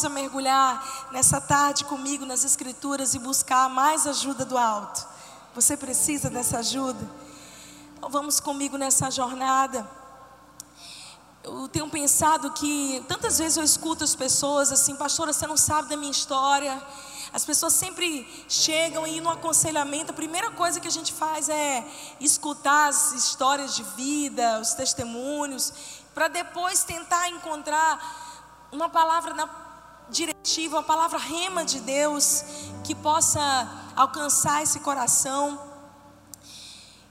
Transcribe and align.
precisa 0.00 0.08
mergulhar 0.08 1.08
nessa 1.12 1.38
tarde 1.42 1.84
comigo 1.84 2.24
nas 2.24 2.42
Escrituras 2.42 3.14
e 3.14 3.18
buscar 3.18 3.68
mais 3.68 4.06
ajuda 4.06 4.46
do 4.46 4.56
alto. 4.56 5.06
Você 5.54 5.76
precisa 5.76 6.30
dessa 6.30 6.60
ajuda? 6.60 7.06
Então 7.98 8.08
vamos 8.08 8.40
comigo 8.40 8.78
nessa 8.78 9.10
jornada. 9.10 9.86
Eu 11.44 11.68
tenho 11.68 11.86
pensado 11.90 12.50
que 12.52 13.04
tantas 13.08 13.36
vezes 13.38 13.58
eu 13.58 13.62
escuto 13.62 14.02
as 14.02 14.14
pessoas 14.14 14.72
assim, 14.72 14.96
pastora, 14.96 15.34
você 15.34 15.46
não 15.46 15.58
sabe 15.58 15.90
da 15.90 15.98
minha 15.98 16.10
história. 16.10 16.82
As 17.30 17.44
pessoas 17.44 17.74
sempre 17.74 18.26
chegam 18.48 19.06
e 19.06 19.20
no 19.20 19.28
aconselhamento, 19.28 20.12
a 20.12 20.14
primeira 20.14 20.50
coisa 20.52 20.80
que 20.80 20.88
a 20.88 20.90
gente 20.90 21.12
faz 21.12 21.50
é 21.50 21.86
escutar 22.18 22.88
as 22.88 23.12
histórias 23.12 23.76
de 23.76 23.82
vida, 23.82 24.60
os 24.60 24.72
testemunhos, 24.72 25.74
para 26.14 26.28
depois 26.28 26.84
tentar 26.84 27.28
encontrar 27.28 28.68
uma 28.72 28.88
palavra 28.88 29.34
na 29.34 29.69
diretiva, 30.10 30.76
uma 30.76 30.82
palavra 30.82 31.18
rema 31.18 31.64
de 31.64 31.80
Deus 31.80 32.44
que 32.84 32.94
possa 32.94 33.40
alcançar 33.96 34.62
esse 34.62 34.80
coração. 34.80 35.69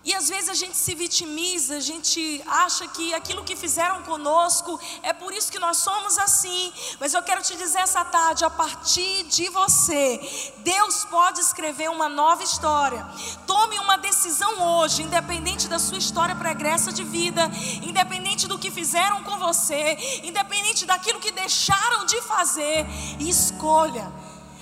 E 0.02 0.16
às 0.16 0.30
vezes 0.30 0.48
a 0.48 0.54
gente 0.54 0.78
se 0.78 0.96
vitimiza, 0.96 1.76
a 1.76 1.80
gente 1.82 2.42
acha 2.48 2.88
que 2.88 3.14
aquilo 3.14 3.44
que 3.44 3.54
fizeram 3.54 4.02
conosco 4.04 4.80
é 5.04 5.12
por 5.12 5.34
isso 5.34 5.52
que 5.52 5.60
nós 5.60 5.76
somos 5.78 6.18
assim. 6.18 6.72
Mas 7.02 7.14
eu 7.14 7.22
quero 7.22 7.42
te 7.42 7.54
dizer 7.58 7.80
essa 7.80 8.06
tarde, 8.06 8.46
a 8.46 8.50
partir 8.50 9.24
de 9.24 9.50
você, 9.50 10.54
Deus 10.60 11.04
pode 11.04 11.42
escrever 11.42 11.90
uma 11.90 12.08
nova 12.08 12.42
história. 12.44 13.06
Tome 13.46 13.78
uma 13.78 13.98
decisão 13.98 14.78
hoje, 14.78 15.04
independente 15.04 15.68
da 15.68 15.78
sua 15.78 15.98
história 15.98 16.34
pregressa 16.34 16.94
de 16.94 17.04
vida, 17.04 17.52
independente 17.84 18.48
do 18.48 18.58
que 18.58 18.72
fizeram 18.72 19.22
com 19.24 19.38
você, 19.38 19.98
independente 20.24 20.86
daquilo 20.86 21.20
que 21.20 21.32
deixaram 21.32 22.06
de 22.06 22.22
fazer, 22.22 22.86
e 23.20 23.30
escolha 23.30 24.10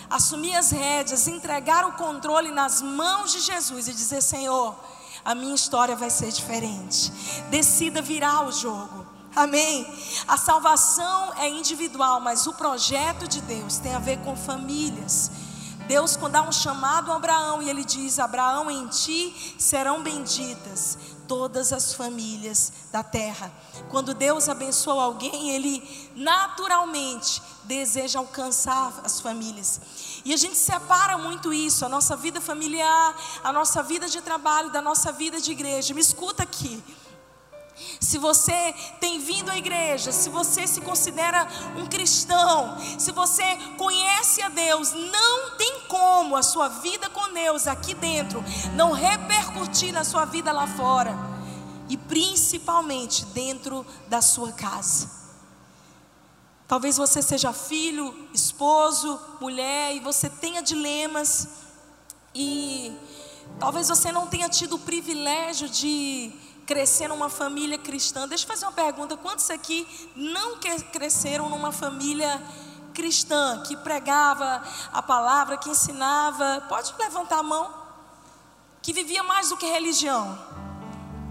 assumir 0.09 0.55
as 0.55 0.71
rédeas, 0.71 1.27
entregar 1.27 1.85
o 1.85 1.91
controle 1.91 2.49
nas 2.49 2.81
mãos 2.81 3.31
de 3.31 3.41
Jesus 3.41 3.87
e 3.87 3.93
dizer: 3.93 4.21
Senhor 4.21 4.75
a 5.27 5.35
minha 5.35 5.55
história 5.55 5.93
vai 5.93 6.09
ser 6.09 6.31
diferente. 6.31 7.11
Decida 7.49 8.01
virar 8.01 8.47
o 8.47 8.51
jogo. 8.53 9.05
Amém. 9.35 9.85
A 10.25 10.37
salvação 10.37 11.33
é 11.37 11.49
individual, 11.49 12.21
mas 12.21 12.47
o 12.47 12.53
projeto 12.53 13.27
de 13.27 13.41
Deus 13.41 13.77
tem 13.77 13.93
a 13.93 13.99
ver 13.99 14.19
com 14.19 14.37
famílias. 14.37 15.29
Deus, 15.87 16.17
quando 16.17 16.33
dá 16.33 16.41
um 16.41 16.51
chamado 16.51 17.11
a 17.11 17.15
Abraão, 17.15 17.61
e 17.61 17.69
ele 17.69 17.83
diz: 17.85 18.19
Abraão, 18.19 18.69
em 18.69 18.87
ti 18.87 19.55
serão 19.57 20.03
benditas 20.03 20.97
todas 21.27 21.73
as 21.73 21.93
famílias 21.93 22.71
da 22.91 23.03
terra. 23.03 23.51
Quando 23.89 24.13
Deus 24.13 24.49
abençoa 24.49 25.03
alguém, 25.03 25.51
ele 25.51 26.11
naturalmente 26.15 27.41
deseja 27.63 28.19
alcançar 28.19 29.01
as 29.03 29.19
famílias. 29.19 29.81
E 30.23 30.33
a 30.33 30.37
gente 30.37 30.57
separa 30.57 31.17
muito 31.17 31.53
isso, 31.53 31.85
a 31.85 31.89
nossa 31.89 32.15
vida 32.15 32.39
familiar, 32.39 33.15
a 33.43 33.51
nossa 33.51 33.83
vida 33.83 34.07
de 34.07 34.21
trabalho, 34.21 34.71
da 34.71 34.81
nossa 34.81 35.11
vida 35.11 35.39
de 35.39 35.51
igreja. 35.51 35.93
Me 35.93 36.01
escuta 36.01 36.43
aqui. 36.43 36.83
Se 37.99 38.17
você 38.17 38.73
tem 38.99 39.19
vindo 39.19 39.49
à 39.49 39.57
igreja, 39.57 40.11
se 40.11 40.29
você 40.29 40.65
se 40.65 40.81
considera 40.81 41.47
um 41.75 41.85
cristão, 41.85 42.77
se 42.97 43.11
você 43.11 43.43
conhece 43.77 44.41
a 44.41 44.49
Deus, 44.49 44.93
não 44.93 45.57
tem 45.57 45.81
como 45.87 46.35
a 46.35 46.43
sua 46.43 46.67
vida 46.67 47.09
com 47.09 47.33
Deus 47.33 47.67
aqui 47.67 47.93
dentro 47.93 48.43
não 48.73 48.91
repercutir 48.91 49.93
na 49.93 50.03
sua 50.03 50.25
vida 50.25 50.51
lá 50.51 50.67
fora 50.67 51.15
e 51.89 51.97
principalmente 51.97 53.25
dentro 53.25 53.85
da 54.07 54.21
sua 54.21 54.51
casa. 54.51 55.09
Talvez 56.67 56.97
você 56.97 57.21
seja 57.21 57.53
filho, 57.53 58.27
esposo, 58.33 59.19
mulher 59.39 59.95
e 59.95 59.99
você 59.99 60.29
tenha 60.29 60.61
dilemas 60.61 61.47
e 62.35 62.93
talvez 63.57 63.87
você 63.87 64.11
não 64.11 64.27
tenha 64.27 64.49
tido 64.49 64.75
o 64.75 64.79
privilégio 64.79 65.69
de 65.69 66.33
crescer 66.67 67.07
numa 67.07 67.29
família 67.29 67.77
cristã. 67.79 68.27
Deixa 68.27 68.43
eu 68.43 68.47
fazer 68.47 68.65
uma 68.65 68.73
pergunta: 68.73 69.17
quantos 69.17 69.49
aqui 69.49 69.87
não 70.15 70.59
cresceram 70.91 71.49
numa 71.49 71.71
família 71.71 72.39
cristã, 72.93 73.63
que 73.65 73.75
pregava 73.77 74.63
a 74.93 75.01
palavra, 75.01 75.57
que 75.57 75.69
ensinava? 75.69 76.63
Pode 76.69 76.93
levantar 76.99 77.39
a 77.39 77.43
mão. 77.43 77.87
Que 78.83 78.93
vivia 78.93 79.23
mais 79.23 79.49
do 79.49 79.57
que 79.57 79.65
religião. 79.65 80.37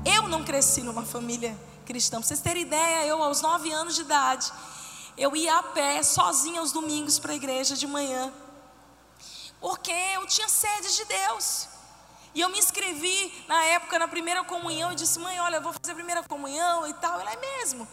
Eu 0.04 0.26
não 0.28 0.42
cresci 0.42 0.82
numa 0.82 1.04
família 1.04 1.56
cristã. 1.84 2.18
Para 2.18 2.26
vocês 2.26 2.40
terem 2.40 2.62
ideia, 2.62 3.06
eu 3.06 3.22
aos 3.22 3.40
nove 3.40 3.70
anos 3.70 3.94
de 3.94 4.00
idade 4.00 4.52
eu 5.16 5.34
ia 5.34 5.56
a 5.56 5.62
pé, 5.62 6.02
sozinha 6.02 6.60
aos 6.60 6.72
domingos 6.72 7.18
para 7.18 7.32
a 7.32 7.36
igreja 7.36 7.74
de 7.74 7.86
manhã. 7.86 8.30
Porque 9.60 9.90
eu 9.90 10.26
tinha 10.26 10.48
sede 10.48 10.94
de 10.94 11.04
Deus. 11.06 11.68
E 12.36 12.40
eu 12.42 12.50
me 12.50 12.58
inscrevi 12.58 13.32
na 13.48 13.64
época 13.64 13.98
na 13.98 14.06
primeira 14.06 14.44
comunhão 14.44 14.92
e 14.92 14.94
disse: 14.94 15.18
"Mãe, 15.18 15.40
olha, 15.40 15.56
eu 15.56 15.62
vou 15.62 15.72
fazer 15.72 15.92
a 15.92 15.94
primeira 15.94 16.22
comunhão 16.22 16.86
e 16.86 16.92
tal". 16.92 17.18
Ela 17.18 17.32
é 17.32 17.36
mesmo. 17.36 17.88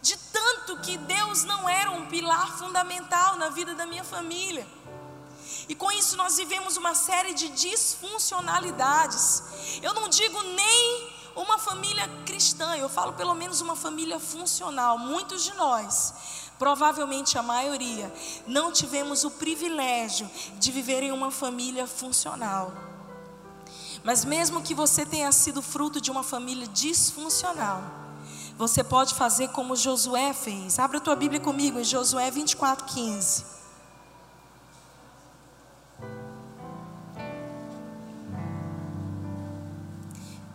De 0.00 0.16
tanto 0.16 0.80
que 0.80 0.96
Deus 0.96 1.44
não 1.44 1.68
era 1.68 1.90
um 1.90 2.06
pilar 2.06 2.56
fundamental 2.56 3.36
na 3.36 3.50
vida 3.50 3.74
da 3.74 3.84
minha 3.84 4.02
família. 4.02 4.66
E 5.68 5.74
com 5.74 5.92
isso 5.92 6.16
nós 6.16 6.38
vivemos 6.38 6.78
uma 6.78 6.94
série 6.94 7.34
de 7.34 7.50
disfuncionalidades. 7.50 9.42
Eu 9.82 9.92
não 9.92 10.08
digo 10.08 10.40
nem 10.42 11.12
uma 11.36 11.58
família 11.58 12.08
cristã, 12.24 12.74
eu 12.76 12.88
falo 12.88 13.12
pelo 13.12 13.34
menos 13.34 13.60
uma 13.60 13.76
família 13.76 14.18
funcional. 14.18 14.96
Muitos 14.96 15.44
de 15.44 15.52
nós 15.52 16.14
provavelmente 16.58 17.36
a 17.36 17.42
maioria, 17.42 18.12
não 18.46 18.70
tivemos 18.70 19.24
o 19.24 19.32
privilégio 19.32 20.30
de 20.60 20.70
viver 20.70 21.02
em 21.02 21.10
uma 21.10 21.28
família 21.32 21.88
funcional. 21.88 22.72
Mas 24.04 24.24
mesmo 24.24 24.62
que 24.62 24.74
você 24.74 25.06
tenha 25.06 25.30
sido 25.30 25.62
fruto 25.62 26.00
de 26.00 26.10
uma 26.10 26.22
família 26.22 26.66
disfuncional, 26.66 27.82
você 28.58 28.82
pode 28.82 29.14
fazer 29.14 29.48
como 29.48 29.76
Josué 29.76 30.32
fez. 30.32 30.78
Abra 30.78 30.98
a 30.98 31.00
tua 31.00 31.16
Bíblia 31.16 31.40
comigo 31.40 31.78
em 31.78 31.84
Josué 31.84 32.30
24, 32.30 32.84
15. 32.86 33.44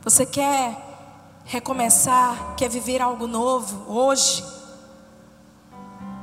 Você 0.03 0.25
quer 0.25 0.85
recomeçar, 1.43 2.55
quer 2.55 2.69
viver 2.69 3.01
algo 3.01 3.27
novo 3.27 3.91
hoje? 3.91 4.43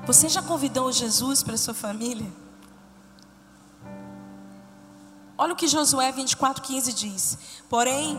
Você 0.06 0.28
já 0.28 0.42
convidou 0.42 0.92
Jesus 0.92 1.42
para 1.42 1.56
sua 1.56 1.74
família? 1.74 2.43
Olha 5.36 5.52
o 5.52 5.56
que 5.56 5.66
Josué 5.66 6.12
24,15 6.12 6.92
diz: 6.92 7.38
Porém, 7.68 8.18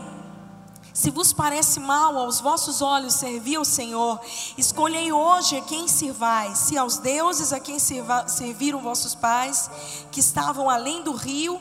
se 0.92 1.10
vos 1.10 1.32
parece 1.32 1.80
mal 1.80 2.16
aos 2.18 2.40
vossos 2.40 2.82
olhos 2.82 3.14
servir 3.14 3.56
ao 3.56 3.64
Senhor, 3.64 4.20
escolhei 4.58 5.12
hoje 5.12 5.56
a 5.56 5.62
quem 5.62 5.88
sirvais, 5.88 6.58
se 6.58 6.76
aos 6.76 6.98
deuses 6.98 7.52
a 7.52 7.60
quem 7.60 7.78
serviram 7.78 8.80
vossos 8.80 9.14
pais, 9.14 9.70
que 10.10 10.20
estavam 10.20 10.68
além 10.68 11.02
do 11.02 11.12
rio, 11.12 11.60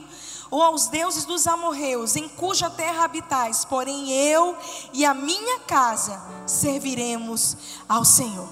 ou 0.52 0.62
aos 0.62 0.88
deuses 0.88 1.26
dos 1.26 1.48
amorreus, 1.48 2.16
em 2.16 2.28
cuja 2.28 2.70
terra 2.70 3.06
habitais, 3.06 3.66
porém 3.66 4.12
eu 4.12 4.58
e 4.94 5.06
a 5.06 5.14
minha 5.14 5.60
casa 5.62 6.22
serviremos 6.46 7.58
ao 7.88 8.04
Senhor. 8.04 8.48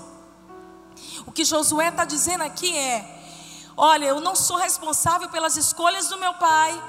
O 1.26 1.32
que 1.32 1.46
Josué 1.46 1.90
está 1.90 2.06
dizendo 2.06 2.44
aqui 2.44 2.76
é: 2.78 3.23
olha, 3.76 4.06
eu 4.06 4.20
não 4.20 4.36
sou 4.36 4.58
responsável 4.58 5.30
pelas 5.30 5.58
escolhas 5.58 6.08
do 6.08 6.18
meu 6.18 6.34
pai, 6.36 6.82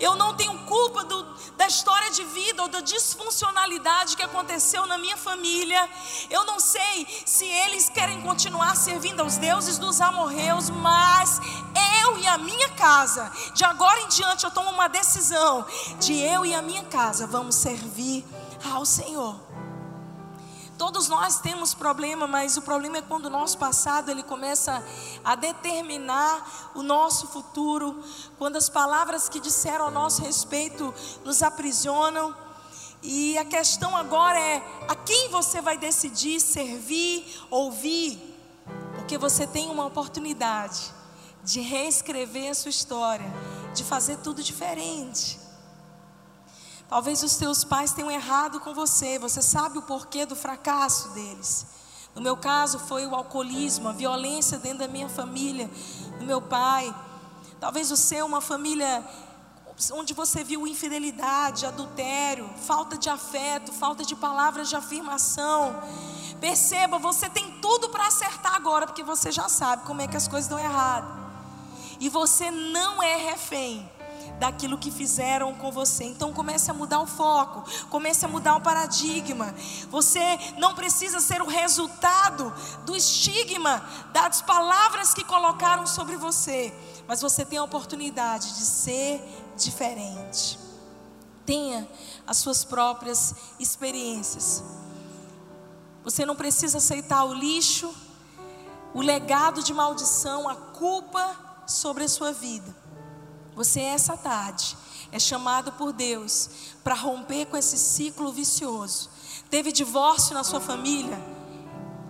eu 0.00 0.16
não 0.16 0.34
tenho 0.34 0.58
culpa 0.66 1.04
do, 1.04 1.22
da 1.56 1.66
história 1.66 2.10
de 2.10 2.24
vida 2.24 2.62
ou 2.62 2.68
da 2.68 2.80
disfuncionalidade 2.80 4.16
que 4.16 4.22
aconteceu 4.22 4.86
na 4.86 4.98
minha 4.98 5.16
família. 5.16 5.88
Eu 6.30 6.44
não 6.44 6.58
sei 6.58 7.06
se 7.24 7.44
eles 7.44 7.88
querem 7.88 8.20
continuar 8.22 8.76
servindo 8.76 9.20
aos 9.20 9.36
deuses 9.36 9.78
dos 9.78 10.00
amorreus, 10.00 10.70
mas 10.70 11.40
eu 12.02 12.18
e 12.18 12.26
a 12.26 12.36
minha 12.38 12.70
casa, 12.70 13.30
de 13.54 13.64
agora 13.64 14.00
em 14.00 14.08
diante, 14.08 14.44
eu 14.44 14.50
tomo 14.50 14.70
uma 14.70 14.88
decisão 14.88 15.64
de 16.00 16.18
eu 16.18 16.44
e 16.44 16.54
a 16.54 16.62
minha 16.62 16.84
casa 16.84 17.26
vamos 17.26 17.54
servir 17.54 18.24
ao 18.72 18.84
Senhor. 18.84 19.53
Todos 20.76 21.08
nós 21.08 21.38
temos 21.38 21.72
problema, 21.72 22.26
mas 22.26 22.56
o 22.56 22.62
problema 22.62 22.98
é 22.98 23.02
quando 23.02 23.26
o 23.26 23.30
nosso 23.30 23.56
passado 23.58 24.10
ele 24.10 24.24
começa 24.24 24.84
a 25.24 25.36
determinar 25.36 26.72
o 26.74 26.82
nosso 26.82 27.28
futuro, 27.28 28.02
quando 28.38 28.56
as 28.56 28.68
palavras 28.68 29.28
que 29.28 29.38
disseram 29.38 29.86
a 29.86 29.90
nosso 29.90 30.22
respeito 30.22 30.92
nos 31.24 31.42
aprisionam. 31.42 32.34
E 33.02 33.38
a 33.38 33.44
questão 33.44 33.96
agora 33.96 34.38
é 34.38 34.62
a 34.88 34.96
quem 34.96 35.28
você 35.28 35.60
vai 35.60 35.78
decidir 35.78 36.40
servir, 36.40 37.24
ouvir, 37.50 38.18
porque 38.96 39.16
você 39.16 39.46
tem 39.46 39.70
uma 39.70 39.84
oportunidade 39.84 40.90
de 41.44 41.60
reescrever 41.60 42.50
a 42.50 42.54
sua 42.54 42.70
história, 42.70 43.30
de 43.74 43.84
fazer 43.84 44.16
tudo 44.18 44.42
diferente. 44.42 45.43
Talvez 46.94 47.24
os 47.24 47.34
teus 47.34 47.64
pais 47.64 47.90
tenham 47.90 48.08
errado 48.08 48.60
com 48.60 48.72
você, 48.72 49.18
você 49.18 49.42
sabe 49.42 49.78
o 49.78 49.82
porquê 49.82 50.24
do 50.24 50.36
fracasso 50.36 51.08
deles. 51.08 51.66
No 52.14 52.22
meu 52.22 52.36
caso, 52.36 52.78
foi 52.78 53.04
o 53.04 53.16
alcoolismo, 53.16 53.88
a 53.88 53.92
violência 53.92 54.58
dentro 54.58 54.78
da 54.78 54.86
minha 54.86 55.08
família, 55.08 55.68
do 56.20 56.24
meu 56.24 56.40
pai. 56.40 56.94
Talvez 57.58 57.90
o 57.90 57.96
seu, 57.96 58.24
uma 58.24 58.40
família 58.40 59.04
onde 59.90 60.14
você 60.14 60.44
viu 60.44 60.68
infidelidade, 60.68 61.66
adultério, 61.66 62.48
falta 62.58 62.96
de 62.96 63.10
afeto, 63.10 63.72
falta 63.72 64.04
de 64.04 64.14
palavras 64.14 64.68
de 64.68 64.76
afirmação. 64.76 65.74
Perceba, 66.40 66.96
você 66.96 67.28
tem 67.28 67.58
tudo 67.60 67.88
para 67.88 68.06
acertar 68.06 68.54
agora, 68.54 68.86
porque 68.86 69.02
você 69.02 69.32
já 69.32 69.48
sabe 69.48 69.82
como 69.84 70.00
é 70.00 70.06
que 70.06 70.16
as 70.16 70.28
coisas 70.28 70.48
dão 70.48 70.60
errado. 70.60 71.12
E 71.98 72.08
você 72.08 72.52
não 72.52 73.02
é 73.02 73.16
refém 73.16 73.90
daquilo 74.38 74.78
que 74.78 74.90
fizeram 74.90 75.54
com 75.54 75.70
você. 75.70 76.04
Então 76.04 76.32
comece 76.32 76.70
a 76.70 76.74
mudar 76.74 77.00
o 77.00 77.06
foco, 77.06 77.64
comece 77.90 78.24
a 78.24 78.28
mudar 78.28 78.56
o 78.56 78.60
paradigma. 78.60 79.54
Você 79.90 80.38
não 80.58 80.74
precisa 80.74 81.20
ser 81.20 81.40
o 81.42 81.46
resultado 81.46 82.52
do 82.84 82.96
estigma 82.96 83.82
das 84.12 84.42
palavras 84.42 85.14
que 85.14 85.24
colocaram 85.24 85.86
sobre 85.86 86.16
você, 86.16 86.74
mas 87.06 87.20
você 87.20 87.44
tem 87.44 87.58
a 87.58 87.64
oportunidade 87.64 88.54
de 88.54 88.64
ser 88.64 89.22
diferente. 89.56 90.58
Tenha 91.46 91.88
as 92.26 92.38
suas 92.38 92.64
próprias 92.64 93.34
experiências. 93.58 94.62
Você 96.02 96.26
não 96.26 96.36
precisa 96.36 96.78
aceitar 96.78 97.24
o 97.24 97.32
lixo, 97.32 97.94
o 98.92 99.00
legado 99.00 99.62
de 99.62 99.72
maldição, 99.72 100.48
a 100.48 100.54
culpa 100.54 101.36
sobre 101.66 102.04
a 102.04 102.08
sua 102.08 102.32
vida. 102.32 102.83
Você 103.54 103.80
essa 103.80 104.16
tarde 104.16 104.76
é 105.12 105.18
chamado 105.18 105.72
por 105.72 105.92
Deus 105.92 106.50
para 106.82 106.94
romper 106.94 107.46
com 107.46 107.56
esse 107.56 107.78
ciclo 107.78 108.32
vicioso. 108.32 109.10
Teve 109.48 109.70
divórcio 109.70 110.34
na 110.34 110.42
sua 110.42 110.60
família? 110.60 111.16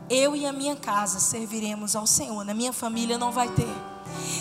Eu 0.08 0.34
e 0.34 0.46
a 0.46 0.52
minha 0.52 0.76
casa 0.76 1.18
serviremos 1.20 1.94
ao 1.94 2.06
Senhor. 2.06 2.44
Na 2.44 2.54
minha 2.54 2.72
família 2.72 3.18
não 3.18 3.30
vai 3.30 3.48
ter. 3.48 3.68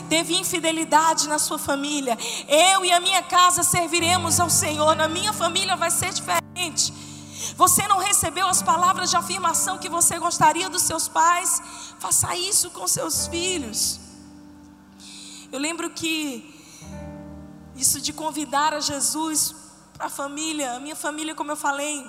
Teve 0.09 0.35
infidelidade 0.35 1.27
na 1.27 1.39
sua 1.39 1.57
família? 1.57 2.17
Eu 2.47 2.85
e 2.85 2.91
a 2.91 3.00
minha 3.00 3.23
casa 3.23 3.63
serviremos 3.63 4.39
ao 4.39 4.50
Senhor. 4.50 4.95
Na 4.95 5.07
minha 5.07 5.33
família 5.33 5.75
vai 5.75 5.91
ser 5.91 6.13
diferente. 6.13 6.94
Você 7.57 7.88
não 7.88 7.97
recebeu 7.97 8.47
as 8.47 8.61
palavras 8.61 9.09
de 9.09 9.17
afirmação 9.17 9.77
que 9.77 9.89
você 9.89 10.17
gostaria 10.19 10.69
dos 10.69 10.83
seus 10.83 11.07
pais? 11.07 11.61
Faça 12.00 12.35
isso 12.35 12.69
com 12.71 12.88
seus 12.88 13.27
filhos. 13.27 14.00
Eu 15.51 15.59
lembro 15.59 15.89
que 15.89 16.52
isso 17.75 17.99
de 17.99 18.13
convidar 18.13 18.73
a 18.73 18.79
Jesus 18.79 19.55
para 19.93 20.07
a 20.07 20.09
família, 20.09 20.73
a 20.73 20.79
minha 20.79 20.95
família, 20.95 21.35
como 21.35 21.51
eu 21.51 21.55
falei, 21.55 22.05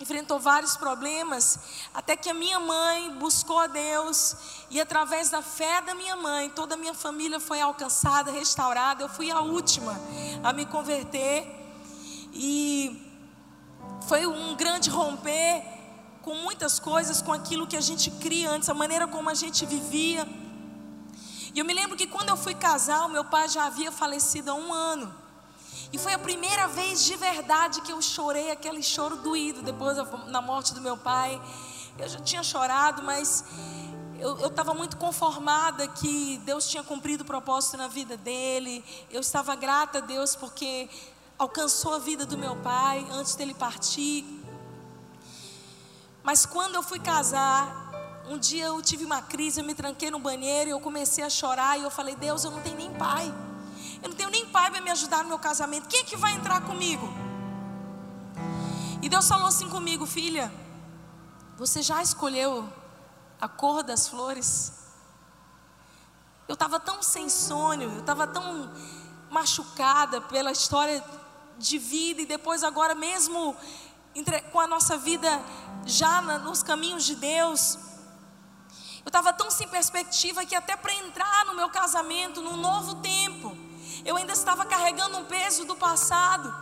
enfrentou 0.00 0.40
vários 0.40 0.76
problemas, 0.76 1.58
até 1.92 2.16
que 2.16 2.30
a 2.30 2.34
minha 2.34 2.58
mãe 2.58 3.10
buscou 3.18 3.58
a 3.58 3.66
Deus, 3.66 4.34
e 4.70 4.80
através 4.80 5.28
da 5.28 5.42
fé 5.42 5.82
da 5.82 5.94
minha 5.94 6.16
mãe, 6.16 6.48
toda 6.50 6.74
a 6.74 6.78
minha 6.78 6.94
família 6.94 7.38
foi 7.38 7.60
alcançada, 7.60 8.30
restaurada. 8.30 9.02
Eu 9.04 9.08
fui 9.08 9.30
a 9.30 9.40
última 9.40 10.00
a 10.42 10.52
me 10.52 10.64
converter, 10.64 11.46
e 12.32 13.06
foi 14.08 14.26
um 14.26 14.56
grande 14.56 14.88
romper 14.88 15.62
com 16.22 16.34
muitas 16.34 16.78
coisas, 16.78 17.20
com 17.20 17.32
aquilo 17.32 17.66
que 17.66 17.76
a 17.76 17.80
gente 17.80 18.10
cria 18.10 18.50
antes, 18.50 18.68
a 18.68 18.74
maneira 18.74 19.06
como 19.06 19.28
a 19.28 19.34
gente 19.34 19.66
vivia. 19.66 20.26
E 21.54 21.58
eu 21.58 21.64
me 21.64 21.74
lembro 21.74 21.96
que 21.96 22.06
quando 22.06 22.28
eu 22.28 22.36
fui 22.36 22.54
casar, 22.54 23.06
o 23.06 23.08
meu 23.08 23.24
pai 23.24 23.48
já 23.48 23.64
havia 23.64 23.90
falecido 23.90 24.50
há 24.50 24.54
um 24.54 24.72
ano. 24.72 25.12
E 25.92 25.98
foi 25.98 26.12
a 26.12 26.18
primeira 26.18 26.68
vez 26.68 27.04
de 27.04 27.16
verdade 27.16 27.80
que 27.80 27.92
eu 27.92 28.00
chorei 28.00 28.52
aquele 28.52 28.82
choro 28.82 29.16
doído 29.16 29.60
depois 29.60 29.96
da 29.96 30.40
morte 30.40 30.72
do 30.72 30.80
meu 30.80 30.96
pai. 30.96 31.40
Eu 31.98 32.08
já 32.08 32.20
tinha 32.20 32.42
chorado, 32.44 33.02
mas 33.02 33.44
eu 34.20 34.46
estava 34.46 34.72
muito 34.74 34.96
conformada 34.96 35.88
que 35.88 36.40
Deus 36.44 36.68
tinha 36.68 36.84
cumprido 36.84 37.24
o 37.24 37.26
propósito 37.26 37.76
na 37.76 37.88
vida 37.88 38.16
dele. 38.16 38.84
Eu 39.10 39.20
estava 39.20 39.56
grata 39.56 39.98
a 39.98 40.00
Deus 40.00 40.36
porque 40.36 40.88
alcançou 41.36 41.94
a 41.94 41.98
vida 41.98 42.24
do 42.24 42.38
meu 42.38 42.54
pai 42.56 43.04
antes 43.10 43.34
dele 43.34 43.54
partir. 43.54 44.24
Mas 46.22 46.46
quando 46.46 46.74
eu 46.74 46.82
fui 46.82 47.00
casar, 47.00 47.90
um 48.30 48.38
dia 48.38 48.66
eu 48.66 48.80
tive 48.80 49.04
uma 49.04 49.20
crise, 49.20 49.60
eu 49.60 49.64
me 49.64 49.74
tranquei 49.74 50.08
no 50.08 50.20
banheiro 50.20 50.70
e 50.70 50.72
eu 50.72 50.80
comecei 50.80 51.24
a 51.24 51.28
chorar 51.28 51.76
e 51.76 51.82
eu 51.82 51.90
falei: 51.90 52.14
Deus, 52.14 52.44
eu 52.44 52.52
não 52.52 52.60
tenho 52.60 52.76
nem 52.76 52.94
pai. 52.94 53.26
Eu 54.00 54.08
não 54.08 54.16
tenho 54.16 54.30
nem 54.30 54.46
pai 54.46 54.70
para 54.70 54.80
me 54.80 54.88
ajudar 54.90 55.24
no 55.24 55.30
meu 55.30 55.38
casamento. 55.38 55.88
Quem 55.88 56.00
é 56.00 56.04
que 56.04 56.16
vai 56.16 56.34
entrar 56.34 56.60
comigo? 56.60 57.08
E 59.02 59.08
Deus 59.08 59.26
falou 59.26 59.48
assim 59.48 59.68
comigo, 59.68 60.06
filha: 60.06 60.50
Você 61.58 61.82
já 61.82 62.00
escolheu 62.00 62.72
a 63.40 63.48
cor 63.48 63.82
das 63.82 64.06
flores? 64.06 64.74
Eu 66.46 66.54
estava 66.54 66.78
tão 66.78 67.02
sem 67.02 67.28
sonho, 67.28 67.90
eu 67.90 68.00
estava 68.00 68.28
tão 68.28 68.72
machucada 69.28 70.20
pela 70.20 70.52
história 70.52 71.02
de 71.58 71.78
vida 71.78 72.22
e 72.22 72.26
depois 72.26 72.62
agora 72.62 72.94
mesmo 72.94 73.56
com 74.52 74.60
a 74.60 74.68
nossa 74.68 74.96
vida 74.96 75.28
já 75.84 76.22
nos 76.38 76.62
caminhos 76.62 77.04
de 77.04 77.14
Deus, 77.16 77.78
eu 79.04 79.08
estava 79.08 79.32
tão 79.32 79.50
sem 79.50 79.66
perspectiva 79.68 80.44
que 80.44 80.54
até 80.54 80.76
para 80.76 80.92
entrar 80.94 81.46
no 81.46 81.54
meu 81.54 81.68
casamento, 81.70 82.42
num 82.42 82.56
novo 82.56 82.96
tempo, 82.96 83.56
eu 84.04 84.16
ainda 84.16 84.32
estava 84.32 84.64
carregando 84.64 85.18
um 85.18 85.24
peso 85.24 85.64
do 85.64 85.76
passado. 85.76 86.54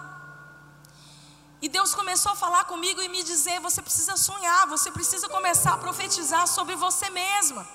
E 1.61 1.69
Deus 1.69 1.93
começou 1.95 2.33
a 2.33 2.37
falar 2.37 2.65
comigo 2.65 3.03
e 3.03 3.09
me 3.09 3.23
dizer: 3.23 3.61
você 3.61 3.83
precisa 3.83 4.17
sonhar, 4.17 4.69
você 4.69 4.91
precisa 4.91 5.29
começar 5.29 5.75
a 5.75 5.79
profetizar 5.79 6.47
sobre 6.47 6.77
você 6.77 7.11
mesma. 7.11 7.67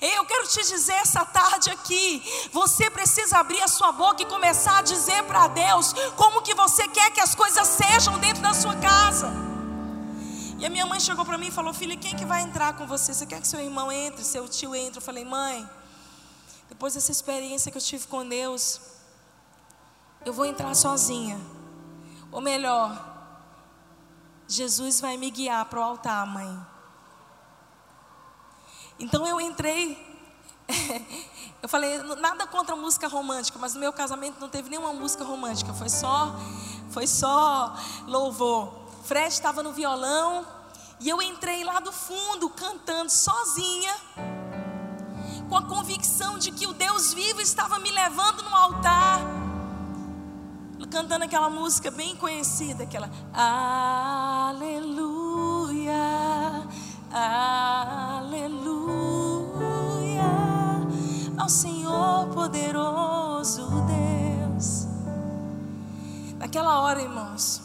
Eu 0.00 0.24
quero 0.24 0.46
te 0.46 0.62
dizer 0.62 0.94
essa 0.94 1.24
tarde 1.24 1.70
aqui, 1.70 2.22
você 2.52 2.88
precisa 2.90 3.38
abrir 3.38 3.60
a 3.62 3.68
sua 3.68 3.90
boca 3.92 4.22
e 4.22 4.26
começar 4.26 4.78
a 4.78 4.82
dizer 4.82 5.22
para 5.24 5.48
Deus 5.48 5.92
como 6.16 6.42
que 6.42 6.54
você 6.54 6.86
quer 6.88 7.10
que 7.10 7.20
as 7.20 7.34
coisas 7.34 7.66
sejam 7.66 8.18
dentro 8.18 8.42
da 8.42 8.54
sua 8.54 8.76
casa. 8.76 9.51
E 10.62 10.66
a 10.66 10.70
minha 10.70 10.86
mãe 10.86 11.00
chegou 11.00 11.24
para 11.24 11.36
mim 11.36 11.48
e 11.48 11.50
falou: 11.50 11.74
Filha, 11.74 11.96
quem 11.96 12.14
é 12.14 12.16
que 12.16 12.24
vai 12.24 12.40
entrar 12.40 12.76
com 12.76 12.86
você? 12.86 13.12
Você 13.12 13.26
quer 13.26 13.40
que 13.40 13.48
seu 13.48 13.58
irmão 13.58 13.90
entre, 13.90 14.22
seu 14.22 14.48
tio 14.48 14.76
entre? 14.76 14.98
Eu 14.98 15.02
falei: 15.02 15.24
Mãe, 15.24 15.68
depois 16.68 16.94
dessa 16.94 17.10
experiência 17.10 17.68
que 17.72 17.76
eu 17.76 17.82
tive 17.82 18.06
com 18.06 18.24
Deus, 18.28 18.80
eu 20.24 20.32
vou 20.32 20.46
entrar 20.46 20.72
sozinha. 20.76 21.40
Ou 22.30 22.40
melhor, 22.40 22.96
Jesus 24.46 25.00
vai 25.00 25.16
me 25.16 25.32
guiar 25.32 25.64
para 25.64 25.80
o 25.80 25.82
altar, 25.82 26.24
mãe. 26.28 26.66
Então 29.00 29.26
eu 29.26 29.40
entrei. 29.40 29.98
eu 31.60 31.68
falei, 31.68 31.98
nada 31.98 32.46
contra 32.46 32.76
música 32.76 33.08
romântica, 33.08 33.58
mas 33.58 33.74
no 33.74 33.80
meu 33.80 33.92
casamento 33.92 34.38
não 34.38 34.48
teve 34.48 34.70
nenhuma 34.70 34.92
música 34.92 35.24
romântica, 35.24 35.74
foi 35.74 35.88
só, 35.88 36.36
foi 36.88 37.08
só 37.08 37.76
louvor. 38.06 38.80
Fred 39.02 39.26
estava 39.26 39.62
no 39.64 39.72
violão 39.72 40.61
e 41.02 41.08
eu 41.08 41.20
entrei 41.20 41.64
lá 41.64 41.80
do 41.80 41.90
fundo 41.90 42.48
cantando 42.48 43.10
sozinha, 43.10 43.92
com 45.48 45.56
a 45.56 45.62
convicção 45.66 46.38
de 46.38 46.52
que 46.52 46.64
o 46.64 46.72
Deus 46.72 47.12
vivo 47.12 47.40
estava 47.40 47.80
me 47.80 47.90
levando 47.90 48.44
no 48.44 48.54
altar, 48.54 49.18
cantando 50.88 51.24
aquela 51.24 51.50
música 51.50 51.90
bem 51.90 52.14
conhecida, 52.14 52.84
aquela 52.84 53.10
Aleluia, 53.32 55.02
Aleluia, 57.10 58.62
ao 61.36 61.48
Senhor 61.48 62.28
poderoso 62.28 63.66
Deus. 63.86 64.86
Naquela 66.38 66.80
hora, 66.82 67.02
irmãos, 67.02 67.60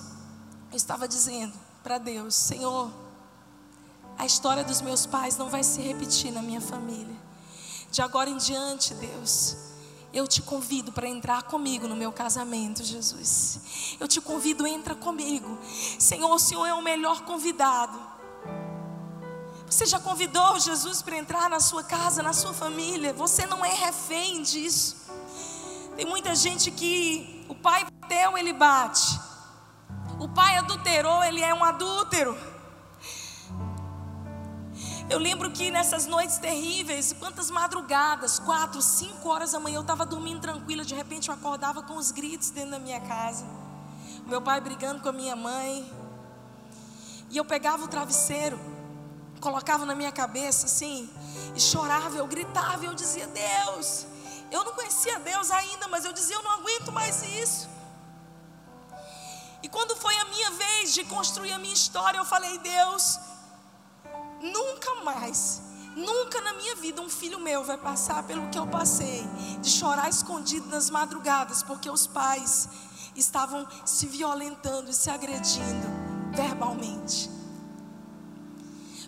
eu 0.71 0.77
estava 0.77 1.07
dizendo 1.07 1.53
para 1.83 1.97
Deus: 1.97 2.33
Senhor, 2.33 2.89
a 4.17 4.25
história 4.25 4.63
dos 4.63 4.81
meus 4.81 5.05
pais 5.05 5.37
não 5.37 5.49
vai 5.49 5.63
se 5.63 5.81
repetir 5.81 6.31
na 6.31 6.41
minha 6.41 6.61
família. 6.61 7.15
De 7.91 8.01
agora 8.01 8.29
em 8.29 8.37
diante, 8.37 8.93
Deus, 8.95 9.55
eu 10.11 10.27
te 10.27 10.41
convido 10.41 10.91
para 10.91 11.07
entrar 11.07 11.43
comigo 11.43 11.87
no 11.87 11.95
meu 11.95 12.11
casamento, 12.11 12.83
Jesus. 12.83 13.95
Eu 13.99 14.07
te 14.07 14.19
convido, 14.19 14.65
entra 14.65 14.95
comigo. 14.95 15.57
Senhor, 15.99 16.31
o 16.31 16.39
Senhor 16.39 16.65
é 16.65 16.73
o 16.73 16.81
melhor 16.81 17.21
convidado. 17.21 17.99
Você 19.69 19.85
já 19.85 19.99
convidou 19.99 20.59
Jesus 20.59 21.01
para 21.01 21.17
entrar 21.17 21.49
na 21.49 21.59
sua 21.59 21.83
casa, 21.83 22.23
na 22.23 22.33
sua 22.33 22.53
família? 22.53 23.13
Você 23.13 23.45
não 23.45 23.63
é 23.63 23.73
refém 23.73 24.41
disso. 24.41 24.95
Tem 25.95 26.05
muita 26.05 26.33
gente 26.35 26.71
que 26.71 27.45
o 27.49 27.55
pai 27.55 27.85
bateu, 27.99 28.37
ele 28.37 28.53
bate. 28.53 29.19
O 30.19 30.27
pai 30.29 30.57
adulterou, 30.57 31.23
ele 31.23 31.41
é 31.41 31.53
um 31.53 31.63
adúltero. 31.63 32.56
Eu 35.09 35.19
lembro 35.19 35.49
que 35.49 35.71
nessas 35.71 36.05
noites 36.05 36.37
terríveis, 36.37 37.13
quantas 37.13 37.49
madrugadas, 37.49 38.39
quatro, 38.39 38.81
cinco 38.81 39.29
horas 39.29 39.53
da 39.53 39.59
manhã, 39.59 39.77
eu 39.77 39.81
estava 39.81 40.05
dormindo 40.05 40.41
tranquila, 40.41 40.83
de 40.83 40.93
repente 40.93 41.29
eu 41.29 41.33
acordava 41.33 41.81
com 41.81 41.95
os 41.95 42.11
gritos 42.11 42.49
dentro 42.49 42.71
da 42.71 42.79
minha 42.79 42.99
casa. 42.99 43.45
Meu 44.25 44.41
pai 44.41 44.59
brigando 44.59 45.01
com 45.01 45.07
a 45.07 45.13
minha 45.13 45.35
mãe. 45.35 45.89
E 47.29 47.37
eu 47.37 47.45
pegava 47.45 47.85
o 47.85 47.87
travesseiro, 47.87 48.59
colocava 49.39 49.85
na 49.85 49.95
minha 49.95 50.11
cabeça 50.11 50.65
assim, 50.65 51.09
e 51.55 51.61
chorava, 51.61 52.17
eu 52.17 52.27
gritava, 52.27 52.83
eu 52.83 52.93
dizia: 52.93 53.27
Deus, 53.27 54.05
eu 54.51 54.65
não 54.65 54.73
conhecia 54.73 55.19
Deus 55.19 55.51
ainda, 55.51 55.87
mas 55.87 56.03
eu 56.03 56.11
dizia: 56.11 56.35
eu 56.35 56.43
não 56.43 56.51
aguento 56.51 56.91
mais 56.91 57.23
isso. 57.23 57.69
E 59.63 59.69
quando 59.69 59.95
foi 59.95 60.17
a 60.17 60.25
minha 60.25 60.51
vez 60.51 60.93
de 60.93 61.05
construir 61.05 61.53
a 61.53 61.59
minha 61.59 61.73
história, 61.73 62.17
eu 62.17 62.25
falei: 62.25 62.57
Deus, 62.57 63.17
nunca 64.41 65.03
mais, 65.03 65.61
nunca 65.95 66.41
na 66.41 66.53
minha 66.53 66.75
vida 66.75 67.01
um 67.01 67.09
filho 67.09 67.39
meu 67.39 67.63
vai 67.63 67.77
passar 67.77 68.23
pelo 68.23 68.49
que 68.49 68.57
eu 68.57 68.67
passei, 68.67 69.23
de 69.61 69.69
chorar 69.69 70.09
escondido 70.09 70.67
nas 70.67 70.89
madrugadas, 70.89 71.63
porque 71.63 71.89
os 71.89 72.07
pais 72.07 72.69
estavam 73.15 73.67
se 73.85 74.05
violentando 74.07 74.89
e 74.89 74.93
se 74.93 75.09
agredindo 75.09 75.87
verbalmente. 76.31 77.29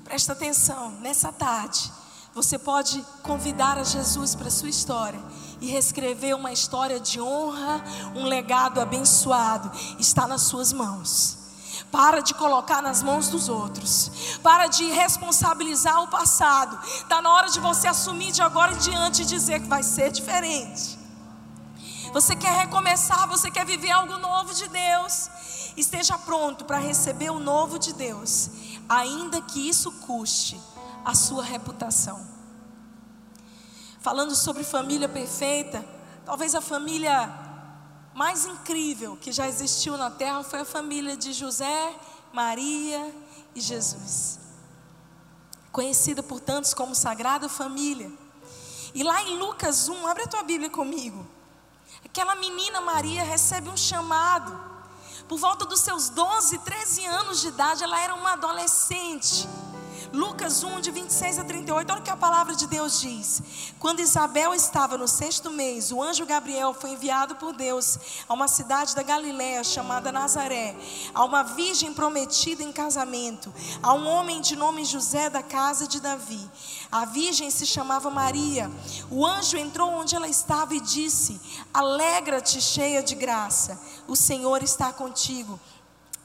Presta 0.03 0.33
atenção, 0.33 0.91
nessa 1.01 1.31
tarde, 1.31 1.91
você 2.33 2.57
pode 2.57 3.05
convidar 3.23 3.77
a 3.77 3.83
Jesus 3.83 4.35
para 4.35 4.47
a 4.47 4.51
sua 4.51 4.69
história 4.69 5.19
e 5.61 5.67
reescrever 5.67 6.35
uma 6.35 6.51
história 6.51 6.99
de 6.99 7.19
honra, 7.19 7.83
um 8.15 8.25
legado 8.25 8.79
abençoado. 8.79 9.71
Está 9.99 10.27
nas 10.27 10.43
suas 10.43 10.71
mãos. 10.71 11.38
Para 11.91 12.21
de 12.21 12.33
colocar 12.33 12.81
nas 12.81 13.01
mãos 13.01 13.29
dos 13.29 13.49
outros. 13.49 14.39
Para 14.43 14.67
de 14.67 14.85
responsabilizar 14.91 16.03
o 16.03 16.07
passado. 16.07 16.79
Está 16.85 17.21
na 17.21 17.31
hora 17.31 17.49
de 17.49 17.59
você 17.59 17.87
assumir 17.87 18.31
de 18.31 18.41
agora 18.41 18.73
em 18.73 18.77
diante 18.77 19.23
e 19.23 19.25
dizer 19.25 19.61
que 19.61 19.67
vai 19.67 19.81
ser 19.81 20.11
diferente. 20.11 20.99
Você 22.13 22.35
quer 22.35 22.53
recomeçar, 22.53 23.27
você 23.27 23.51
quer 23.51 23.65
viver 23.65 23.91
algo 23.91 24.17
novo 24.17 24.53
de 24.53 24.67
Deus. 24.67 25.29
Esteja 25.77 26.17
pronto 26.17 26.65
para 26.65 26.77
receber 26.77 27.29
o 27.29 27.39
novo 27.39 27.79
de 27.79 27.93
Deus, 27.93 28.49
ainda 28.87 29.41
que 29.41 29.69
isso 29.69 29.91
custe 29.91 30.59
a 31.05 31.13
sua 31.15 31.43
reputação. 31.43 32.19
Falando 33.99 34.35
sobre 34.35 34.63
família 34.63 35.07
perfeita, 35.07 35.85
talvez 36.25 36.55
a 36.55 36.61
família 36.61 37.48
mais 38.13 38.45
incrível 38.45 39.17
que 39.17 39.31
já 39.31 39.47
existiu 39.47 39.97
na 39.97 40.09
terra 40.09 40.43
foi 40.43 40.61
a 40.61 40.65
família 40.65 41.15
de 41.15 41.33
José, 41.33 41.95
Maria 42.33 43.13
e 43.55 43.61
Jesus. 43.61 44.39
Conhecida 45.71 46.23
por 46.23 46.39
tantos 46.39 46.73
como 46.73 46.95
Sagrada 46.95 47.47
Família. 47.47 48.11
E 48.93 49.03
lá 49.03 49.21
em 49.23 49.37
Lucas 49.37 49.87
1, 49.87 50.07
abre 50.07 50.23
a 50.23 50.27
tua 50.27 50.43
Bíblia 50.43 50.69
comigo. 50.69 51.27
Aquela 52.03 52.35
menina 52.35 52.81
Maria 52.81 53.23
recebe 53.23 53.69
um 53.69 53.77
chamado. 53.77 54.59
Por 55.27 55.37
volta 55.37 55.63
dos 55.65 55.81
seus 55.81 56.09
12, 56.09 56.57
13 56.59 57.05
anos 57.05 57.39
de 57.41 57.49
idade, 57.49 57.83
ela 57.83 57.99
era 58.01 58.15
uma 58.15 58.33
adolescente. 58.33 59.47
Lucas 60.11 60.63
1, 60.63 60.81
de 60.81 60.89
26 60.89 61.37
a 61.37 61.43
38, 61.43 61.91
olha 61.91 61.99
o 61.99 62.03
que 62.03 62.09
a 62.09 62.17
palavra 62.17 62.55
de 62.55 62.65
Deus 62.65 62.99
diz. 62.99 63.43
Quando 63.79 63.99
Isabel 63.99 64.55
estava 64.55 64.97
no 64.97 65.07
sexto 65.07 65.51
mês, 65.51 65.91
o 65.91 66.01
anjo 66.01 66.25
Gabriel 66.25 66.73
foi 66.73 66.91
enviado 66.91 67.35
por 67.35 67.53
Deus 67.53 67.99
a 68.27 68.33
uma 68.33 68.47
cidade 68.47 68.95
da 68.95 69.03
Galiléia 69.03 69.63
chamada 69.63 70.11
Nazaré, 70.11 70.75
a 71.13 71.23
uma 71.23 71.43
virgem 71.43 71.93
prometida 71.93 72.63
em 72.63 72.71
casamento, 72.71 73.53
a 73.83 73.93
um 73.93 74.07
homem 74.07 74.41
de 74.41 74.55
nome 74.55 74.83
José 74.83 75.29
da 75.29 75.43
casa 75.43 75.87
de 75.87 75.99
Davi. 75.99 76.49
A 76.91 77.05
virgem 77.05 77.51
se 77.51 77.67
chamava 77.67 78.09
Maria. 78.09 78.71
O 79.11 79.23
anjo 79.23 79.57
entrou 79.57 79.91
onde 79.91 80.15
ela 80.15 80.27
estava 80.27 80.73
e 80.73 80.79
disse: 80.79 81.39
Alegra-te, 81.71 82.59
cheia 82.59 83.03
de 83.03 83.13
graça, 83.13 83.79
o 84.07 84.15
Senhor 84.15 84.63
está 84.63 84.91
contigo. 84.91 85.59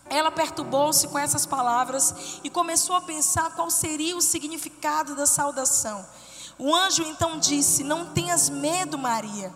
Ela 0.08 0.30
perturbou-se 0.30 1.08
com 1.08 1.18
essas 1.18 1.46
palavras 1.46 2.40
e 2.44 2.50
começou 2.50 2.94
a 2.96 3.00
pensar 3.00 3.54
qual 3.54 3.70
seria 3.70 4.16
o 4.16 4.22
significado 4.22 5.16
da 5.16 5.26
saudação. 5.26 6.04
O 6.58 6.74
anjo 6.74 7.02
então 7.02 7.38
disse: 7.38 7.82
Não 7.82 8.06
tenhas 8.06 8.48
medo, 8.48 8.98
Maria. 8.98 9.52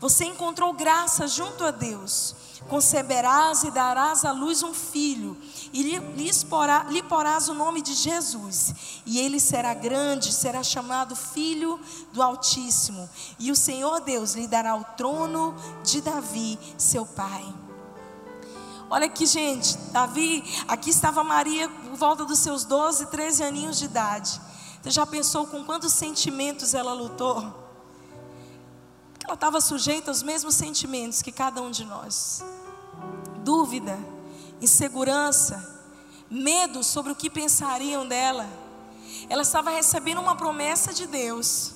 Você 0.00 0.24
encontrou 0.24 0.72
graça 0.72 1.26
junto 1.26 1.64
a 1.64 1.70
Deus. 1.70 2.34
Conceberás 2.68 3.62
e 3.62 3.70
darás 3.70 4.24
à 4.24 4.32
luz 4.32 4.62
um 4.62 4.72
filho, 4.72 5.36
e 5.70 5.82
lhe, 5.82 5.98
lhe, 5.98 6.44
porá, 6.46 6.84
lhe 6.88 7.02
porás 7.02 7.48
o 7.50 7.54
nome 7.54 7.82
de 7.82 7.92
Jesus. 7.92 8.74
E 9.04 9.20
ele 9.20 9.38
será 9.38 9.74
grande, 9.74 10.32
será 10.32 10.62
chamado 10.62 11.14
Filho 11.14 11.78
do 12.12 12.22
Altíssimo. 12.22 13.08
E 13.38 13.50
o 13.50 13.56
Senhor 13.56 14.00
Deus 14.00 14.32
lhe 14.32 14.46
dará 14.46 14.74
o 14.76 14.84
trono 14.96 15.54
de 15.82 16.00
Davi, 16.00 16.58
seu 16.78 17.04
pai 17.04 17.63
Olha 18.94 19.06
aqui, 19.06 19.26
gente. 19.26 19.76
Davi, 19.90 20.44
aqui 20.68 20.88
estava 20.88 21.24
Maria 21.24 21.68
por 21.68 21.96
volta 21.96 22.24
dos 22.24 22.38
seus 22.38 22.64
12, 22.64 23.06
13 23.06 23.42
aninhos 23.42 23.76
de 23.76 23.86
idade. 23.86 24.40
Você 24.80 24.88
já 24.92 25.04
pensou 25.04 25.48
com 25.48 25.64
quantos 25.64 25.92
sentimentos 25.92 26.74
ela 26.74 26.92
lutou? 26.92 27.38
Ela 29.24 29.34
estava 29.34 29.60
sujeita 29.60 30.12
aos 30.12 30.22
mesmos 30.22 30.54
sentimentos 30.54 31.22
que 31.22 31.32
cada 31.32 31.60
um 31.60 31.72
de 31.72 31.84
nós: 31.84 32.44
dúvida, 33.42 33.98
insegurança, 34.60 35.90
medo 36.30 36.84
sobre 36.84 37.10
o 37.10 37.16
que 37.16 37.28
pensariam 37.28 38.06
dela. 38.06 38.48
Ela 39.28 39.42
estava 39.42 39.70
recebendo 39.70 40.20
uma 40.20 40.36
promessa 40.36 40.94
de 40.94 41.08
Deus. 41.08 41.74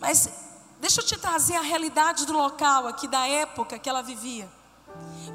Mas 0.00 0.26
deixa 0.80 1.02
eu 1.02 1.04
te 1.04 1.18
trazer 1.18 1.56
a 1.56 1.60
realidade 1.60 2.24
do 2.24 2.32
local 2.32 2.86
aqui, 2.86 3.06
da 3.06 3.28
época 3.28 3.78
que 3.78 3.90
ela 3.90 4.02
vivia. 4.02 4.59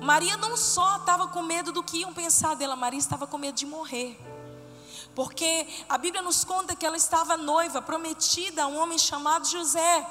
Maria 0.01 0.37
não 0.37 0.55
só 0.57 0.97
estava 0.97 1.27
com 1.27 1.41
medo 1.41 1.71
do 1.71 1.83
que 1.83 1.99
iam 1.99 2.13
pensar 2.13 2.55
dela, 2.55 2.75
Maria 2.75 2.99
estava 2.99 3.25
com 3.25 3.37
medo 3.37 3.55
de 3.55 3.65
morrer. 3.65 4.19
Porque 5.13 5.67
a 5.87 5.97
Bíblia 5.97 6.21
nos 6.21 6.43
conta 6.43 6.75
que 6.75 6.85
ela 6.85 6.97
estava 6.97 7.37
noiva, 7.37 7.81
prometida 7.81 8.63
a 8.63 8.67
um 8.67 8.77
homem 8.77 8.97
chamado 8.97 9.47
José. 9.47 10.05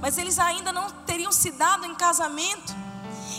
Mas 0.00 0.18
eles 0.18 0.38
ainda 0.38 0.72
não 0.72 0.90
teriam 1.06 1.32
se 1.32 1.50
dado 1.52 1.86
em 1.86 1.94
casamento. 1.94 2.74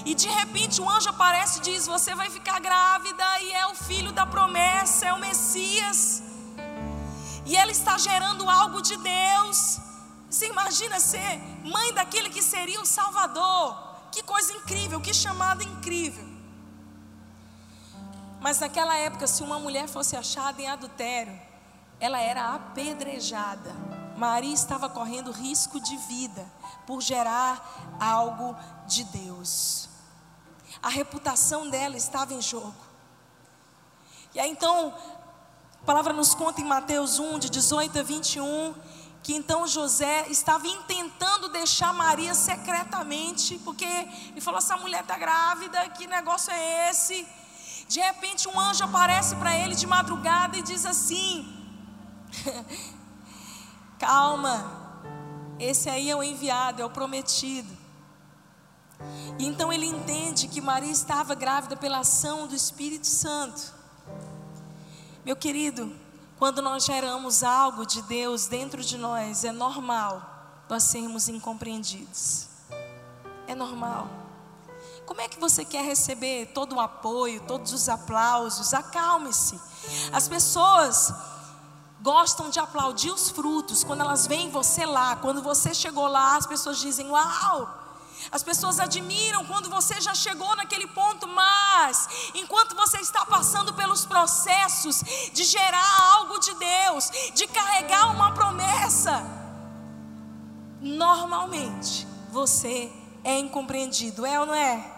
E 0.06 0.16
de 0.16 0.28
repente 0.28 0.82
um 0.82 0.90
anjo 0.90 1.10
aparece 1.10 1.60
e 1.60 1.62
diz: 1.62 1.86
Você 1.86 2.16
vai 2.16 2.30
ficar 2.30 2.60
grávida 2.60 3.42
e 3.42 3.52
é 3.54 3.68
o 3.68 3.76
filho 3.76 4.12
da 4.12 4.26
promessa, 4.26 5.06
é 5.06 5.14
o 5.14 5.20
Messias. 5.20 6.24
E 7.46 7.56
ela 7.56 7.72
está 7.72 7.98
gerando 7.98 8.50
algo 8.50 8.82
de 8.82 8.98
Deus. 8.98 9.80
Você 10.30 10.48
imagina 10.48 11.00
ser 11.00 11.40
mãe 11.64 11.94
daquele 11.94 12.30
que 12.30 12.42
seria 12.42 12.82
o 12.82 12.86
Salvador. 12.86 13.89
Que 14.12 14.24
coisa 14.24 14.54
incrível, 14.54 15.00
que 15.00 15.14
chamada 15.14 15.64
incrível. 15.64 16.28
Mas 18.40 18.60
naquela 18.60 18.96
época, 18.98 19.28
se 19.28 19.44
uma 19.44 19.60
mulher 19.60 19.88
fosse 19.88 20.16
achada 20.16 20.62
em 20.62 20.68
adultério, 20.68 21.38
ela 22.00 22.20
era 22.20 22.54
apedrejada. 22.56 23.72
Maria 24.16 24.54
estava 24.54 24.90
correndo 24.90 25.32
risco 25.32 25.80
de 25.80 25.96
vida 25.98 26.46
por 26.86 27.02
gerar 27.02 27.98
algo 28.00 28.56
de 28.88 29.04
Deus. 29.04 29.90
A 30.82 30.90
reputação 30.90 31.70
dela 31.70 31.98
estava 31.98 32.34
em 32.34 32.42
jogo. 32.42 32.76
E 34.34 34.40
aí 34.40 34.50
então, 34.50 34.94
a 35.82 35.86
palavra 35.86 36.14
nos 36.14 36.34
conta 36.34 36.62
em 36.62 36.66
Mateus 36.66 37.20
1, 37.20 37.40
de 37.40 37.50
18 37.50 38.00
a 38.00 38.04
21, 38.04 38.76
que 39.22 39.36
então 39.36 39.68
José 39.68 40.28
estava 40.30 40.68
intentando 40.68 41.50
deixar 41.50 41.94
Maria 41.94 42.34
secretamente, 42.34 43.60
porque 43.60 43.86
ele 43.86 44.42
falou: 44.42 44.60
essa 44.60 44.78
mulher 44.78 45.02
está 45.02 45.18
grávida, 45.18 45.90
que 45.90 46.08
negócio 46.08 46.52
é 46.52 46.90
esse? 46.90 47.28
De 47.88 48.00
repente, 48.00 48.48
um 48.48 48.60
anjo 48.60 48.84
aparece 48.84 49.36
para 49.36 49.58
ele 49.58 49.76
de 49.76 49.86
madrugada 49.86 50.58
e 50.58 50.62
diz 50.62 50.86
assim: 50.86 51.48
Calma, 54.00 55.04
esse 55.60 55.90
aí 55.90 56.10
é 56.10 56.16
o 56.16 56.24
enviado, 56.24 56.82
é 56.82 56.86
o 56.86 56.90
prometido. 56.90 57.78
E 59.38 59.46
então 59.46 59.72
ele 59.72 59.86
entende 59.86 60.48
que 60.48 60.62
Maria 60.62 60.92
estava 60.92 61.34
grávida 61.34 61.76
pela 61.76 62.00
ação 62.00 62.48
do 62.48 62.56
Espírito 62.56 63.08
Santo. 63.08 63.74
Meu 65.26 65.36
querido, 65.36 65.96
quando 66.40 66.62
nós 66.62 66.86
geramos 66.86 67.44
algo 67.44 67.86
de 67.86 68.02
Deus 68.04 68.48
dentro 68.48 68.82
de 68.82 68.98
nós, 68.98 69.44
é 69.44 69.52
normal 69.52 70.38
nós 70.70 70.84
sermos 70.84 71.28
incompreendidos. 71.28 72.48
É 73.46 73.54
normal. 73.54 74.08
Como 75.06 75.20
é 75.20 75.28
que 75.28 75.40
você 75.40 75.66
quer 75.66 75.84
receber 75.84 76.54
todo 76.54 76.76
o 76.76 76.80
apoio, 76.80 77.42
todos 77.42 77.74
os 77.74 77.90
aplausos? 77.90 78.74
Acalme-se. 78.74 79.60
As 80.14 80.30
pessoas 80.30 81.12
gostam 82.00 82.50
de 82.50 82.60
aplaudir 82.60 83.12
os 83.12 83.30
frutos 83.30 83.84
quando 83.84 84.02
elas 84.02 84.26
veem 84.26 84.50
você 84.50 84.86
lá. 84.86 85.18
Quando 85.18 85.42
você 85.42 85.74
chegou 85.74 86.08
lá, 86.08 86.38
as 86.38 86.48
pessoas 86.48 86.78
dizem: 86.78 87.10
Uau! 87.10 87.89
As 88.32 88.44
pessoas 88.44 88.80
admiram 88.80 89.46
quando 89.46 89.70
você 89.70 90.00
já 90.00 90.14
chegou 90.14 90.56
naquele 90.56 90.88
ponto, 90.88 91.28
mas 91.28 92.08
enquanto 92.36 92.76
você 92.76 93.00
está 93.00 93.26
passando 93.26 93.74
pelos 93.74 94.06
processos 94.06 95.02
de 95.34 95.44
gerar 95.44 96.14
algo 96.14 96.40
de 96.40 96.54
Deus, 96.56 97.10
de 97.34 97.48
carregar 97.48 98.12
uma 98.12 98.32
promessa, 98.34 99.24
normalmente 100.82 102.08
você 102.32 102.92
é 103.24 103.40
incompreendido, 103.40 104.26
é 104.26 104.40
ou 104.40 104.46
não 104.46 104.54
é? 104.54 104.96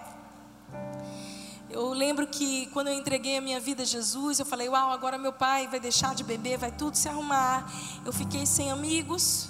Eu 1.69 1.93
lembro 1.93 2.27
que 2.27 2.65
quando 2.67 2.89
eu 2.89 2.93
entreguei 2.93 3.37
a 3.37 3.41
minha 3.41 3.59
vida 3.59 3.83
a 3.83 3.85
Jesus, 3.85 4.39
eu 4.39 4.45
falei: 4.45 4.67
Uau, 4.67 4.91
agora 4.91 5.17
meu 5.17 5.31
pai 5.31 5.67
vai 5.67 5.79
deixar 5.79 6.13
de 6.13 6.21
beber, 6.21 6.57
vai 6.57 6.71
tudo 6.71 6.97
se 6.97 7.07
arrumar. 7.07 7.71
Eu 8.05 8.11
fiquei 8.11 8.45
sem 8.45 8.69
amigos, 8.69 9.47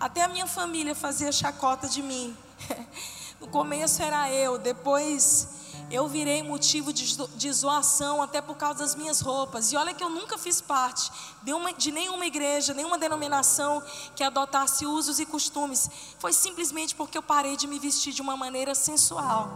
até 0.00 0.22
a 0.22 0.28
minha 0.28 0.46
família 0.46 0.94
fazia 0.94 1.30
chacota 1.30 1.86
de 1.86 2.02
mim. 2.02 2.34
No 3.40 3.50
começo 3.50 4.02
era 4.02 4.30
eu, 4.32 4.56
depois 4.56 5.48
eu 5.90 6.08
virei 6.08 6.42
motivo 6.42 6.92
de, 6.92 7.52
zoação 7.52 8.22
até 8.22 8.40
por 8.40 8.56
causa 8.56 8.78
das 8.78 8.94
minhas 8.94 9.20
roupas. 9.20 9.70
E 9.70 9.76
olha 9.76 9.92
que 9.92 10.02
eu 10.02 10.08
nunca 10.08 10.38
fiz 10.38 10.60
parte 10.60 11.12
de, 11.42 11.52
uma, 11.52 11.72
de 11.72 11.92
nenhuma 11.92 12.24
igreja, 12.26 12.72
nenhuma 12.72 12.96
denominação 12.96 13.82
que 14.16 14.24
adotasse 14.24 14.86
usos 14.86 15.20
e 15.20 15.26
costumes. 15.26 15.90
Foi 16.18 16.32
simplesmente 16.32 16.94
porque 16.94 17.18
eu 17.18 17.22
parei 17.22 17.56
de 17.56 17.66
me 17.66 17.78
vestir 17.78 18.14
de 18.14 18.22
uma 18.22 18.36
maneira 18.36 18.74
sensual. 18.74 19.50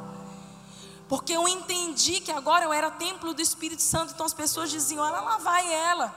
Porque 1.08 1.32
eu 1.32 1.48
entendi 1.48 2.20
que 2.20 2.30
agora 2.30 2.66
eu 2.66 2.72
era 2.72 2.90
templo 2.90 3.32
do 3.32 3.40
Espírito 3.40 3.80
Santo, 3.80 4.12
então 4.12 4.26
as 4.26 4.34
pessoas 4.34 4.70
diziam: 4.70 5.02
olha 5.02 5.20
lá 5.20 5.38
vai 5.38 5.72
ela. 5.72 6.14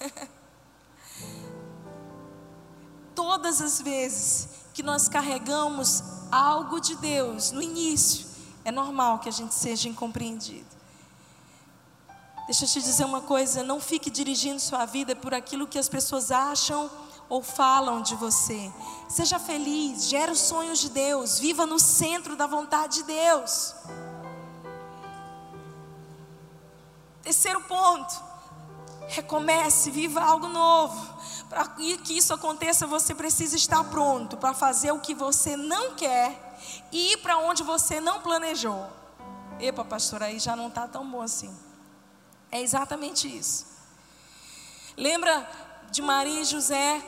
Todas 3.14 3.60
as 3.60 3.80
vezes 3.80 4.61
que 4.72 4.82
nós 4.82 5.08
carregamos 5.08 6.02
algo 6.30 6.80
de 6.80 6.94
Deus 6.96 7.50
no 7.50 7.62
início, 7.62 8.26
é 8.64 8.70
normal 8.70 9.18
que 9.18 9.28
a 9.28 9.32
gente 9.32 9.54
seja 9.54 9.88
incompreendido. 9.88 10.66
Deixa 12.46 12.64
eu 12.64 12.68
te 12.68 12.80
dizer 12.80 13.04
uma 13.04 13.20
coisa: 13.20 13.62
não 13.62 13.80
fique 13.80 14.10
dirigindo 14.10 14.60
sua 14.60 14.84
vida 14.84 15.14
por 15.14 15.34
aquilo 15.34 15.66
que 15.66 15.78
as 15.78 15.88
pessoas 15.88 16.30
acham 16.30 16.90
ou 17.28 17.42
falam 17.42 18.02
de 18.02 18.14
você. 18.14 18.70
Seja 19.08 19.38
feliz, 19.38 20.08
gere 20.08 20.32
os 20.32 20.40
sonhos 20.40 20.78
de 20.80 20.90
Deus, 20.90 21.38
viva 21.38 21.64
no 21.64 21.78
centro 21.78 22.36
da 22.36 22.46
vontade 22.46 22.96
de 22.96 23.02
Deus. 23.04 23.74
Terceiro 27.22 27.60
ponto, 27.62 28.14
recomece, 29.12 29.90
viva 29.90 30.20
algo 30.20 30.48
novo. 30.48 31.12
Para 31.48 31.68
que 31.68 32.16
isso 32.16 32.32
aconteça, 32.32 32.86
você 32.86 33.14
precisa 33.14 33.56
estar 33.56 33.84
pronto 33.84 34.36
para 34.36 34.54
fazer 34.54 34.90
o 34.90 35.00
que 35.00 35.14
você 35.14 35.56
não 35.56 35.94
quer 35.94 36.58
e 36.90 37.12
ir 37.12 37.18
para 37.18 37.36
onde 37.38 37.62
você 37.62 38.00
não 38.00 38.20
planejou. 38.20 38.88
Epa, 39.60 39.84
pastor, 39.84 40.22
aí 40.22 40.38
já 40.38 40.56
não 40.56 40.68
está 40.68 40.88
tão 40.88 41.08
bom 41.08 41.20
assim. 41.20 41.54
É 42.50 42.60
exatamente 42.60 43.28
isso. 43.28 43.66
Lembra 44.96 45.48
de 45.90 46.02
Maria 46.02 46.40
e 46.40 46.44
José. 46.44 47.02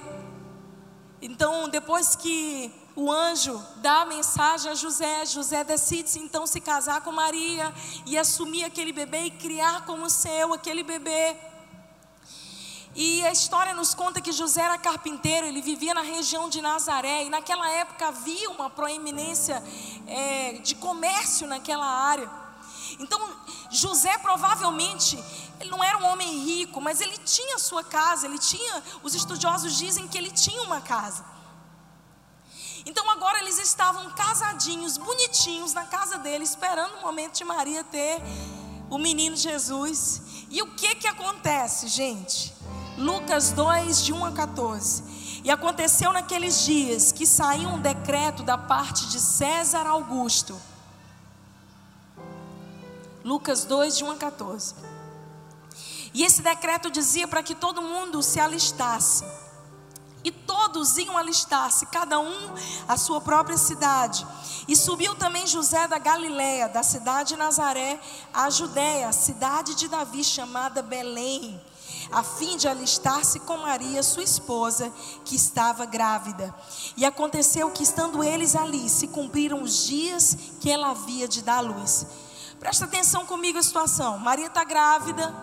Então, 1.20 1.68
depois 1.68 2.14
que 2.14 2.72
o 2.94 3.10
anjo 3.10 3.60
dá 3.76 4.02
a 4.02 4.06
mensagem 4.06 4.70
a 4.70 4.74
José, 4.74 5.24
José 5.26 5.64
decide 5.64 6.18
então 6.18 6.46
se 6.46 6.60
casar 6.60 7.00
com 7.00 7.10
Maria 7.10 7.72
e 8.06 8.16
assumir 8.16 8.64
aquele 8.64 8.92
bebê 8.92 9.24
e 9.24 9.30
criar 9.30 9.84
como 9.84 10.08
seu 10.10 10.52
aquele 10.52 10.82
bebê. 10.82 11.53
E 12.94 13.24
a 13.26 13.32
história 13.32 13.74
nos 13.74 13.92
conta 13.92 14.20
que 14.20 14.30
José 14.30 14.62
era 14.62 14.78
carpinteiro, 14.78 15.46
ele 15.46 15.60
vivia 15.60 15.92
na 15.92 16.02
região 16.02 16.48
de 16.48 16.60
Nazaré, 16.60 17.24
e 17.24 17.30
naquela 17.30 17.68
época 17.68 18.08
havia 18.08 18.48
uma 18.50 18.70
proeminência 18.70 19.62
é, 20.06 20.52
de 20.62 20.76
comércio 20.76 21.46
naquela 21.46 21.86
área. 21.86 22.30
Então, 23.00 23.20
José 23.70 24.16
provavelmente 24.18 25.18
ele 25.60 25.70
não 25.70 25.82
era 25.82 25.98
um 25.98 26.06
homem 26.06 26.44
rico, 26.44 26.80
mas 26.80 27.00
ele 27.00 27.16
tinha 27.18 27.58
sua 27.58 27.82
casa, 27.82 28.26
ele 28.26 28.38
tinha, 28.38 28.82
os 29.02 29.14
estudiosos 29.14 29.76
dizem 29.76 30.06
que 30.06 30.18
ele 30.18 30.30
tinha 30.30 30.62
uma 30.62 30.80
casa. 30.80 31.24
Então 32.86 33.08
agora 33.08 33.38
eles 33.38 33.58
estavam 33.58 34.10
casadinhos, 34.10 34.98
bonitinhos 34.98 35.72
na 35.72 35.86
casa 35.86 36.18
dele, 36.18 36.44
esperando 36.44 36.96
o 36.96 37.02
momento 37.02 37.34
de 37.34 37.44
Maria 37.44 37.82
ter 37.82 38.20
o 38.90 38.98
menino 38.98 39.36
Jesus. 39.36 40.20
E 40.50 40.60
o 40.60 40.74
que 40.74 40.94
que 40.96 41.06
acontece, 41.06 41.88
gente? 41.88 42.54
Lucas 42.96 43.52
2, 43.52 44.04
de 44.04 44.12
1 44.12 44.24
a 44.24 44.32
14. 44.32 45.42
E 45.44 45.50
aconteceu 45.50 46.12
naqueles 46.12 46.64
dias 46.64 47.12
que 47.12 47.26
saiu 47.26 47.68
um 47.68 47.80
decreto 47.80 48.42
da 48.42 48.56
parte 48.56 49.06
de 49.08 49.20
César 49.20 49.86
Augusto. 49.86 50.58
Lucas 53.24 53.64
2, 53.64 53.98
de 53.98 54.04
1 54.04 54.10
a 54.10 54.16
14 54.16 54.74
e 56.14 56.22
esse 56.22 56.40
decreto 56.42 56.90
dizia 56.90 57.26
para 57.26 57.42
que 57.42 57.56
todo 57.56 57.82
mundo 57.82 58.22
se 58.22 58.38
alistasse. 58.38 59.24
E 60.22 60.30
todos 60.30 60.96
iam 60.96 61.18
alistar-se, 61.18 61.84
cada 61.86 62.18
um 62.18 62.54
a 62.88 62.96
sua 62.96 63.20
própria 63.20 63.58
cidade. 63.58 64.24
E 64.66 64.76
subiu 64.76 65.14
também 65.16 65.46
José 65.46 65.86
da 65.88 65.98
Galiléia, 65.98 66.68
da 66.68 66.82
cidade 66.82 67.30
de 67.30 67.36
Nazaré, 67.36 68.00
à 68.32 68.48
Judéia, 68.48 69.12
cidade 69.12 69.74
de 69.74 69.88
Davi, 69.88 70.24
chamada 70.24 70.80
Belém, 70.80 71.60
a 72.10 72.22
fim 72.22 72.56
de 72.56 72.68
alistar-se 72.68 73.40
com 73.40 73.56
Maria, 73.58 74.02
sua 74.02 74.22
esposa, 74.22 74.92
que 75.24 75.36
estava 75.36 75.84
grávida. 75.84 76.54
E 76.96 77.04
aconteceu 77.04 77.70
que, 77.70 77.82
estando 77.82 78.22
eles 78.22 78.54
ali, 78.54 78.88
se 78.88 79.08
cumpriram 79.08 79.62
os 79.62 79.86
dias 79.86 80.36
que 80.60 80.70
ela 80.70 80.90
havia 80.90 81.26
de 81.28 81.42
dar 81.42 81.60
luz. 81.60 82.06
Presta 82.58 82.84
atenção 82.84 83.26
comigo 83.26 83.58
a 83.58 83.62
situação. 83.62 84.18
Maria 84.18 84.46
está 84.46 84.64
grávida, 84.64 85.34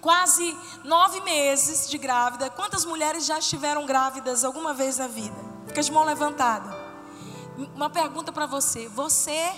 quase 0.00 0.56
nove 0.84 1.20
meses 1.20 1.88
de 1.88 1.98
grávida. 1.98 2.50
Quantas 2.50 2.84
mulheres 2.84 3.24
já 3.24 3.38
estiveram 3.38 3.86
grávidas 3.86 4.44
alguma 4.44 4.74
vez 4.74 4.98
na 4.98 5.06
vida? 5.06 5.36
Fica 5.66 5.82
de 5.82 5.92
mão 5.92 6.04
levantada. 6.04 6.76
Uma 7.74 7.90
pergunta 7.90 8.32
para 8.32 8.46
você: 8.46 8.88
você 8.88 9.52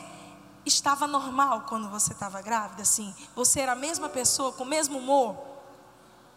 estava 0.65 1.07
normal 1.07 1.65
quando 1.69 1.89
você 1.89 2.13
estava 2.13 2.43
grávida? 2.43 2.83
Assim, 2.83 3.15
você 3.35 3.61
era 3.61 3.73
a 3.73 3.77
mesma 3.77 4.09
pessoa 4.09 4.53
com 4.53 4.65
o 4.65 4.67
mesmo 4.67 4.99
humor? 4.99 5.50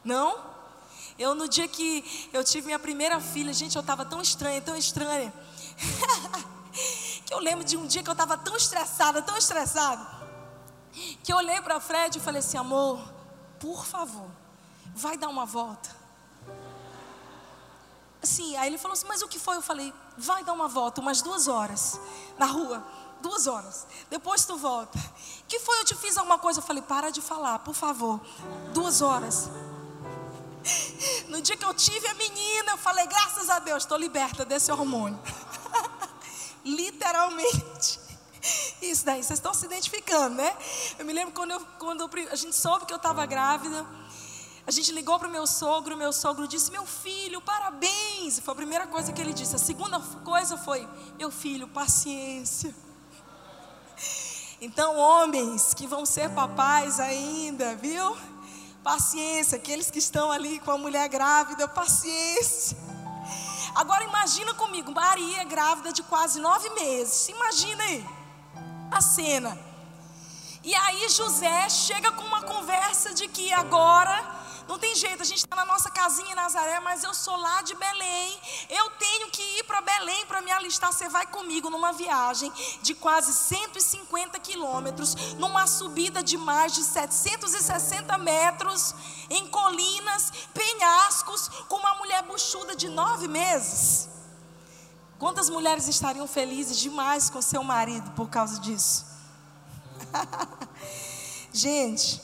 Não? 0.03 0.53
Eu 1.17 1.35
no 1.35 1.47
dia 1.47 1.67
que 1.67 2.29
eu 2.33 2.43
tive 2.43 2.67
minha 2.67 2.79
primeira 2.79 3.19
filha, 3.19 3.53
gente, 3.53 3.75
eu 3.75 3.81
estava 3.81 4.03
tão 4.03 4.21
estranha, 4.21 4.61
tão 4.61 4.75
estranha. 4.75 5.33
que 7.25 7.33
eu 7.33 7.39
lembro 7.39 7.63
de 7.63 7.77
um 7.77 7.85
dia 7.85 8.01
que 8.01 8.09
eu 8.09 8.13
estava 8.13 8.37
tão 8.37 8.55
estressada, 8.55 9.21
tão 9.21 9.37
estressada, 9.37 10.05
que 11.23 11.31
eu 11.31 11.37
olhei 11.37 11.61
para 11.61 11.79
Fred 11.79 12.17
e 12.17 12.21
falei 12.21 12.39
assim, 12.39 12.57
amor, 12.57 12.99
por 13.59 13.85
favor, 13.85 14.29
vai 14.95 15.17
dar 15.17 15.29
uma 15.29 15.45
volta. 15.45 15.89
Assim, 18.21 18.55
aí 18.55 18.67
ele 18.67 18.77
falou 18.77 18.93
assim, 18.93 19.05
mas 19.07 19.21
o 19.21 19.27
que 19.27 19.37
foi? 19.37 19.57
Eu 19.57 19.61
falei, 19.61 19.93
vai 20.17 20.43
dar 20.43 20.53
uma 20.53 20.67
volta, 20.67 21.01
umas 21.01 21.21
duas 21.21 21.47
horas, 21.47 21.99
na 22.37 22.45
rua, 22.45 22.83
duas 23.21 23.47
horas. 23.47 23.85
Depois 24.09 24.45
tu 24.45 24.57
volta. 24.57 24.97
Que 25.47 25.59
foi? 25.59 25.79
Eu 25.79 25.85
te 25.85 25.95
fiz 25.95 26.17
alguma 26.17 26.39
coisa? 26.39 26.59
Eu 26.59 26.63
falei, 26.63 26.81
para 26.81 27.11
de 27.11 27.21
falar, 27.21 27.59
por 27.59 27.75
favor, 27.75 28.19
duas 28.73 29.01
horas. 29.01 29.49
No 31.27 31.41
dia 31.41 31.57
que 31.57 31.65
eu 31.65 31.73
tive 31.73 32.07
a 32.07 32.13
menina, 32.13 32.71
eu 32.71 32.77
falei, 32.77 33.07
graças 33.07 33.49
a 33.49 33.59
Deus, 33.59 33.83
estou 33.83 33.97
liberta 33.97 34.45
desse 34.45 34.71
hormônio. 34.71 35.19
Literalmente. 36.63 37.99
Isso 38.81 39.05
daí, 39.05 39.23
vocês 39.23 39.39
estão 39.39 39.53
se 39.53 39.65
identificando, 39.65 40.35
né? 40.35 40.55
Eu 40.97 41.05
me 41.05 41.13
lembro 41.13 41.33
quando, 41.33 41.51
eu, 41.51 41.59
quando 41.79 42.09
a 42.31 42.35
gente 42.35 42.55
soube 42.55 42.85
que 42.85 42.93
eu 42.93 42.97
estava 42.97 43.25
grávida. 43.25 43.85
A 44.65 44.71
gente 44.71 44.91
ligou 44.93 45.19
para 45.19 45.27
o 45.27 45.31
meu 45.31 45.45
sogro, 45.45 45.97
meu 45.97 46.13
sogro 46.13 46.47
disse: 46.47 46.71
Meu 46.71 46.85
filho, 46.85 47.41
parabéns. 47.41 48.39
Foi 48.39 48.53
a 48.53 48.55
primeira 48.55 48.87
coisa 48.87 49.11
que 49.11 49.21
ele 49.21 49.33
disse. 49.33 49.55
A 49.55 49.59
segunda 49.59 49.99
coisa 50.23 50.57
foi: 50.57 50.87
Meu 51.17 51.29
filho, 51.29 51.67
paciência. 51.67 52.73
Então, 54.61 54.95
homens 54.95 55.73
que 55.73 55.85
vão 55.85 56.05
ser 56.05 56.29
papais 56.29 56.97
ainda, 56.97 57.75
viu? 57.75 58.15
Paciência. 58.83 59.57
Aqueles 59.57 59.89
que 59.89 59.99
estão 59.99 60.31
ali 60.31 60.59
com 60.59 60.71
a 60.71 60.77
mulher 60.77 61.07
grávida, 61.07 61.67
paciência. 61.67 62.77
Agora, 63.75 64.03
imagina 64.03 64.53
comigo: 64.53 64.91
Maria 64.91 65.43
grávida 65.45 65.93
de 65.93 66.03
quase 66.03 66.39
nove 66.39 66.69
meses. 66.71 67.29
Imagina 67.29 67.83
aí 67.83 68.05
a 68.91 69.01
cena. 69.01 69.57
E 70.63 70.73
aí 70.75 71.09
José 71.09 71.69
chega 71.69 72.11
com 72.11 72.23
uma 72.23 72.43
conversa 72.43 73.13
de 73.13 73.27
que 73.27 73.51
agora 73.51 74.42
não 74.67 74.79
tem 74.79 74.95
jeito, 74.95 75.21
a 75.21 75.25
gente 75.25 75.39
está 75.39 75.55
na 75.55 75.65
nossa 75.65 75.89
casinha 75.89 76.31
em 76.31 76.35
Nazaré, 76.35 76.79
mas 76.79 77.03
eu 77.03 77.13
sou 77.13 77.35
lá 77.35 77.61
de 77.61 77.75
Belém. 77.75 78.39
Eu 78.69 78.89
tenho 78.91 79.29
que 79.29 79.41
ir 79.59 79.63
para 79.63 79.81
Belém 79.81 80.25
para 80.25 80.41
me 80.41 80.51
alistar. 80.51 80.91
Você 80.91 81.09
vai 81.09 81.27
comigo 81.27 81.69
numa 81.69 81.91
viagem 81.91 82.51
de 82.81 82.93
quase 82.95 83.33
150 83.33 84.39
quilômetros, 84.39 85.15
numa 85.33 85.67
subida 85.67 86.23
de 86.23 86.37
mais 86.37 86.73
de 86.73 86.83
760 86.83 88.17
metros, 88.17 88.95
em 89.29 89.47
colinas, 89.47 90.31
penhascos, 90.53 91.49
com 91.67 91.75
uma 91.75 91.95
mulher 91.95 92.23
buchuda 92.23 92.75
de 92.75 92.87
nove 92.87 93.27
meses. 93.27 94.09
Quantas 95.19 95.49
mulheres 95.49 95.87
estariam 95.87 96.27
felizes 96.27 96.77
demais 96.77 97.29
com 97.29 97.41
seu 97.41 97.63
marido 97.63 98.11
por 98.11 98.29
causa 98.29 98.59
disso? 98.59 99.05
Gente, 101.51 102.21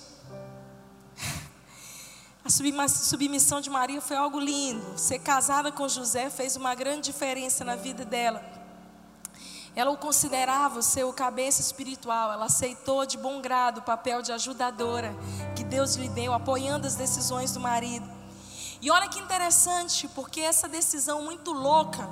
a 2.43 2.49
submissão 2.49 3.60
de 3.60 3.69
Maria 3.69 4.02
foi 4.02 4.15
algo 4.15 4.39
lindo. 4.39 4.97
Ser 4.97 5.19
casada 5.19 5.71
com 5.71 5.88
José 5.88 6.30
fez 6.30 6.56
uma 6.56 6.73
grande 6.73 7.12
diferença 7.12 7.63
na 7.63 7.75
vida 7.75 8.06
dela. 8.06 8.43
Ela 9.75 9.91
o 9.91 9.97
considerava 9.97 10.80
o 10.80 10.84
seu 10.84 11.12
cabeça 11.13 11.62
espiritual. 11.62 12.32
Ela 12.32 12.45
aceitou 12.45 13.06
de 13.06 13.17
bom 13.17 13.41
grado 13.41 13.80
o 13.80 13.84
papel 13.84 14.21
de 14.21 14.32
ajudadora 14.32 15.15
que 15.56 15.63
Deus 15.63 15.95
lhe 15.95 16.10
deu, 16.10 16.34
apoiando 16.34 16.88
as 16.88 16.95
decisões 16.95 17.52
do 17.52 17.60
marido. 17.60 18.10
E 18.82 18.89
olha 18.89 19.10
que 19.10 19.19
interessante, 19.19 20.08
porque 20.10 20.39
essa 20.39 20.67
decisão 20.67 21.23
muito 21.23 21.52
louca 21.52 22.10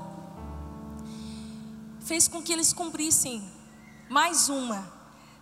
fez 2.02 2.28
com 2.28 2.42
que 2.42 2.54
eles 2.54 2.74
cumprissem 2.74 3.50
mais 4.10 4.50
uma 4.50 4.97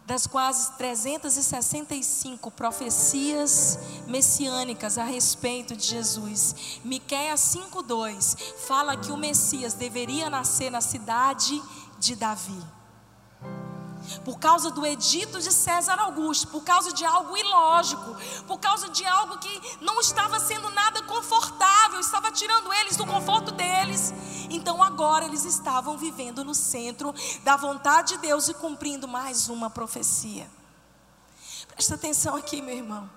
das 0.06 0.28
quase 0.28 0.72
365 0.74 2.52
profecias 2.52 3.80
messiânicas 4.08 4.98
a 4.98 5.04
respeito 5.04 5.76
de 5.76 5.88
Jesus. 5.88 6.80
Miqueias 6.84 7.40
5:2 7.40 8.36
fala 8.68 8.96
que 8.96 9.12
o 9.12 9.18
Messias 9.18 9.74
deveria 9.74 10.30
nascer 10.30 10.70
na 10.70 10.82
cidade 10.82 11.62
de 12.00 12.16
Davi. 12.16 12.75
Por 14.24 14.40
causa 14.40 14.72
do 14.72 14.86
edito 14.86 15.40
de 15.40 15.52
César 15.52 16.00
Augusto, 16.00 16.48
por 16.48 16.64
causa 16.64 16.92
de 16.92 17.06
algo 17.06 17.38
ilógico, 17.38 18.16
por 18.48 18.60
causa 18.60 18.90
de 18.90 19.06
algo 19.06 19.38
que 19.38 19.78
não 19.82 20.00
estava 20.00 20.40
sendo 20.40 20.70
nada 20.72 21.02
confortável, 21.04 22.00
estava 22.00 22.32
tirando 22.32 22.74
eles 22.74 22.96
do 22.96 23.06
conforto 23.06 23.52
deles. 23.52 24.14
Então 24.50 24.82
agora 24.82 25.26
eles 25.26 25.46
estavam 25.46 25.98
vivendo 25.98 26.44
no 26.44 26.54
centro 26.54 27.14
da 27.44 27.56
vontade 27.56 28.14
de 28.14 28.18
Deus 28.20 28.48
e 28.48 28.54
cumprindo 28.54 29.08
mais 29.08 29.50
uma 29.50 29.70
profecia. 29.70 30.48
Presta 31.68 31.96
atenção 31.96 32.36
aqui, 32.36 32.62
meu 32.62 32.76
irmão. 32.76 33.10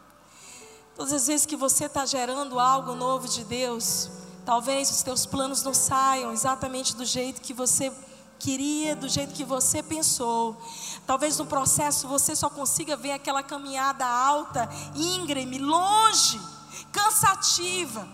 Todas 0.96 1.12
as 1.12 1.29
vezes 1.29 1.46
que 1.46 1.57
você 1.57 1.85
está 1.85 2.05
gerando 2.05 2.59
algo 2.59 2.94
novo 2.94 3.29
de 3.29 3.44
Deus, 3.44 4.11
talvez 4.44 4.90
os 4.90 5.03
teus 5.03 5.24
planos 5.27 5.62
não 5.62 5.72
saiam 5.72 6.33
exatamente 6.33 6.96
do 6.96 7.05
jeito 7.05 7.40
que 7.40 7.55
você 7.55 7.92
queria, 8.38 8.94
do 8.94 9.09
jeito 9.09 9.35
que 9.35 9.44
você 9.44 9.83
pensou. 9.83 10.57
Talvez 11.07 11.38
no 11.38 11.46
processo 11.46 12.09
você 12.09 12.35
só 12.37 12.48
consiga 12.48 12.96
ver 12.96 13.12
aquela 13.12 13.42
caminhada 13.42 14.07
alta, 14.07 14.68
íngreme, 14.94 15.59
longe, 15.59 16.40
cansativa. 16.92 18.09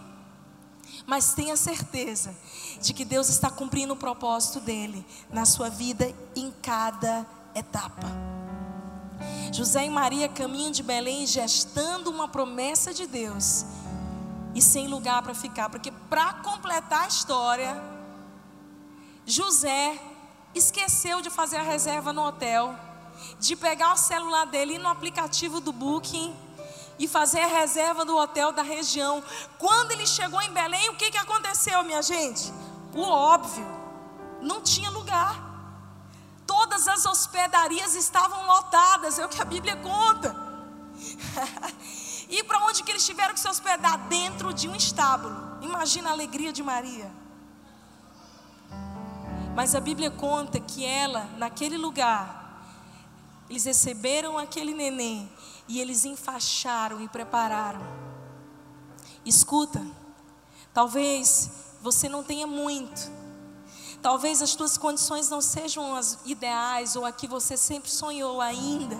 Mas 1.06 1.34
tenha 1.34 1.56
certeza 1.56 2.34
de 2.80 2.94
que 2.94 3.04
Deus 3.04 3.28
está 3.28 3.50
cumprindo 3.50 3.92
o 3.92 3.96
propósito 3.96 4.60
dele 4.60 5.04
na 5.30 5.44
sua 5.44 5.68
vida 5.68 6.12
em 6.34 6.50
cada 6.62 7.26
etapa. 7.54 8.06
José 9.52 9.84
e 9.84 9.90
Maria 9.90 10.28
caminham 10.28 10.72
de 10.72 10.82
Belém 10.82 11.26
gestando 11.26 12.10
uma 12.10 12.26
promessa 12.26 12.92
de 12.92 13.06
Deus 13.06 13.64
e 14.54 14.62
sem 14.62 14.88
lugar 14.88 15.22
para 15.22 15.34
ficar, 15.34 15.68
porque 15.68 15.90
para 16.08 16.34
completar 16.34 17.04
a 17.04 17.08
história, 17.08 17.82
José 19.26 20.00
esqueceu 20.54 21.20
de 21.20 21.30
fazer 21.30 21.56
a 21.56 21.62
reserva 21.62 22.12
no 22.12 22.22
hotel, 22.26 22.74
de 23.38 23.56
pegar 23.56 23.92
o 23.92 23.96
celular 23.96 24.46
dele 24.46 24.78
no 24.78 24.88
aplicativo 24.88 25.60
do 25.60 25.72
Booking 25.72 26.34
e 26.98 27.08
fazer 27.08 27.40
a 27.40 27.46
reserva 27.46 28.04
do 28.04 28.16
hotel 28.16 28.52
da 28.52 28.62
região. 28.62 29.22
Quando 29.58 29.92
ele 29.92 30.06
chegou 30.06 30.40
em 30.40 30.50
Belém, 30.52 30.90
o 30.90 30.96
que, 30.96 31.10
que 31.10 31.18
aconteceu, 31.18 31.82
minha 31.82 32.02
gente? 32.02 32.52
O 32.94 33.02
óbvio, 33.02 33.66
não 34.40 34.60
tinha 34.60 34.90
lugar. 34.90 35.52
Todas 36.46 36.86
as 36.86 37.04
hospedarias 37.06 37.94
estavam 37.94 38.46
lotadas, 38.46 39.18
é 39.18 39.24
o 39.24 39.28
que 39.28 39.40
a 39.40 39.44
Bíblia 39.44 39.76
conta. 39.76 40.36
e 42.28 42.42
para 42.44 42.64
onde 42.66 42.82
que 42.82 42.92
eles 42.92 43.04
tiveram 43.04 43.34
que 43.34 43.40
se 43.40 43.48
hospedar? 43.48 43.98
Dentro 44.08 44.52
de 44.52 44.68
um 44.68 44.76
estábulo. 44.76 45.58
Imagina 45.62 46.10
a 46.10 46.12
alegria 46.12 46.52
de 46.52 46.62
Maria. 46.62 47.23
Mas 49.54 49.74
a 49.74 49.80
Bíblia 49.80 50.10
conta 50.10 50.58
que 50.58 50.84
ela, 50.84 51.26
naquele 51.36 51.76
lugar, 51.76 52.44
eles 53.48 53.64
receberam 53.64 54.36
aquele 54.36 54.74
neném 54.74 55.30
e 55.68 55.80
eles 55.80 56.04
enfaixaram 56.04 57.00
e 57.00 57.08
prepararam. 57.08 57.80
Escuta, 59.24 59.80
talvez 60.72 61.50
você 61.80 62.08
não 62.08 62.24
tenha 62.24 62.48
muito, 62.48 63.10
talvez 64.02 64.42
as 64.42 64.56
tuas 64.56 64.76
condições 64.76 65.30
não 65.30 65.40
sejam 65.40 65.94
as 65.94 66.18
ideais 66.26 66.96
ou 66.96 67.06
a 67.06 67.12
que 67.12 67.28
você 67.28 67.56
sempre 67.56 67.90
sonhou 67.90 68.40
ainda, 68.40 68.98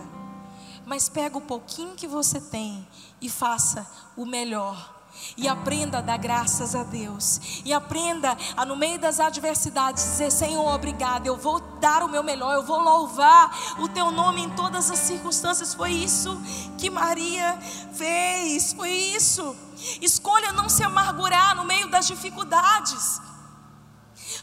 mas 0.87 1.09
pega 1.09 1.37
o 1.37 1.41
pouquinho 1.41 1.97
que 1.97 2.07
você 2.07 2.41
tem 2.41 2.87
e 3.21 3.29
faça 3.29 3.91
o 4.17 4.25
melhor 4.25 4.94
e 5.37 5.49
aprenda 5.49 5.99
a 5.99 6.01
dar 6.01 6.17
graças 6.17 6.75
a 6.75 6.83
Deus. 6.83 7.63
E 7.65 7.73
aprenda 7.73 8.37
a, 8.57 8.65
no 8.65 8.77
meio 8.77 8.99
das 8.99 9.21
adversidades, 9.21 10.03
dizer: 10.03 10.31
Senhor, 10.31 10.67
obrigado. 10.75 11.27
Eu 11.27 11.37
vou 11.37 11.61
dar 11.81 12.03
o 12.03 12.09
meu 12.09 12.23
melhor. 12.23 12.55
Eu 12.55 12.63
vou 12.63 12.81
louvar 12.81 13.57
o 13.79 13.89
teu 13.89 14.11
nome 14.11 14.43
em 14.43 14.51
todas 14.51 14.91
as 14.91 14.99
circunstâncias. 14.99 15.75
Foi 15.75 15.91
isso 15.91 16.41
que 16.79 16.91
Maria 16.91 17.59
fez. 17.95 18.73
Foi 18.73 18.91
isso. 18.91 19.57
Escolha 20.01 20.53
não 20.53 20.69
se 20.69 20.83
amargurar 20.83 21.57
no 21.57 21.65
meio 21.65 21.89
das 21.89 22.07
dificuldades. 22.07 23.21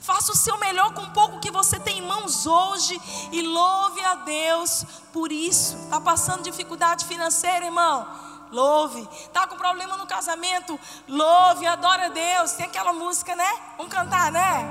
Faça 0.02 0.32
o 0.32 0.36
seu 0.36 0.58
melhor 0.58 0.94
com 0.94 1.02
o 1.02 1.12
pouco 1.12 1.40
que 1.40 1.52
você 1.52 1.80
tem 1.80 2.00
em 2.00 2.08
mãos 2.08 2.46
hoje 2.46 3.00
e 3.32 3.42
louve 3.42 4.04
a 4.04 4.16
Deus 4.16 4.86
por 5.14 5.32
isso. 5.32 5.76
Está 5.84 6.02
passando 6.02 6.44
dificuldade 6.44 7.06
financeira, 7.06 7.66
irmão? 7.66 8.31
Louve. 8.52 9.08
Tá 9.32 9.48
com 9.48 9.56
problema 9.56 9.98
no 9.98 10.06
casamento, 10.06 10.80
louve, 11.08 11.66
adora 11.66 12.08
a 12.08 12.10
Deus. 12.10 12.54
Tem 12.54 12.66
aquela 12.66 12.94
música, 12.94 13.36
né? 13.36 13.50
Vamos 13.78 13.92
cantar, 13.92 14.32
né? 14.32 14.70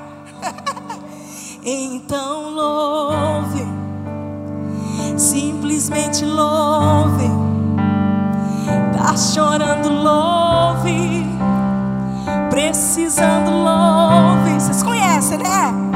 então 1.64 2.50
louve. 2.50 3.66
Simplesmente 5.18 6.24
louve. 6.24 7.28
Tá 8.96 9.16
chorando, 9.16 9.88
louve. 9.88 11.26
Precisando, 12.50 13.50
louve. 13.50 14.54
Vocês 14.54 14.82
conhecem, 14.82 15.38
né? 15.38 15.89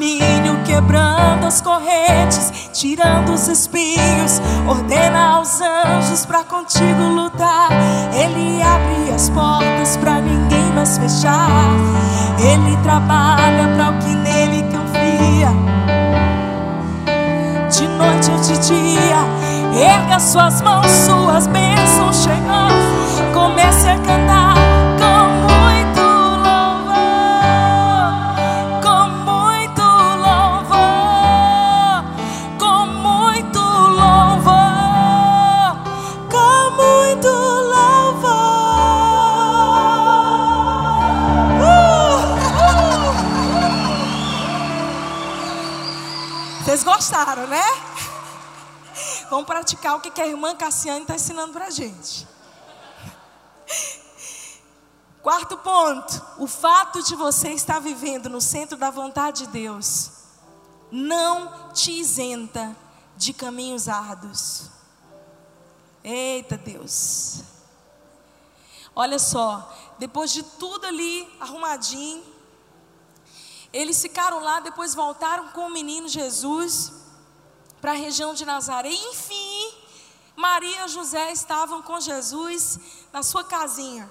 Caminho, 0.00 0.62
quebrando 0.64 1.46
as 1.46 1.60
correntes, 1.60 2.70
tirando 2.72 3.34
os 3.34 3.46
espinhos, 3.48 4.40
ordena 4.66 5.36
aos 5.36 5.60
anjos 5.60 6.24
para 6.24 6.42
contigo 6.42 7.02
lutar. 7.02 7.68
Ele 8.14 8.62
abre 8.62 9.14
as 9.14 9.28
portas 9.28 9.98
para 9.98 10.20
ninguém 10.20 10.72
mais 10.74 10.96
fechar. 10.96 11.68
Ele 12.38 12.76
trabalha 12.82 13.68
para 13.76 13.90
o 13.90 13.98
que 13.98 14.14
nele 14.14 14.62
confia. 14.62 15.50
De 17.70 17.86
noite 17.86 18.30
ou 18.30 18.38
de 18.40 18.58
dia 18.66 19.50
Erga 19.72 20.18
suas 20.18 20.60
mãos, 20.62 20.90
suas 20.90 21.46
bênçãos 21.46 22.24
chegam. 22.24 22.68
Comece 23.32 23.88
a 23.88 23.96
cantar 23.98 24.59
Gostaram, 47.30 47.46
né? 47.46 47.62
Vamos 49.30 49.46
praticar 49.46 49.96
o 49.96 50.00
que 50.00 50.20
a 50.20 50.26
irmã 50.26 50.56
Cassiane 50.56 51.02
está 51.02 51.14
ensinando 51.14 51.52
para 51.52 51.66
a 51.66 51.70
gente. 51.70 52.26
Quarto 55.22 55.56
ponto: 55.58 56.20
o 56.38 56.48
fato 56.48 57.00
de 57.04 57.14
você 57.14 57.50
estar 57.50 57.78
vivendo 57.78 58.28
no 58.28 58.40
centro 58.40 58.76
da 58.76 58.90
vontade 58.90 59.44
de 59.44 59.52
Deus 59.52 60.10
não 60.90 61.70
te 61.72 61.92
isenta 61.92 62.76
de 63.16 63.32
caminhos 63.32 63.88
árduos. 63.88 64.68
Eita 66.02 66.56
Deus. 66.56 67.42
Olha 68.92 69.20
só, 69.20 69.72
depois 70.00 70.32
de 70.32 70.42
tudo 70.42 70.84
ali 70.84 71.32
arrumadinho, 71.38 72.24
eles 73.72 74.02
ficaram 74.02 74.42
lá, 74.42 74.58
depois 74.58 74.96
voltaram 74.96 75.48
com 75.50 75.66
o 75.66 75.70
menino 75.70 76.08
Jesus 76.08 76.98
para 77.80 77.92
a 77.92 77.96
região 77.96 78.34
de 78.34 78.44
Nazaré. 78.44 78.90
Enfim, 78.90 79.72
Maria 80.36 80.84
e 80.84 80.88
José 80.88 81.32
estavam 81.32 81.82
com 81.82 82.00
Jesus 82.00 82.78
na 83.12 83.22
sua 83.22 83.44
casinha. 83.44 84.08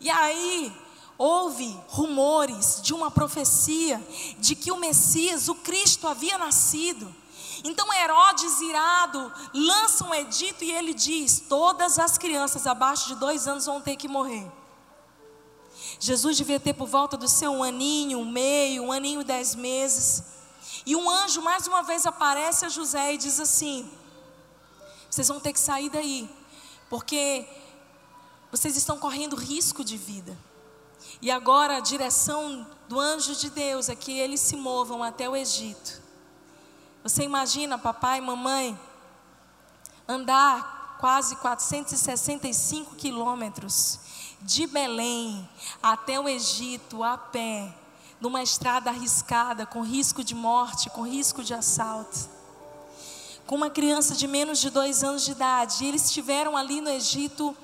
E 0.00 0.10
aí, 0.10 0.72
houve 1.16 1.78
rumores 1.88 2.80
de 2.82 2.92
uma 2.92 3.10
profecia 3.10 4.02
de 4.38 4.54
que 4.54 4.72
o 4.72 4.76
Messias, 4.76 5.48
o 5.48 5.54
Cristo, 5.54 6.06
havia 6.08 6.36
nascido. 6.38 7.14
Então 7.62 7.92
Herodes, 7.92 8.60
irado, 8.60 9.32
lança 9.54 10.04
um 10.04 10.14
edito 10.14 10.64
e 10.64 10.72
ele 10.72 10.92
diz: 10.92 11.44
todas 11.48 11.98
as 11.98 12.18
crianças 12.18 12.66
abaixo 12.66 13.08
de 13.08 13.14
dois 13.14 13.48
anos 13.48 13.66
vão 13.66 13.80
ter 13.80 13.96
que 13.96 14.08
morrer. 14.08 14.50
Jesus 15.98 16.36
devia 16.36 16.60
ter 16.60 16.74
por 16.74 16.86
volta 16.86 17.16
do 17.16 17.28
seu 17.28 17.52
um 17.52 17.62
aninho, 17.62 18.18
um 18.18 18.30
meio, 18.30 18.84
um 18.84 18.92
aninho 18.92 19.24
dez 19.24 19.54
meses. 19.54 20.22
E 20.86 20.96
um 20.96 21.08
anjo 21.08 21.42
mais 21.42 21.66
uma 21.66 21.82
vez 21.82 22.06
aparece 22.06 22.64
a 22.64 22.68
José 22.68 23.14
e 23.14 23.18
diz 23.18 23.40
assim: 23.40 23.90
Vocês 25.10 25.28
vão 25.28 25.40
ter 25.40 25.52
que 25.52 25.60
sair 25.60 25.88
daí, 25.88 26.28
porque 26.88 27.46
vocês 28.50 28.76
estão 28.76 28.98
correndo 28.98 29.36
risco 29.36 29.84
de 29.84 29.96
vida. 29.96 30.36
E 31.20 31.30
agora 31.30 31.76
a 31.76 31.80
direção 31.80 32.66
do 32.88 32.98
anjo 33.00 33.34
de 33.34 33.50
Deus 33.50 33.88
é 33.88 33.94
que 33.94 34.18
eles 34.18 34.40
se 34.40 34.56
movam 34.56 35.02
até 35.02 35.28
o 35.28 35.36
Egito. 35.36 36.02
Você 37.02 37.22
imagina, 37.22 37.78
papai 37.78 38.18
e 38.18 38.22
mamãe, 38.22 38.78
andar 40.08 40.96
quase 40.98 41.36
465 41.36 42.94
quilômetros 42.94 44.00
de 44.40 44.66
Belém 44.66 45.48
até 45.82 46.18
o 46.18 46.28
Egito 46.28 47.02
a 47.02 47.16
pé, 47.16 47.74
numa 48.24 48.42
estrada 48.42 48.88
arriscada, 48.88 49.66
com 49.66 49.82
risco 49.82 50.24
de 50.24 50.34
morte, 50.34 50.88
com 50.88 51.02
risco 51.02 51.44
de 51.44 51.52
assalto. 51.52 52.26
Com 53.46 53.54
uma 53.54 53.68
criança 53.68 54.14
de 54.14 54.26
menos 54.26 54.60
de 54.60 54.70
dois 54.70 55.04
anos 55.04 55.26
de 55.26 55.32
idade, 55.32 55.84
e 55.84 55.88
eles 55.88 56.06
estiveram 56.06 56.56
ali 56.56 56.80
no 56.80 56.88
Egito 56.88 57.54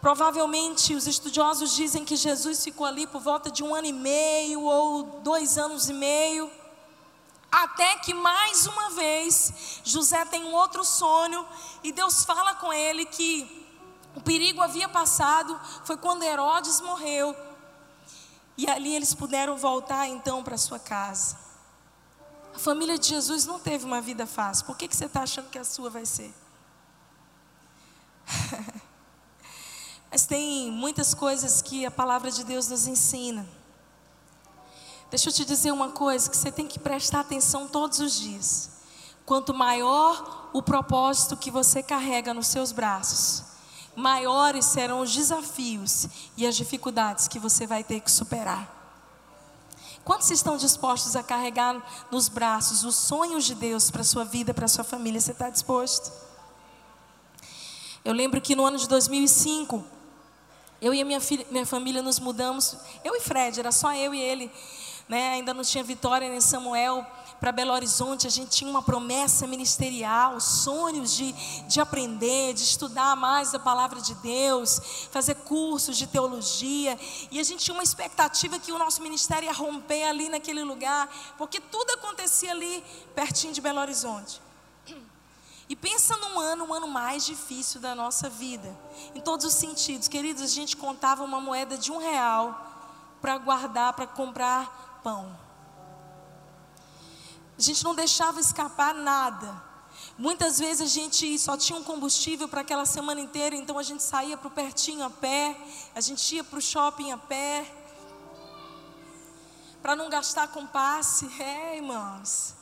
Provavelmente 0.00 0.94
os 0.94 1.06
estudiosos 1.06 1.76
dizem 1.76 2.06
que 2.06 2.16
Jesus 2.16 2.64
ficou 2.64 2.86
ali 2.86 3.06
por 3.06 3.20
volta 3.20 3.50
de 3.50 3.62
um 3.62 3.74
ano 3.74 3.86
e 3.86 3.92
meio 3.92 4.62
ou 4.62 5.02
dois 5.22 5.58
anos 5.58 5.90
e 5.90 5.92
meio, 5.92 6.50
até 7.52 7.96
que 7.96 8.14
mais 8.14 8.66
uma 8.66 8.88
vez 8.90 9.52
José 9.84 10.24
tem 10.24 10.42
um 10.42 10.54
outro 10.54 10.82
sonho 10.86 11.46
e 11.84 11.92
Deus 11.92 12.24
fala 12.24 12.54
com 12.54 12.72
ele 12.72 13.04
que 13.04 13.68
o 14.16 14.22
perigo 14.22 14.62
havia 14.62 14.88
passado, 14.88 15.60
foi 15.84 15.98
quando 15.98 16.22
Herodes 16.22 16.80
morreu. 16.80 17.49
E 18.60 18.68
ali 18.68 18.94
eles 18.94 19.14
puderam 19.14 19.56
voltar 19.56 20.06
então 20.06 20.44
para 20.44 20.58
sua 20.58 20.78
casa. 20.78 21.34
A 22.54 22.58
família 22.58 22.98
de 22.98 23.08
Jesus 23.08 23.46
não 23.46 23.58
teve 23.58 23.86
uma 23.86 24.02
vida 24.02 24.26
fácil. 24.26 24.66
Por 24.66 24.76
que, 24.76 24.86
que 24.86 24.94
você 24.94 25.06
está 25.06 25.22
achando 25.22 25.48
que 25.48 25.58
a 25.58 25.64
sua 25.64 25.88
vai 25.88 26.04
ser? 26.04 26.30
Mas 30.12 30.26
tem 30.26 30.70
muitas 30.70 31.14
coisas 31.14 31.62
que 31.62 31.86
a 31.86 31.90
palavra 31.90 32.30
de 32.30 32.44
Deus 32.44 32.68
nos 32.68 32.86
ensina. 32.86 33.48
Deixa 35.08 35.30
eu 35.30 35.32
te 35.32 35.46
dizer 35.46 35.72
uma 35.72 35.92
coisa 35.92 36.28
que 36.28 36.36
você 36.36 36.52
tem 36.52 36.66
que 36.66 36.78
prestar 36.78 37.20
atenção 37.20 37.66
todos 37.66 37.98
os 37.98 38.12
dias. 38.20 38.72
Quanto 39.24 39.54
maior 39.54 40.50
o 40.52 40.62
propósito 40.62 41.34
que 41.34 41.50
você 41.50 41.82
carrega 41.82 42.34
nos 42.34 42.48
seus 42.48 42.72
braços, 42.72 43.42
maiores 43.94 44.64
serão 44.64 45.00
os 45.00 45.14
desafios 45.14 46.06
e 46.36 46.46
as 46.46 46.56
dificuldades 46.56 47.28
que 47.28 47.38
você 47.38 47.66
vai 47.66 47.84
ter 47.84 48.00
que 48.00 48.10
superar. 48.10 48.78
Quantos 50.04 50.30
estão 50.30 50.56
dispostos 50.56 51.14
a 51.14 51.22
carregar 51.22 52.06
nos 52.10 52.28
braços 52.28 52.84
os 52.84 52.96
sonhos 52.96 53.44
de 53.44 53.54
Deus 53.54 53.90
para 53.90 54.00
a 54.00 54.04
sua 54.04 54.24
vida, 54.24 54.54
para 54.54 54.64
a 54.64 54.68
sua 54.68 54.84
família? 54.84 55.20
Você 55.20 55.32
está 55.32 55.50
disposto? 55.50 56.10
Eu 58.04 58.14
lembro 58.14 58.40
que 58.40 58.56
no 58.56 58.64
ano 58.64 58.78
de 58.78 58.88
2005, 58.88 59.84
eu 60.80 60.94
e 60.94 61.02
a 61.02 61.04
minha, 61.04 61.20
filha, 61.20 61.46
minha 61.50 61.66
família 61.66 62.00
nos 62.00 62.18
mudamos, 62.18 62.76
eu 63.04 63.14
e 63.14 63.20
Fred, 63.20 63.60
era 63.60 63.70
só 63.70 63.94
eu 63.94 64.14
e 64.14 64.20
ele, 64.20 64.50
né? 65.06 65.30
ainda 65.34 65.52
não 65.52 65.62
tinha 65.62 65.84
Vitória 65.84 66.28
nem 66.28 66.40
Samuel, 66.40 67.06
para 67.40 67.50
Belo 67.50 67.72
Horizonte, 67.72 68.26
a 68.26 68.30
gente 68.30 68.50
tinha 68.50 68.70
uma 68.70 68.82
promessa 68.82 69.46
ministerial, 69.46 70.38
sonhos 70.38 71.16
de, 71.16 71.32
de 71.66 71.80
aprender, 71.80 72.52
de 72.52 72.62
estudar 72.62 73.16
mais 73.16 73.54
a 73.54 73.58
palavra 73.58 73.98
de 73.98 74.14
Deus, 74.16 75.08
fazer 75.10 75.36
cursos 75.36 75.96
de 75.96 76.06
teologia, 76.06 76.98
e 77.30 77.40
a 77.40 77.42
gente 77.42 77.64
tinha 77.64 77.74
uma 77.74 77.82
expectativa 77.82 78.58
que 78.58 78.70
o 78.70 78.78
nosso 78.78 79.02
ministério 79.02 79.46
ia 79.46 79.54
romper 79.54 80.04
ali 80.04 80.28
naquele 80.28 80.62
lugar, 80.62 81.08
porque 81.38 81.58
tudo 81.58 81.92
acontecia 81.92 82.50
ali 82.50 82.84
pertinho 83.14 83.54
de 83.54 83.60
Belo 83.62 83.80
Horizonte. 83.80 84.42
E 85.66 85.74
pensa 85.74 86.16
num 86.18 86.38
ano, 86.38 86.64
um 86.64 86.74
ano 86.74 86.88
mais 86.88 87.24
difícil 87.24 87.80
da 87.80 87.94
nossa 87.94 88.28
vida, 88.28 88.76
em 89.14 89.20
todos 89.20 89.46
os 89.46 89.54
sentidos. 89.54 90.08
Queridos, 90.08 90.42
a 90.42 90.46
gente 90.46 90.76
contava 90.76 91.24
uma 91.24 91.40
moeda 91.40 91.78
de 91.78 91.90
um 91.90 91.98
real 91.98 92.60
para 93.22 93.38
guardar, 93.38 93.94
para 93.94 94.06
comprar 94.06 95.00
pão. 95.02 95.49
A 97.60 97.62
gente 97.62 97.84
não 97.84 97.94
deixava 97.94 98.40
escapar 98.40 98.94
nada. 98.94 99.62
Muitas 100.16 100.58
vezes 100.58 100.80
a 100.80 100.86
gente 100.86 101.38
só 101.38 101.58
tinha 101.58 101.78
um 101.78 101.84
combustível 101.84 102.48
para 102.48 102.62
aquela 102.62 102.86
semana 102.86 103.20
inteira, 103.20 103.54
então 103.54 103.78
a 103.78 103.82
gente 103.82 104.02
saía 104.02 104.34
para 104.34 104.48
o 104.48 104.50
pertinho 104.50 105.04
a 105.04 105.10
pé, 105.10 105.54
a 105.94 106.00
gente 106.00 106.36
ia 106.36 106.42
para 106.42 106.58
o 106.58 106.62
shopping 106.62 107.12
a 107.12 107.18
pé, 107.18 107.70
para 109.82 109.94
não 109.94 110.08
gastar 110.08 110.48
com 110.48 110.66
passe. 110.66 111.30
É, 111.38 111.76
irmãos. 111.76 112.54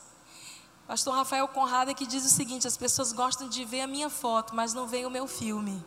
Pastor 0.89 1.15
Rafael 1.15 1.47
Conrado 1.47 1.95
que 1.95 2.05
diz 2.05 2.25
o 2.25 2.29
seguinte: 2.29 2.67
as 2.67 2.77
pessoas 2.77 3.13
gostam 3.13 3.49
de 3.49 3.65
ver 3.65 3.83
a 3.83 3.87
minha 3.87 4.11
foto, 4.11 4.53
mas 4.53 4.75
não 4.75 4.89
veem 4.89 5.07
o 5.07 5.11
meu 5.11 5.29
filme. 5.29 5.81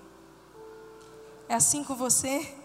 É 1.49 1.55
assim 1.55 1.83
com 1.83 1.95
você? 1.95 2.57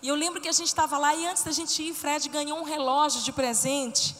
E 0.00 0.06
eu 0.06 0.14
lembro 0.14 0.40
que 0.40 0.48
a 0.48 0.52
gente 0.52 0.68
estava 0.68 0.98
lá 0.98 1.16
e 1.16 1.26
antes 1.26 1.42
da 1.42 1.50
gente 1.50 1.82
ir, 1.82 1.94
Fred 1.94 2.28
ganhou 2.28 2.60
um 2.60 2.62
relógio 2.62 3.20
de 3.22 3.32
presente. 3.32 4.14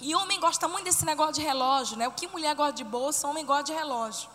E 0.00 0.14
homem 0.14 0.38
gosta 0.38 0.68
muito 0.68 0.84
desse 0.84 1.04
negócio 1.04 1.34
de 1.34 1.42
relógio, 1.42 1.96
né? 1.96 2.06
O 2.06 2.12
que 2.12 2.28
mulher 2.28 2.54
gosta 2.54 2.72
de 2.72 2.84
bolsa, 2.84 3.26
homem 3.26 3.44
gosta 3.44 3.64
de 3.64 3.72
relógio. 3.72 4.28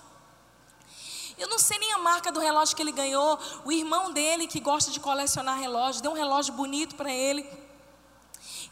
Eu 1.37 1.47
não 1.47 1.57
sei 1.57 1.77
nem 1.79 1.93
a 1.93 1.97
marca 1.97 2.31
do 2.31 2.39
relógio 2.39 2.75
que 2.75 2.81
ele 2.81 2.91
ganhou. 2.91 3.39
O 3.63 3.71
irmão 3.71 4.11
dele, 4.11 4.47
que 4.47 4.59
gosta 4.59 4.91
de 4.91 4.99
colecionar 4.99 5.57
relógios, 5.59 6.01
deu 6.01 6.11
um 6.11 6.15
relógio 6.15 6.53
bonito 6.53 6.95
para 6.95 7.11
ele 7.11 7.47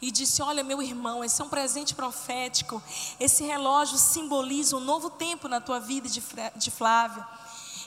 e 0.00 0.10
disse: 0.10 0.42
Olha, 0.42 0.62
meu 0.62 0.80
irmão, 0.82 1.24
esse 1.24 1.40
é 1.40 1.44
um 1.44 1.48
presente 1.48 1.94
profético. 1.94 2.82
Esse 3.18 3.44
relógio 3.44 3.98
simboliza 3.98 4.76
um 4.76 4.80
novo 4.80 5.10
tempo 5.10 5.48
na 5.48 5.60
tua 5.60 5.80
vida 5.80 6.08
de 6.08 6.70
Flávia. 6.70 7.26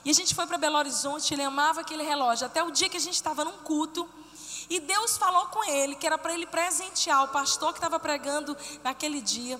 E 0.06 0.10
a 0.10 0.14
gente 0.14 0.36
foi 0.36 0.46
para 0.46 0.58
Belo 0.58 0.78
Horizonte, 0.78 1.34
ele 1.34 1.44
amava 1.44 1.82
aquele 1.82 2.04
relógio, 2.04 2.46
até 2.46 2.62
o 2.62 2.72
dia 2.72 2.90
que 2.90 2.98
a 2.98 3.00
gente 3.00 3.16
estava 3.16 3.46
num 3.46 3.60
culto. 3.60 4.08
E 4.70 4.80
Deus 4.80 5.18
falou 5.18 5.48
com 5.48 5.64
ele 5.64 5.96
que 5.96 6.06
era 6.06 6.18
para 6.18 6.34
ele 6.34 6.46
presentear 6.46 7.24
o 7.24 7.28
pastor 7.30 7.72
que 7.74 7.80
estava 7.80 8.00
pregando 8.00 8.56
naquele 8.84 9.22
dia 9.22 9.60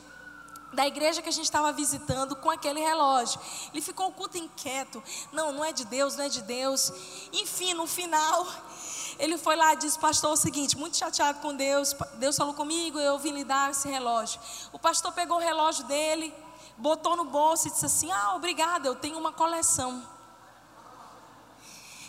da 0.74 0.88
igreja 0.88 1.22
que 1.22 1.30
a 1.30 1.32
gente 1.32 1.46
estava 1.46 1.72
visitando 1.72 2.36
com 2.36 2.50
aquele 2.50 2.80
relógio. 2.80 3.40
Ele 3.72 3.82
ficou 3.82 4.08
o 4.08 4.12
culto 4.12 4.38
inquieto. 4.38 5.02
Não, 5.32 5.52
não 5.52 5.64
é 5.64 5.72
de 5.72 5.86
Deus, 5.86 6.16
não 6.16 6.26
é 6.26 6.30
de 6.30 6.42
Deus. 6.42 6.92
Enfim, 7.32 7.74
no 7.74 7.86
final, 7.86 8.48
ele 9.20 9.38
foi 9.38 9.56
lá 9.56 9.74
e 9.74 9.78
disse, 9.78 9.98
pastor, 10.00 10.32
é 10.32 10.34
o 10.34 10.38
seguinte, 10.38 10.78
muito 10.78 10.98
chateado 10.98 11.40
com 11.40 11.56
Deus, 11.56 11.96
Deus 12.16 12.36
falou 12.36 12.54
comigo, 12.54 13.00
eu 13.00 13.18
vim 13.20 13.32
lhe 13.32 13.44
dar 13.44 13.72
esse 13.72 13.88
relógio. 13.88 14.40
O 14.72 14.80
pastor 14.80 15.12
pegou 15.12 15.38
o 15.38 15.40
relógio 15.40 15.86
dele, 15.86 16.34
botou 16.78 17.16
no 17.16 17.26
bolso 17.26 17.68
e 17.68 17.72
disse 17.72 17.86
assim, 17.86 18.12
ah, 18.12 18.34
obrigada, 18.36 18.88
eu 18.88 18.96
tenho 18.96 19.18
uma 19.18 19.32
coleção. 19.32 20.13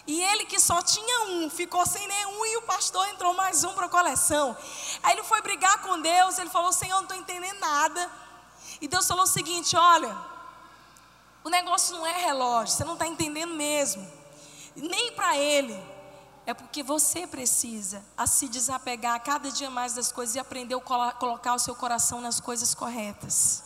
E 0.07 0.23
ele 0.23 0.45
que 0.45 0.61
só 0.61 0.83
tinha 0.83 1.21
um, 1.29 1.49
ficou 1.49 1.87
sem 1.87 2.07
nenhum 2.07 2.45
e 2.47 2.57
o 2.59 2.63
pastor 2.63 3.09
entrou 3.09 3.33
mais 3.33 3.65
um 3.65 3.73
para 3.73 3.87
a 3.87 3.89
coleção. 3.89 4.57
Aí 5.03 5.15
ele 5.15 5.23
foi 5.25 5.41
brigar 5.41 5.81
com 5.81 6.01
Deus, 6.01 6.39
ele 6.39 6.51
falou, 6.51 6.73
Senhor, 6.73 6.97
não 6.97 7.05
estou 7.05 7.17
entendendo 7.17 7.59
nada. 7.59 8.11
E 8.81 8.87
Deus 8.87 9.07
falou 9.07 9.25
o 9.25 9.27
seguinte, 9.27 9.75
olha, 9.77 10.15
o 11.43 11.49
negócio 11.49 11.97
não 11.97 12.07
é 12.07 12.13
relógio, 12.13 12.75
você 12.75 12.85
não 12.85 12.95
está 12.95 13.07
entendendo 13.07 13.55
mesmo. 13.55 14.07
Nem 14.77 15.13
para 15.13 15.39
ele. 15.39 15.95
É 16.47 16.53
porque 16.53 16.83
você 16.83 17.27
precisa 17.27 18.05
a 18.17 18.27
se 18.27 18.49
desapegar 18.49 19.23
cada 19.25 19.51
dia 19.51 19.71
mais 19.71 19.95
das 19.95 20.13
coisas 20.13 20.35
e 20.37 20.39
aprender 20.39 20.75
a 20.75 21.13
colocar 21.13 21.55
o 21.55 21.59
seu 21.59 21.75
coração 21.75 22.21
nas 22.21 22.39
coisas 22.39 22.75
corretas. 22.75 23.63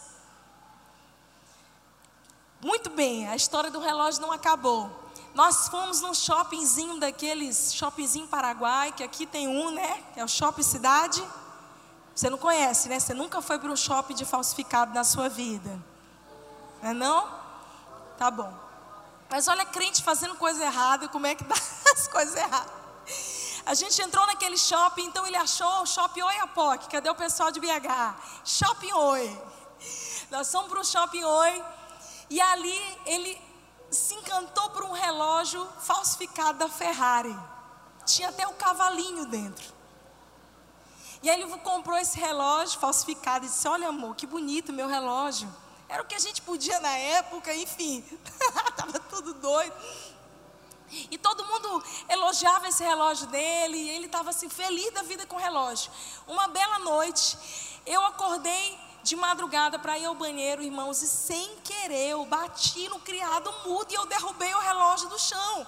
Muito 2.61 2.91
bem, 2.91 3.29
a 3.29 3.35
história 3.35 3.71
do 3.71 3.81
relógio 3.81 4.21
não 4.21 4.31
acabou. 4.31 5.08
Nós 5.35 5.69
fomos 5.69 6.01
num 6.01 6.15
shoppingzinho 6.15 6.99
daqueles, 6.99 7.75
shoppingzinho 7.75 8.27
Paraguai, 8.27 8.93
que 8.93 9.03
aqui 9.05 9.27
tem 9.27 9.47
um, 9.47 9.71
né? 9.71 10.03
Que 10.15 10.21
é 10.21 10.25
o 10.25 10.29
Shopping 10.29 10.63
Cidade. 10.63 11.23
Você 12.15 12.29
não 12.29 12.39
conhece, 12.39 12.89
né? 12.89 12.99
Você 12.99 13.15
nunca 13.15 13.41
foi 13.41 13.59
para 13.59 13.71
um 13.71 13.77
shopping 13.77 14.15
de 14.15 14.25
falsificado 14.25 14.93
na 14.93 15.05
sua 15.05 15.29
vida. 15.29 15.71
Não 16.83 16.91
é 16.91 16.93
não? 16.93 17.29
Tá 18.17 18.31
bom. 18.31 18.53
Mas 19.31 19.47
olha 19.47 19.65
crente 19.65 20.03
fazendo 20.03 20.35
coisa 20.35 20.65
errada, 20.65 21.09
como 21.09 21.27
é 21.27 21.35
que 21.35 21.45
dá 21.45 21.55
as 21.93 22.09
coisas 22.09 22.35
erradas. 22.35 22.73
A 23.65 23.75
gente 23.75 24.01
entrou 24.01 24.27
naquele 24.27 24.57
shopping, 24.57 25.05
então 25.05 25.27
ele 25.27 25.37
achou 25.37 25.83
o 25.83 25.87
shopping 25.87 26.23
Oiapoque. 26.23 26.89
Cadê 26.89 27.11
o 27.11 27.15
pessoal 27.15 27.51
de 27.51 27.61
BH? 27.61 28.17
Shopping 28.45 28.93
Oi. 28.93 29.43
Nós 30.31 30.51
fomos 30.51 30.69
para 30.71 30.81
o 30.81 30.85
shopping 30.85 31.23
Oi. 31.23 31.65
E 32.31 32.41
ali 32.41 32.99
ele 33.07 33.48
se 33.91 34.15
encantou 34.15 34.71
por 34.71 34.85
um 34.85 34.93
relógio 34.93 35.67
falsificado 35.81 36.59
da 36.59 36.69
Ferrari. 36.69 37.37
Tinha 38.05 38.29
até 38.29 38.47
o 38.47 38.55
cavalinho 38.55 39.27
dentro. 39.27 39.73
E 41.23 41.29
aí 41.29 41.41
ele 41.41 41.59
comprou 41.59 41.97
esse 41.97 42.19
relógio 42.19 42.79
falsificado 42.79 43.45
e 43.45 43.49
disse: 43.49 43.67
Olha, 43.67 43.89
amor, 43.89 44.15
que 44.15 44.27
bonito 44.27 44.73
meu 44.73 44.89
relógio. 44.89 45.53
Era 45.89 46.03
o 46.03 46.07
que 46.07 46.15
a 46.15 46.19
gente 46.19 46.43
podia 46.43 46.79
na 46.81 46.97
época, 46.97 47.55
enfim, 47.55 48.05
estava 48.69 48.99
tudo 49.01 49.35
doido. 49.35 49.75
E 51.11 51.19
todo 51.19 51.45
mundo 51.45 51.85
elogiava 52.09 52.69
esse 52.69 52.83
relógio 52.83 53.27
dele, 53.27 53.77
e 53.77 53.91
ele 53.91 54.07
estava 54.07 54.31
assim, 54.31 54.49
feliz 54.49 54.93
da 54.93 55.03
vida 55.03 55.27
com 55.27 55.37
o 55.37 55.39
relógio. 55.39 55.91
Uma 56.27 56.49
bela 56.49 56.79
noite, 56.79 57.39
eu 57.85 58.05
acordei 58.07 58.79
de 59.03 59.17
madrugada 59.17 59.79
para 59.79 59.99
ir 59.99 60.05
ao 60.05 60.15
banheiro, 60.15 60.63
irmãos, 60.63 61.03
e 61.03 61.09
sem 61.09 61.57
querer 61.65 62.11
eu 62.11 62.25
bati 62.27 62.89
no 62.89 62.99
criado 63.01 63.53
mudo 63.65 63.91
e 63.91 63.95
eu 63.95 64.07
derrubei 64.07 64.53
o 64.55 64.59
relógio 64.59 65.09
do 65.09 65.19
chão. 65.19 65.67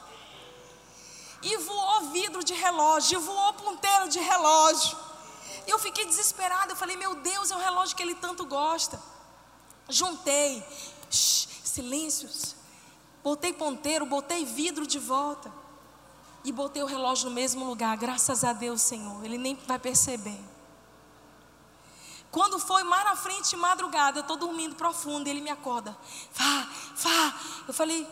E 1.43 1.57
voou 1.57 2.11
vidro 2.11 2.45
de 2.45 2.53
relógio, 2.53 3.19
e 3.19 3.23
voou 3.23 3.53
ponteiro 3.55 4.09
de 4.09 4.19
relógio. 4.19 4.97
E 5.67 5.71
eu 5.71 5.79
fiquei 5.79 6.05
desesperada, 6.05 6.73
eu 6.73 6.77
falei, 6.77 6.97
meu 6.97 7.15
Deus, 7.15 7.51
é 7.51 7.57
o 7.57 7.61
relógio 7.61 7.97
que 7.97 8.03
ele 8.03 8.15
tanto 8.15 8.45
gosta. 8.45 9.01
Juntei, 9.89 10.63
shh, 11.11 11.49
silêncios, 11.65 12.55
botei 13.23 13.53
ponteiro, 13.53 14.05
botei 14.05 14.45
vidro 14.45 14.87
de 14.87 14.99
volta. 14.99 15.51
E 16.43 16.53
botei 16.53 16.83
o 16.83 16.87
relógio 16.87 17.29
no 17.29 17.35
mesmo 17.35 17.65
lugar, 17.65 17.97
graças 17.97 18.45
a 18.45 18.53
Deus, 18.53 18.81
Senhor. 18.81 19.23
Ele 19.25 19.37
nem 19.37 19.55
vai 19.55 19.79
perceber. 19.79 20.41
Quando 22.31 22.61
foi 22.61 22.85
mais 22.85 23.05
na 23.05 23.17
frente 23.17 23.57
madrugada, 23.57 24.19
eu 24.19 24.23
estou 24.23 24.37
dormindo 24.37 24.77
profundo, 24.77 25.27
ele 25.27 25.41
me 25.41 25.51
acorda. 25.51 25.97
Vá, 26.33 26.69
vá. 26.97 27.35
Eu 27.67 27.75
falei, 27.75 28.07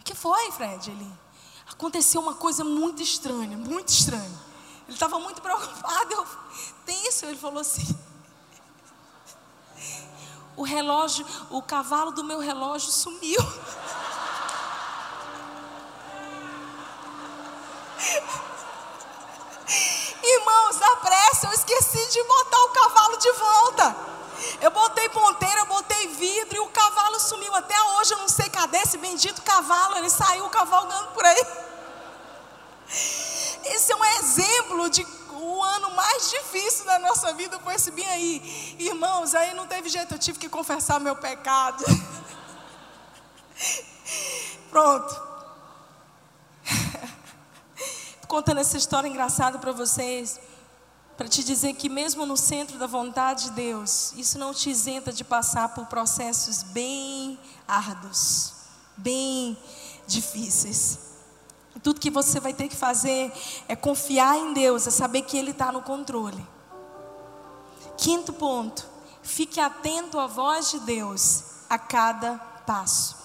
o 0.00 0.02
que 0.02 0.14
foi, 0.14 0.50
Fred? 0.50 0.90
Ele, 0.90 1.12
aconteceu 1.70 2.20
uma 2.20 2.34
coisa 2.34 2.64
muito 2.64 3.00
estranha, 3.00 3.56
muito 3.56 3.88
estranha. 3.88 4.50
Ele 4.88 4.96
estava 4.96 5.20
muito 5.20 5.38
preocupado, 5.42 6.12
eu, 6.12 6.26
tem 6.84 7.06
isso? 7.06 7.24
Ele 7.26 7.38
falou 7.38 7.60
assim, 7.60 7.96
o 10.56 10.64
relógio, 10.64 11.24
o 11.48 11.62
cavalo 11.62 12.10
do 12.10 12.24
meu 12.24 12.40
relógio 12.40 12.90
sumiu. 12.90 13.40
Irmãos, 20.22 20.78
na 20.78 20.96
pressa 20.96 21.46
eu 21.46 21.52
esqueci 21.52 22.06
de 22.10 22.22
botar 22.24 22.60
o 22.62 22.68
cavalo 22.70 23.16
de 23.16 23.32
volta. 23.32 23.96
Eu 24.60 24.70
botei 24.70 25.08
ponteira, 25.10 25.60
eu 25.60 25.66
botei 25.66 26.08
vidro 26.08 26.56
e 26.56 26.60
o 26.60 26.68
cavalo 26.68 27.20
sumiu. 27.20 27.54
Até 27.54 27.80
hoje 27.82 28.12
eu 28.12 28.18
não 28.18 28.28
sei 28.28 28.48
cadê 28.48 28.78
esse 28.78 28.98
bendito 28.98 29.42
cavalo. 29.42 29.98
Ele 29.98 30.10
saiu 30.10 30.48
cavalgando 30.48 31.08
por 31.08 31.24
aí. 31.24 31.46
Esse 33.64 33.92
é 33.92 33.96
um 33.96 34.04
exemplo 34.04 34.90
de 34.90 35.06
o 35.32 35.62
ano 35.62 35.90
mais 35.92 36.30
difícil 36.30 36.84
da 36.84 36.98
nossa 36.98 37.32
vida 37.32 37.58
foi 37.60 37.74
esse 37.74 37.90
bem 37.90 38.06
aí. 38.06 38.76
Irmãos, 38.78 39.34
aí 39.34 39.54
não 39.54 39.66
teve 39.66 39.88
jeito, 39.88 40.14
eu 40.14 40.18
tive 40.18 40.38
que 40.38 40.48
confessar 40.48 41.00
meu 41.00 41.16
pecado. 41.16 41.84
Pronto. 44.70 45.29
Contando 48.30 48.58
essa 48.58 48.76
história 48.76 49.08
engraçada 49.08 49.58
para 49.58 49.72
vocês, 49.72 50.38
para 51.16 51.26
te 51.26 51.42
dizer 51.42 51.72
que 51.74 51.88
mesmo 51.88 52.24
no 52.24 52.36
centro 52.36 52.78
da 52.78 52.86
vontade 52.86 53.46
de 53.46 53.50
Deus, 53.50 54.12
isso 54.12 54.38
não 54.38 54.54
te 54.54 54.70
isenta 54.70 55.12
de 55.12 55.24
passar 55.24 55.74
por 55.74 55.86
processos 55.86 56.62
bem 56.62 57.36
árduos, 57.66 58.52
bem 58.96 59.58
difíceis. 60.06 61.00
Tudo 61.82 61.98
que 61.98 62.08
você 62.08 62.38
vai 62.38 62.54
ter 62.54 62.68
que 62.68 62.76
fazer 62.76 63.32
é 63.66 63.74
confiar 63.74 64.36
em 64.36 64.52
Deus, 64.52 64.86
é 64.86 64.92
saber 64.92 65.22
que 65.22 65.36
Ele 65.36 65.50
está 65.50 65.72
no 65.72 65.82
controle. 65.82 66.46
Quinto 67.98 68.32
ponto, 68.32 68.86
fique 69.24 69.58
atento 69.58 70.20
à 70.20 70.28
voz 70.28 70.70
de 70.70 70.78
Deus 70.78 71.42
a 71.68 71.76
cada 71.76 72.38
passo. 72.64 73.19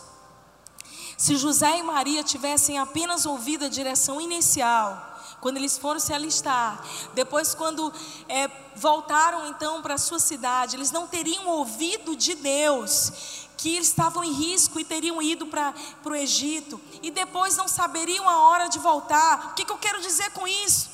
Se 1.17 1.35
José 1.37 1.79
e 1.79 1.83
Maria 1.83 2.23
tivessem 2.23 2.77
apenas 2.77 3.25
ouvido 3.25 3.65
a 3.65 3.69
direção 3.69 4.19
inicial, 4.19 5.13
quando 5.39 5.57
eles 5.57 5.77
foram 5.77 5.99
se 5.99 6.13
alistar, 6.13 6.83
depois 7.13 7.53
quando 7.53 7.93
é, 8.27 8.49
voltaram 8.75 9.47
então 9.47 9.81
para 9.81 9.93
a 9.93 9.97
sua 9.97 10.19
cidade, 10.19 10.75
eles 10.75 10.91
não 10.91 11.07
teriam 11.07 11.47
ouvido 11.47 12.15
de 12.15 12.35
Deus 12.35 13.11
que 13.57 13.75
eles 13.75 13.87
estavam 13.87 14.23
em 14.23 14.33
risco 14.33 14.79
e 14.79 14.83
teriam 14.83 15.21
ido 15.21 15.47
para 15.47 15.73
o 16.03 16.15
Egito, 16.15 16.79
e 17.01 17.09
depois 17.09 17.55
não 17.55 17.67
saberiam 17.67 18.27
a 18.29 18.39
hora 18.49 18.67
de 18.67 18.79
voltar. 18.79 19.51
O 19.51 19.53
que, 19.55 19.65
que 19.65 19.71
eu 19.71 19.77
quero 19.77 20.01
dizer 20.01 20.29
com 20.31 20.47
isso? 20.47 20.89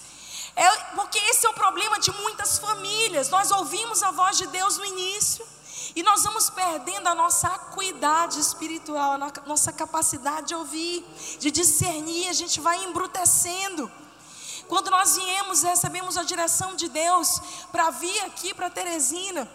É 0.55 0.69
porque 0.95 1.17
esse 1.17 1.45
é 1.45 1.49
o 1.49 1.53
problema 1.53 1.99
de 1.99 2.11
muitas 2.11 2.59
famílias. 2.59 3.29
Nós 3.29 3.51
ouvimos 3.51 4.03
a 4.03 4.11
voz 4.11 4.37
de 4.37 4.47
Deus 4.47 4.77
no 4.77 4.85
início. 4.85 5.45
E 5.95 6.03
nós 6.03 6.23
vamos 6.23 6.49
perdendo 6.49 7.07
a 7.07 7.15
nossa 7.15 7.47
acuidade 7.47 8.39
espiritual, 8.39 9.13
a 9.13 9.31
nossa 9.45 9.71
capacidade 9.73 10.47
de 10.47 10.55
ouvir, 10.55 11.05
de 11.39 11.51
discernir, 11.51 12.29
a 12.29 12.33
gente 12.33 12.61
vai 12.61 12.83
embrutecendo. 12.83 13.91
Quando 14.67 14.89
nós 14.89 15.17
viemos, 15.17 15.63
recebemos 15.63 16.17
a 16.17 16.23
direção 16.23 16.75
de 16.75 16.87
Deus 16.87 17.41
para 17.71 17.89
vir 17.89 18.21
aqui 18.21 18.53
para 18.53 18.69
Teresina, 18.69 19.49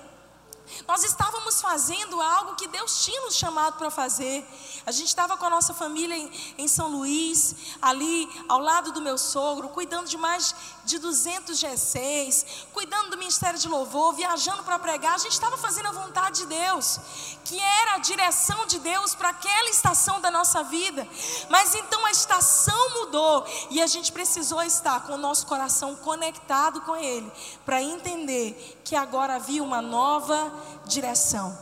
nós 0.86 1.04
estávamos 1.04 1.60
fazendo 1.60 2.20
algo 2.20 2.56
que 2.56 2.66
Deus 2.68 3.04
tinha 3.04 3.20
nos 3.22 3.34
chamado 3.34 3.76
para 3.76 3.90
fazer. 3.90 4.46
A 4.84 4.92
gente 4.92 5.08
estava 5.08 5.36
com 5.36 5.44
a 5.44 5.50
nossa 5.50 5.74
família 5.74 6.16
em, 6.16 6.30
em, 6.58 6.68
São 6.68 6.88
Luís, 6.88 7.54
ali 7.80 8.28
ao 8.48 8.58
lado 8.58 8.92
do 8.92 9.00
meu 9.00 9.18
sogro, 9.18 9.68
cuidando 9.70 10.08
de 10.08 10.16
mais 10.16 10.54
de 10.84 10.98
200 10.98 11.58
G6, 11.58 12.46
cuidando 12.72 13.10
do 13.10 13.18
ministério 13.18 13.58
de 13.58 13.68
louvor, 13.68 14.14
viajando 14.14 14.62
para 14.62 14.78
pregar. 14.78 15.14
A 15.14 15.18
gente 15.18 15.32
estava 15.32 15.56
fazendo 15.56 15.88
a 15.88 15.92
vontade 15.92 16.40
de 16.40 16.46
Deus, 16.46 17.00
que 17.44 17.58
era 17.58 17.94
a 17.94 17.98
direção 17.98 18.66
de 18.66 18.78
Deus 18.78 19.14
para 19.14 19.30
aquela 19.30 19.68
estação 19.70 20.20
da 20.20 20.30
nossa 20.30 20.62
vida. 20.64 21.06
Mas 21.48 21.74
então 21.74 22.04
a 22.06 22.10
estação 22.10 23.00
mudou 23.00 23.44
e 23.70 23.82
a 23.82 23.86
gente 23.86 24.12
precisou 24.12 24.62
estar 24.62 25.00
com 25.00 25.14
o 25.14 25.18
nosso 25.18 25.46
coração 25.46 25.96
conectado 25.96 26.80
com 26.82 26.96
Ele, 26.96 27.30
para 27.64 27.82
entender 27.82 28.80
que 28.84 28.94
agora 28.94 29.36
havia 29.36 29.62
uma 29.62 29.82
nova 29.82 30.52
direção. 30.84 31.56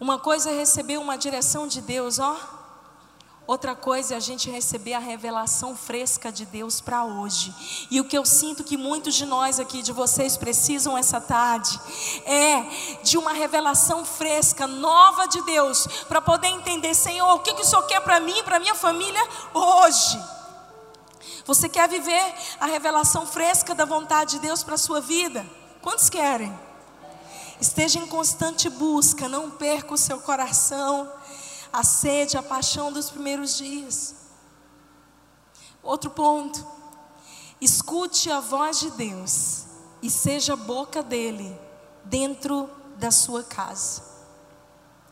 Uma 0.00 0.18
coisa 0.18 0.50
é 0.50 0.54
receber 0.54 0.98
uma 0.98 1.16
direção 1.16 1.66
de 1.66 1.80
Deus, 1.80 2.18
ó. 2.18 2.36
Outra 3.46 3.74
coisa 3.74 4.14
é 4.14 4.16
a 4.16 4.20
gente 4.20 4.50
receber 4.50 4.94
a 4.94 4.98
revelação 4.98 5.76
fresca 5.76 6.32
de 6.32 6.46
Deus 6.46 6.80
para 6.80 7.04
hoje. 7.04 7.54
E 7.90 8.00
o 8.00 8.04
que 8.04 8.16
eu 8.16 8.24
sinto 8.24 8.64
que 8.64 8.76
muitos 8.76 9.14
de 9.14 9.26
nós 9.26 9.60
aqui, 9.60 9.82
de 9.82 9.92
vocês, 9.92 10.36
precisam 10.36 10.96
essa 10.96 11.20
tarde, 11.20 11.78
é 12.24 12.62
de 13.02 13.18
uma 13.18 13.34
revelação 13.34 14.02
fresca, 14.02 14.66
nova 14.66 15.26
de 15.26 15.42
Deus, 15.42 15.86
para 16.08 16.22
poder 16.22 16.48
entender, 16.48 16.94
Senhor, 16.94 17.34
o 17.34 17.40
que, 17.40 17.52
que 17.52 17.60
o 17.60 17.66
Senhor 17.66 17.82
quer 17.82 18.00
para 18.00 18.18
mim, 18.18 18.42
para 18.44 18.58
minha 18.58 18.74
família 18.74 19.22
hoje. 19.52 20.18
Você 21.44 21.68
quer 21.68 21.86
viver 21.86 22.34
a 22.58 22.64
revelação 22.64 23.26
fresca 23.26 23.74
da 23.74 23.84
vontade 23.84 24.32
de 24.32 24.38
Deus 24.38 24.62
para 24.62 24.76
a 24.76 24.78
sua 24.78 25.02
vida? 25.02 25.44
Quantos 25.84 26.08
querem? 26.08 26.50
Esteja 27.60 27.98
em 27.98 28.06
constante 28.06 28.70
busca, 28.70 29.28
não 29.28 29.50
perca 29.50 29.92
o 29.92 29.98
seu 29.98 30.18
coração, 30.18 31.12
a 31.70 31.84
sede, 31.84 32.38
a 32.38 32.42
paixão 32.42 32.90
dos 32.90 33.10
primeiros 33.10 33.58
dias. 33.58 34.14
Outro 35.82 36.08
ponto, 36.08 36.66
escute 37.60 38.30
a 38.30 38.40
voz 38.40 38.80
de 38.80 38.92
Deus 38.92 39.66
e 40.00 40.08
seja 40.08 40.56
boca 40.56 41.02
dele 41.02 41.54
dentro 42.02 42.70
da 42.96 43.10
sua 43.10 43.44
casa. 43.44 44.02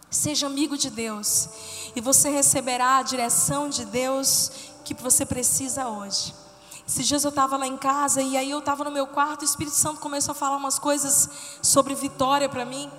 Seja 0.08 0.46
amigo 0.46 0.78
de 0.78 0.88
Deus 0.88 1.50
e 1.94 2.00
você 2.00 2.30
receberá 2.30 2.96
a 2.96 3.02
direção 3.02 3.68
de 3.68 3.85
Deus 3.85 4.50
que 4.87 4.94
você 4.94 5.26
precisa 5.26 5.87
hoje. 5.87 6.41
Esses 6.86 7.06
dias 7.06 7.24
eu 7.24 7.30
estava 7.30 7.56
lá 7.56 7.66
em 7.66 7.76
casa 7.76 8.20
e 8.20 8.36
aí 8.36 8.50
eu 8.50 8.58
estava 8.58 8.84
no 8.84 8.90
meu 8.90 9.06
quarto, 9.06 9.42
o 9.42 9.44
Espírito 9.44 9.76
Santo 9.76 10.00
começou 10.00 10.32
a 10.32 10.34
falar 10.34 10.56
umas 10.56 10.78
coisas 10.78 11.28
sobre 11.62 11.94
vitória 11.94 12.48
para 12.48 12.64
mim. 12.64 12.90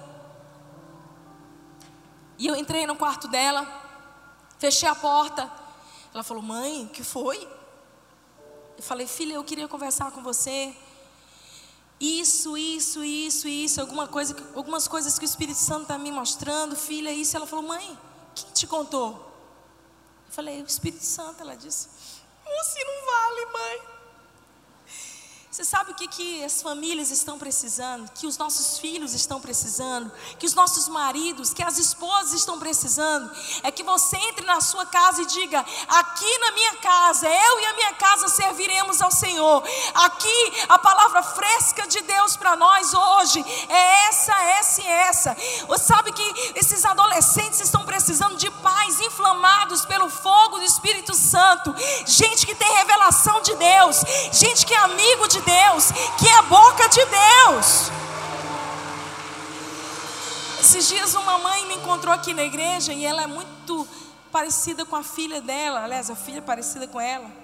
E 2.38 2.48
eu 2.48 2.56
entrei 2.56 2.88
no 2.88 2.96
quarto 2.96 3.28
dela, 3.28 3.68
fechei 4.58 4.88
a 4.88 4.96
porta. 4.96 5.52
Ela 6.14 6.24
falou: 6.24 6.42
Mãe, 6.42 6.90
que 6.94 7.04
foi? 7.04 7.48
Eu 8.78 8.84
falei: 8.84 9.06
Filha, 9.06 9.34
eu 9.34 9.44
queria 9.44 9.68
conversar 9.68 10.12
com 10.12 10.24
você. 10.24 10.76
Isso, 12.00 12.58
isso, 12.58 13.04
isso, 13.04 13.48
isso, 13.48 13.80
alguma 13.80 14.08
coisa, 14.08 14.36
algumas 14.56 14.88
coisas 14.88 15.18
que 15.18 15.24
o 15.24 15.28
Espírito 15.28 15.60
Santo 15.60 15.84
está 15.84 15.98
me 15.98 16.12
mostrando, 16.12 16.76
filha, 16.76 17.12
isso. 17.12 17.36
Ela 17.36 17.46
falou: 17.46 17.66
Mãe, 17.66 17.98
quem 18.34 18.50
te 18.52 18.66
contou? 18.66 19.34
falei, 20.34 20.64
o 20.64 20.66
Espírito 20.66 21.06
Santo, 21.06 21.42
ela 21.42 21.56
disse, 21.56 21.88
assim 22.52 22.84
não 22.84 23.06
vale, 23.06 23.46
mãe. 23.46 23.93
Você 25.54 25.64
sabe 25.64 25.92
o 25.92 25.94
que, 25.94 26.08
que 26.08 26.44
as 26.44 26.64
famílias 26.64 27.12
estão 27.12 27.38
precisando? 27.38 28.10
Que 28.16 28.26
os 28.26 28.40
nossos 28.40 28.80
filhos 28.80 29.14
estão 29.14 29.40
precisando? 29.40 30.12
Que 30.40 30.48
os 30.48 30.56
nossos 30.56 30.88
maridos, 30.88 31.54
que 31.54 31.62
as 31.62 31.78
esposas 31.78 32.34
estão 32.34 32.58
precisando? 32.58 33.32
É 33.62 33.70
que 33.70 33.84
você 33.84 34.18
entre 34.18 34.44
na 34.48 34.60
sua 34.62 34.84
casa 34.88 35.22
e 35.22 35.28
diga: 35.28 35.64
aqui 35.90 36.38
na 36.40 36.52
minha 36.54 36.76
casa, 36.78 37.28
eu 37.30 37.60
e 37.60 37.66
a 37.68 37.74
minha 37.74 37.94
casa 37.94 38.30
serviremos 38.30 39.00
ao 39.00 39.12
Senhor. 39.12 39.64
Aqui 39.94 40.66
a 40.70 40.80
palavra 40.80 41.22
fresca 41.22 41.86
de 41.86 42.02
Deus 42.02 42.36
para 42.36 42.56
nós 42.56 42.92
hoje 42.92 43.46
é 43.70 44.08
essa, 44.08 44.34
essa 44.34 44.82
e 44.82 44.88
essa. 44.88 45.38
Você 45.68 45.84
sabe 45.84 46.14
que 46.14 46.34
esses 46.56 46.84
adolescentes 46.84 47.60
estão 47.60 47.86
precisando 47.86 48.38
de 48.38 48.50
pais 48.50 49.00
inflamados 49.02 49.86
pelo 49.86 50.10
fogo 50.10 50.58
do 50.58 50.66
Espírito 50.66 51.14
Santo, 51.14 51.76
gente 52.08 52.44
que 52.44 52.56
tem 52.56 52.74
revelação 52.74 53.40
de 53.44 53.54
Deus, 53.54 54.04
gente 54.32 54.66
que 54.66 54.74
é 54.74 54.78
amigo 54.78 55.28
de 55.28 55.43
Deus, 55.44 55.92
que 56.18 56.28
é 56.28 56.38
a 56.38 56.42
boca 56.44 56.88
de 56.90 57.06
Deus. 57.06 57.92
Esses 60.60 60.88
dias 60.88 61.14
uma 61.14 61.38
mãe 61.38 61.66
me 61.68 61.76
encontrou 61.76 62.14
aqui 62.14 62.34
na 62.34 62.44
igreja 62.44 62.94
e 62.94 63.06
ela 63.06 63.24
é 63.24 63.28
muito 63.28 63.88
parecida 64.32 64.86
com 64.86 64.96
a 64.96 65.04
filha 65.04 65.42
dela, 65.42 65.84
aliás, 65.84 66.10
a 66.10 66.16
filha 66.16 66.40
é 66.40 66.42
parecida 66.42 66.88
com 66.88 67.00
ela. 67.00 67.44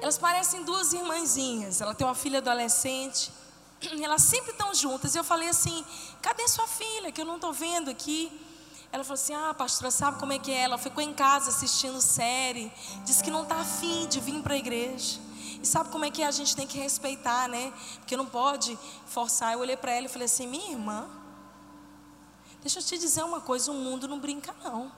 Elas 0.00 0.18
parecem 0.18 0.62
duas 0.64 0.92
irmãzinhas. 0.92 1.80
Ela 1.80 1.94
tem 1.94 2.06
uma 2.06 2.14
filha 2.14 2.38
adolescente. 2.38 3.32
Elas 4.02 4.22
sempre 4.22 4.50
estão 4.50 4.74
juntas. 4.74 5.14
E 5.14 5.18
eu 5.18 5.24
falei 5.24 5.48
assim: 5.48 5.82
cadê 6.20 6.46
sua 6.46 6.66
filha? 6.66 7.10
Que 7.10 7.22
eu 7.22 7.24
não 7.24 7.36
estou 7.36 7.52
vendo 7.54 7.90
aqui. 7.90 8.30
Ela 8.92 9.02
falou 9.02 9.14
assim: 9.14 9.34
Ah, 9.34 9.54
pastora, 9.54 9.90
sabe 9.90 10.20
como 10.20 10.32
é 10.32 10.38
que 10.38 10.52
é? 10.52 10.60
Ela 10.60 10.76
ficou 10.76 11.02
em 11.02 11.14
casa 11.14 11.48
assistindo 11.48 12.00
série. 12.02 12.70
Disse 13.04 13.24
que 13.24 13.30
não 13.30 13.44
está 13.44 13.56
afim 13.56 14.06
de 14.06 14.20
vir 14.20 14.42
para 14.42 14.52
a 14.52 14.58
igreja. 14.58 15.18
E 15.64 15.66
sabe 15.66 15.88
como 15.88 16.04
é 16.04 16.10
que 16.10 16.22
a 16.22 16.30
gente 16.30 16.54
tem 16.54 16.66
que 16.66 16.76
respeitar, 16.76 17.48
né? 17.48 17.72
Porque 18.00 18.14
não 18.18 18.26
pode 18.26 18.78
forçar. 19.06 19.54
Eu 19.54 19.60
olhei 19.60 19.78
para 19.78 19.92
ela 19.92 20.04
e 20.04 20.10
falei 20.10 20.26
assim: 20.26 20.46
minha 20.46 20.72
irmã, 20.72 21.08
deixa 22.60 22.80
eu 22.80 22.82
te 22.82 22.98
dizer 22.98 23.22
uma 23.22 23.40
coisa: 23.40 23.72
o 23.72 23.74
mundo 23.74 24.06
não 24.06 24.18
brinca, 24.18 24.54
não. 24.62 24.92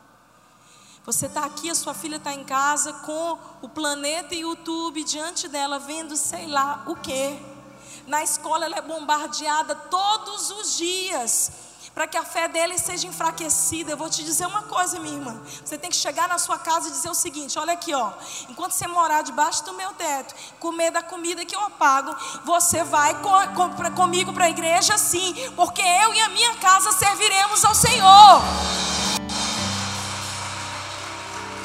Você 1.05 1.27
está 1.27 1.45
aqui, 1.45 1.71
a 1.71 1.75
sua 1.77 1.95
filha 1.95 2.17
está 2.17 2.35
em 2.35 2.43
casa 2.43 2.93
com 2.95 3.39
o 3.63 3.69
planeta 3.69 4.35
e 4.35 4.45
o 4.45 4.51
YouTube 4.51 5.05
diante 5.05 5.47
dela, 5.47 5.79
vendo 5.79 6.17
sei 6.17 6.49
lá 6.49 6.83
o 6.89 6.97
quê. 6.97 7.39
Na 8.09 8.25
escola 8.25 8.65
ela 8.65 8.79
é 8.79 8.83
bombardeada 8.83 9.73
todos 9.73 10.51
os 10.51 10.77
dias 10.77 11.53
para 11.97 12.07
que 12.07 12.19
a 12.19 12.25
fé 12.25 12.47
dele 12.47 12.77
seja 12.79 13.07
enfraquecida. 13.07 13.93
Eu 13.93 13.97
vou 13.97 14.11
te 14.11 14.23
dizer 14.23 14.45
uma 14.45 14.65
coisa, 14.65 15.01
minha 15.01 15.15
irmã. 15.15 15.35
Você 15.65 15.79
tem 15.79 15.89
que 15.89 15.97
chegar 15.97 16.29
na 16.29 16.37
sua 16.37 16.59
casa 16.59 16.89
e 16.89 16.91
dizer 16.91 17.09
o 17.09 17.15
seguinte: 17.15 17.59
olha 17.59 17.73
aqui, 17.73 17.95
ó. 17.95 18.13
Enquanto 18.51 18.73
você 18.73 18.87
morar 18.87 19.23
debaixo 19.23 19.65
do 19.65 19.73
meu 19.73 19.91
teto, 19.95 20.35
comer 20.61 20.91
da 20.91 21.03
comida 21.03 21.43
que 21.47 21.57
eu 21.57 21.71
pago, 21.71 22.15
você 22.45 22.85
vai 22.85 23.15
co 23.23 23.31
co 23.55 23.91
comigo 23.93 24.31
para 24.31 24.45
a 24.45 24.51
igreja, 24.51 24.99
sim, 24.99 25.35
porque 25.57 25.81
eu 25.81 26.13
e 26.13 26.21
a 26.21 26.29
minha 26.29 26.55
casa 26.57 26.93
serviremos 26.93 27.65
ao 27.65 27.75
Senhor. 27.75 28.43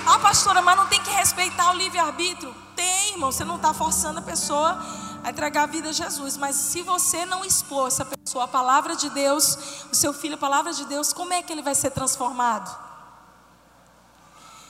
Ah, 0.07 0.19
pastora, 0.21 0.61
mas 0.61 0.77
não 0.77 0.87
tem 0.87 1.01
que 1.01 1.09
respeitar 1.09 1.71
o 1.71 1.73
livre-arbítrio? 1.73 2.55
Tem, 2.73 3.11
irmão. 3.11 3.33
Você 3.33 3.43
não 3.43 3.57
está 3.57 3.73
forçando 3.73 4.19
a 4.19 4.21
pessoa 4.21 4.81
a 5.23 5.29
entregar 5.29 5.63
a 5.63 5.65
vida 5.65 5.89
a 5.89 5.91
Jesus. 5.91 6.37
Mas 6.37 6.55
se 6.55 6.81
você 6.81 7.25
não 7.25 7.43
expor 7.45 7.87
essa 7.87 8.05
pessoa 8.05 8.45
a 8.45 8.47
palavra 8.47 8.95
de 8.95 9.09
Deus, 9.09 9.57
o 9.91 9.95
seu 9.95 10.13
filho 10.13 10.35
a 10.35 10.37
palavra 10.37 10.73
de 10.73 10.85
Deus, 10.85 11.13
como 11.13 11.33
é 11.33 11.41
que 11.41 11.51
ele 11.51 11.61
vai 11.61 11.75
ser 11.75 11.91
transformado? 11.91 12.91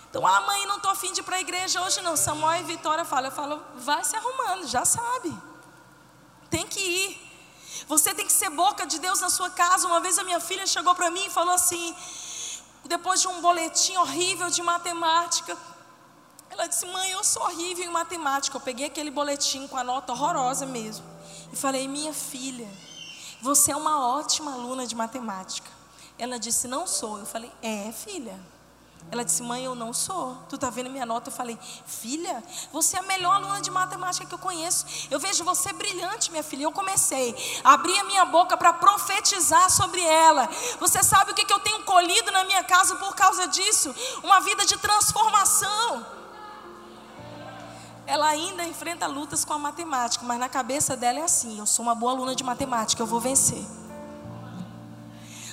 Então, 0.10 0.28
ah, 0.28 0.42
mãe, 0.42 0.68
não 0.68 0.76
estou 0.76 0.92
afim 0.92 1.14
de 1.14 1.22
ir 1.22 1.24
para 1.24 1.38
a 1.38 1.40
igreja 1.40 1.82
hoje 1.82 2.02
não. 2.02 2.18
Samuel 2.18 2.60
e 2.60 2.64
Vitória 2.64 3.06
falam, 3.06 3.30
eu 3.30 3.32
falo, 3.32 3.62
vai 3.76 4.04
se 4.04 4.16
arrumando, 4.16 4.68
já 4.68 4.84
sabe. 4.84 5.34
Tem 6.50 6.68
que 6.68 6.82
ir. 6.82 7.32
Você 7.88 8.14
tem 8.14 8.26
que 8.26 8.34
ser 8.34 8.50
boca 8.50 8.86
de 8.86 9.00
Deus 9.00 9.22
na 9.22 9.30
sua 9.30 9.50
casa. 9.50 9.88
Uma 9.88 10.02
vez 10.02 10.20
a 10.20 10.24
minha 10.26 10.42
filha 10.42 10.68
chegou 10.68 10.94
para 10.94 11.10
mim 11.10 11.26
e 11.28 11.30
falou 11.30 11.54
assim, 11.54 11.96
depois 12.86 13.22
de 13.22 13.28
um 13.30 13.40
boletim 13.40 13.96
horrível 13.96 14.50
de 14.50 14.62
matemática, 14.62 15.58
ela 16.62 16.70
disse: 16.70 16.86
Mãe, 16.86 17.10
eu 17.10 17.24
sou 17.24 17.42
horrível 17.42 17.84
em 17.84 17.90
matemática. 17.90 18.56
Eu 18.56 18.62
peguei 18.62 18.86
aquele 18.86 19.10
boletim 19.10 19.68
com 19.68 19.78
a 19.78 19.84
nota 19.84 20.12
horrorosa 20.12 20.64
mesmo. 20.64 21.04
E 21.52 21.56
falei: 21.56 21.88
Minha 21.88 22.14
filha, 22.14 22.68
você 23.42 23.72
é 23.72 23.76
uma 23.76 24.08
ótima 24.16 24.54
aluna 24.54 24.86
de 24.86 24.94
matemática. 24.94 25.68
Ela 26.20 26.38
disse: 26.38 26.68
Não 26.68 26.86
sou. 26.86 27.18
Eu 27.18 27.26
falei: 27.26 27.52
É, 27.64 27.92
filha. 27.92 28.40
Ela 29.10 29.26
disse: 29.26 29.42
Mãe, 29.42 29.66
eu 29.66 29.74
não 29.74 29.92
sou. 29.92 30.38
Tu 30.50 30.56
tá 30.56 30.70
vendo 30.70 30.92
minha 30.92 31.04
nota? 31.04 31.30
Eu 31.30 31.34
falei: 31.34 31.58
Filha, 31.88 32.44
você 32.72 32.96
é 32.96 33.00
a 33.00 33.04
melhor 33.04 33.34
aluna 33.38 33.60
de 33.60 33.72
matemática 33.72 34.28
que 34.28 34.36
eu 34.36 34.38
conheço. 34.38 34.86
Eu 35.10 35.20
vejo 35.20 35.44
você 35.44 35.74
brilhante, 35.74 36.30
minha 36.30 36.44
filha. 36.44 36.66
Eu 36.66 36.72
comecei 36.72 37.36
a 37.64 37.74
abrir 37.74 37.98
a 37.98 38.04
minha 38.04 38.26
boca 38.26 38.56
para 38.56 38.72
profetizar 38.72 39.68
sobre 39.72 40.00
ela. 40.00 40.48
Você 40.80 41.02
sabe 41.02 41.32
o 41.32 41.34
que, 41.34 41.44
que 41.44 41.54
eu 41.54 41.60
tenho 41.62 41.82
colhido 41.86 42.32
na 42.32 42.44
minha 42.44 42.64
casa 42.64 42.98
por 42.98 43.16
causa 43.16 43.48
disso? 43.48 43.96
Uma 44.22 44.40
vida 44.42 44.64
de 44.64 44.78
transformação 44.78 46.21
ela 48.06 48.28
ainda 48.28 48.64
enfrenta 48.64 49.08
lutas 49.08 49.46
com 49.46 49.54
a 49.54 49.60
matemática, 49.60 50.26
mas 50.26 50.40
na 50.40 50.50
cabeça 50.50 50.96
dela 50.98 51.20
é 51.20 51.24
assim: 51.24 51.60
eu 51.60 51.66
sou 51.66 51.84
uma 51.84 51.96
boa 51.96 52.12
aluna 52.12 52.36
de 52.36 52.44
matemática, 52.44 53.02
eu 53.02 53.08
vou 53.08 53.20
vencer. 53.20 53.64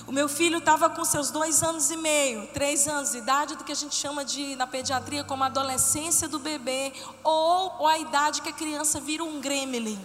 O 0.06 0.12
meu 0.12 0.26
filho 0.26 0.56
estava 0.56 0.88
com 0.88 1.04
seus 1.04 1.30
dois 1.30 1.62
anos 1.62 1.90
e 1.90 1.96
meio, 1.96 2.46
três 2.54 2.88
anos 2.88 3.12
de 3.12 3.18
idade, 3.18 3.56
do 3.56 3.62
que 3.62 3.72
a 3.72 3.74
gente 3.74 3.94
chama 3.94 4.24
de, 4.24 4.56
na 4.56 4.66
pediatria, 4.66 5.22
como 5.22 5.44
adolescência 5.44 6.26
do 6.26 6.38
bebê, 6.38 6.94
ou, 7.22 7.74
ou 7.80 7.86
a 7.86 7.98
idade 7.98 8.40
que 8.40 8.48
a 8.48 8.52
criança 8.52 8.98
vira 9.00 9.22
um 9.22 9.38
gremlin. 9.38 10.00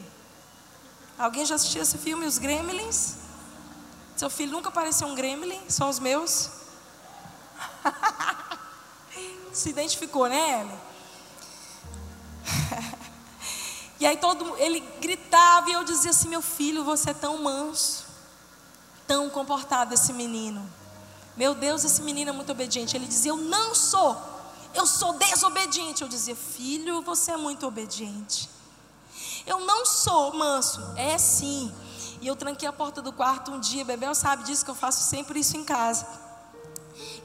Alguém 1.18 1.46
já 1.46 1.56
assistiu 1.56 1.82
esse 1.82 1.98
filme, 1.98 2.26
Os 2.26 2.38
Gremlins? 2.38 3.16
Seu 4.16 4.30
filho 4.30 4.52
nunca 4.52 4.70
pareceu 4.70 5.08
um 5.08 5.16
gremlin, 5.16 5.62
são 5.70 5.88
os 5.88 6.00
meus. 6.00 6.50
Se 9.54 9.70
identificou, 9.70 10.28
né, 10.28 10.62
Ellen? 10.62 10.93
e 14.00 14.06
aí 14.06 14.18
todo 14.18 14.58
ele 14.58 14.80
gritava 15.00 15.70
e 15.70 15.74
eu 15.74 15.84
dizia 15.84 16.12
assim: 16.12 16.30
"Meu 16.30 16.42
filho, 16.42 16.84
você 16.84 17.12
é 17.12 17.14
tão 17.14 17.42
manso, 17.42 18.06
tão 19.08 19.30
comportado 19.30 19.94
esse 19.94 20.14
menino. 20.14 20.68
Meu 21.36 21.56
Deus, 21.56 21.84
esse 21.84 22.02
menino 22.02 22.30
é 22.30 22.34
muito 22.34 22.52
obediente". 22.52 22.96
Ele 22.96 23.06
dizia: 23.06 23.32
"Eu 23.32 23.38
não 23.38 23.74
sou. 23.74 24.16
Eu 24.74 24.86
sou 24.86 25.14
desobediente". 25.14 26.02
Eu 26.02 26.08
dizia: 26.08 26.36
"Filho, 26.36 27.02
você 27.02 27.32
é 27.32 27.38
muito 27.38 27.66
obediente". 27.66 28.50
Eu 29.46 29.60
não 29.62 29.86
sou 29.86 30.34
manso. 30.34 30.82
É 30.96 31.18
sim. 31.18 31.74
E 32.22 32.28
eu 32.28 32.36
tranquei 32.36 32.68
a 32.68 32.74
porta 32.74 33.02
do 33.02 33.12
quarto 33.12 33.52
um 33.52 33.60
dia, 33.60 33.84
Bebel 33.84 34.16
sabe 34.16 34.44
disso 34.44 34.64
que 34.64 34.72
eu 34.72 34.76
faço 34.76 35.04
sempre 35.04 35.40
isso 35.40 35.58
em 35.58 35.64
casa. 35.64 36.08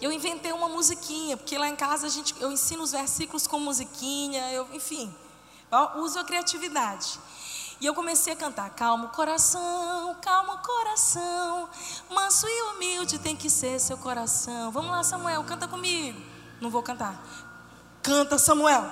Eu 0.01 0.13
inventei 0.13 0.53
uma 0.53 0.69
musiquinha, 0.69 1.37
porque 1.37 1.59
lá 1.59 1.69
em 1.69 1.77
casa 1.77 2.07
a 2.07 2.11
gente, 2.11 2.35
eu 2.41 2.53
ensino 2.53 2.83
os 2.83 2.93
versículos 2.93 3.47
com 3.47 3.59
musiquinha, 3.59 4.53
eu, 4.53 4.69
enfim, 4.73 5.13
eu 5.71 6.03
uso 6.03 6.19
a 6.19 6.25
criatividade. 6.25 7.19
E 7.81 7.87
eu 7.87 7.95
comecei 7.95 8.33
a 8.33 8.37
cantar: 8.37 8.71
Calmo 8.71 9.09
coração, 9.09 10.17
calmo 10.21 10.59
coração, 10.59 11.69
manso 12.11 12.47
e 12.49 12.63
humilde 12.71 13.19
tem 13.19 13.37
que 13.37 13.49
ser 13.49 13.79
seu 13.79 13.97
coração. 13.99 14.71
Vamos 14.71 14.91
lá, 14.91 15.03
Samuel, 15.05 15.45
canta 15.45 15.69
comigo. 15.69 16.21
Não 16.61 16.71
vou 16.71 16.83
cantar. 16.83 17.21
Canta, 18.03 18.39
Samuel. 18.39 18.85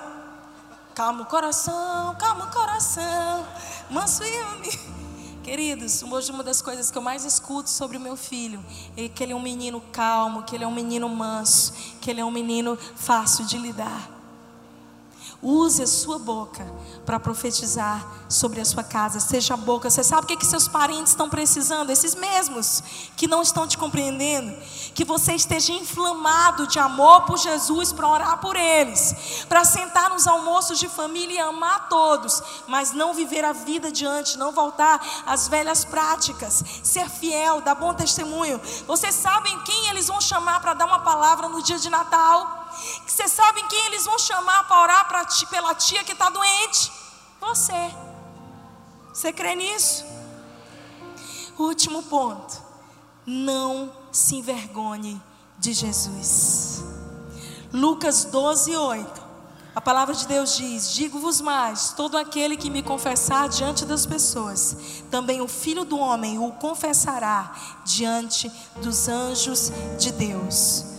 Calmo 0.95 1.25
coração, 1.25 2.15
calmo 2.15 2.47
coração, 2.47 3.45
manso 3.89 4.23
e 4.23 4.41
humilde. 4.41 5.06
Queridos, 5.47 6.03
hoje 6.03 6.29
uma 6.29 6.43
das 6.43 6.61
coisas 6.61 6.91
que 6.91 6.97
eu 6.97 7.01
mais 7.01 7.23
escuto 7.23 7.69
sobre 7.69 7.95
o 7.95 8.01
meu 8.01 8.17
filho 8.17 8.59
é 8.97 9.07
que 9.07 9.23
ele 9.23 9.31
é 9.31 9.35
um 9.35 9.41
menino 9.41 9.79
calmo, 9.93 10.43
que 10.43 10.53
ele 10.53 10.65
é 10.65 10.67
um 10.67 10.73
menino 10.73 11.07
manso, 11.07 11.71
que 12.01 12.11
ele 12.11 12.19
é 12.19 12.25
um 12.25 12.29
menino 12.29 12.75
fácil 12.75 13.45
de 13.45 13.57
lidar. 13.57 14.16
Use 15.41 15.83
a 15.83 15.87
sua 15.87 16.17
boca 16.17 16.65
para 17.05 17.19
profetizar 17.19 18.03
sobre 18.27 18.59
a 18.59 18.65
sua 18.65 18.83
casa. 18.83 19.19
Seja 19.19 19.53
a 19.53 19.57
boca. 19.57 19.87
Você 19.87 20.03
sabe 20.03 20.23
o 20.23 20.27
que, 20.27 20.35
que 20.35 20.45
seus 20.45 20.67
parentes 20.67 21.11
estão 21.11 21.29
precisando? 21.29 21.91
Esses 21.91 22.15
mesmos 22.15 22.83
que 23.15 23.27
não 23.27 23.43
estão 23.43 23.67
te 23.67 23.77
compreendendo. 23.77 24.51
Que 24.95 25.05
você 25.05 25.33
esteja 25.35 25.71
inflamado 25.73 26.65
de 26.65 26.79
amor 26.79 27.21
por 27.21 27.37
Jesus 27.37 27.93
para 27.93 28.07
orar 28.07 28.39
por 28.39 28.55
eles. 28.55 29.45
Para 29.47 29.63
sentar 29.63 30.09
nos 30.09 30.25
almoços 30.25 30.79
de 30.79 30.89
família 30.89 31.35
e 31.35 31.39
amar 31.39 31.87
todos. 31.87 32.41
Mas 32.67 32.91
não 32.91 33.13
viver 33.13 33.45
a 33.45 33.53
vida 33.53 33.91
diante. 33.91 34.39
Não 34.39 34.51
voltar 34.51 34.99
às 35.25 35.47
velhas 35.47 35.85
práticas. 35.85 36.63
Ser 36.81 37.07
fiel, 37.09 37.61
dar 37.61 37.75
bom 37.75 37.93
testemunho. 37.93 38.59
Vocês 38.87 39.13
sabem 39.13 39.59
quem 39.61 39.89
eles 39.89 40.07
vão 40.07 40.19
chamar 40.19 40.61
para 40.61 40.73
dar 40.73 40.87
uma 40.87 40.99
palavra 40.99 41.47
no 41.47 41.61
dia 41.61 41.77
de 41.77 41.91
Natal? 41.91 42.66
Que 43.05 43.11
vocês 43.11 43.31
sabem 43.31 43.67
quem 43.67 43.85
eles 43.87 44.05
vão 44.05 44.17
chamar 44.19 44.67
para 44.67 44.81
orar 44.81 45.07
pra 45.07 45.25
ti, 45.25 45.45
pela 45.47 45.73
tia 45.75 46.03
que 46.03 46.11
está 46.11 46.29
doente? 46.29 46.91
Você. 47.39 47.91
Você 49.13 49.33
crê 49.33 49.55
nisso? 49.55 50.05
Último 51.57 52.03
ponto. 52.03 52.61
Não 53.25 53.91
se 54.11 54.35
envergonhe 54.35 55.21
de 55.57 55.73
Jesus. 55.73 56.83
Lucas 57.73 58.25
12, 58.25 58.75
8. 58.75 59.27
A 59.77 59.81
palavra 59.81 60.15
de 60.15 60.25
Deus 60.27 60.57
diz: 60.57 60.91
Digo-vos 60.91 61.39
mais: 61.39 61.91
todo 61.91 62.17
aquele 62.17 62.57
que 62.57 62.69
me 62.69 62.81
confessar 62.81 63.47
diante 63.47 63.85
das 63.85 64.07
pessoas, 64.07 65.03
também 65.11 65.39
o 65.39 65.47
filho 65.47 65.85
do 65.85 65.99
homem 65.99 66.39
o 66.39 66.51
confessará 66.53 67.55
diante 67.85 68.51
dos 68.81 69.07
anjos 69.07 69.71
de 69.99 70.11
Deus. 70.11 70.96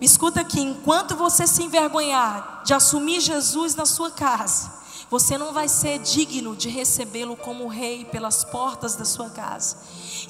Escuta 0.00 0.40
aqui: 0.40 0.60
enquanto 0.60 1.16
você 1.16 1.46
se 1.46 1.62
envergonhar 1.62 2.62
de 2.64 2.72
assumir 2.72 3.20
Jesus 3.20 3.74
na 3.74 3.84
sua 3.84 4.10
casa, 4.10 4.80
você 5.10 5.36
não 5.36 5.52
vai 5.52 5.68
ser 5.68 5.98
digno 5.98 6.54
de 6.54 6.68
recebê-lo 6.68 7.36
como 7.36 7.66
rei 7.66 8.04
pelas 8.04 8.44
portas 8.44 8.94
da 8.94 9.04
sua 9.04 9.28
casa. 9.28 9.76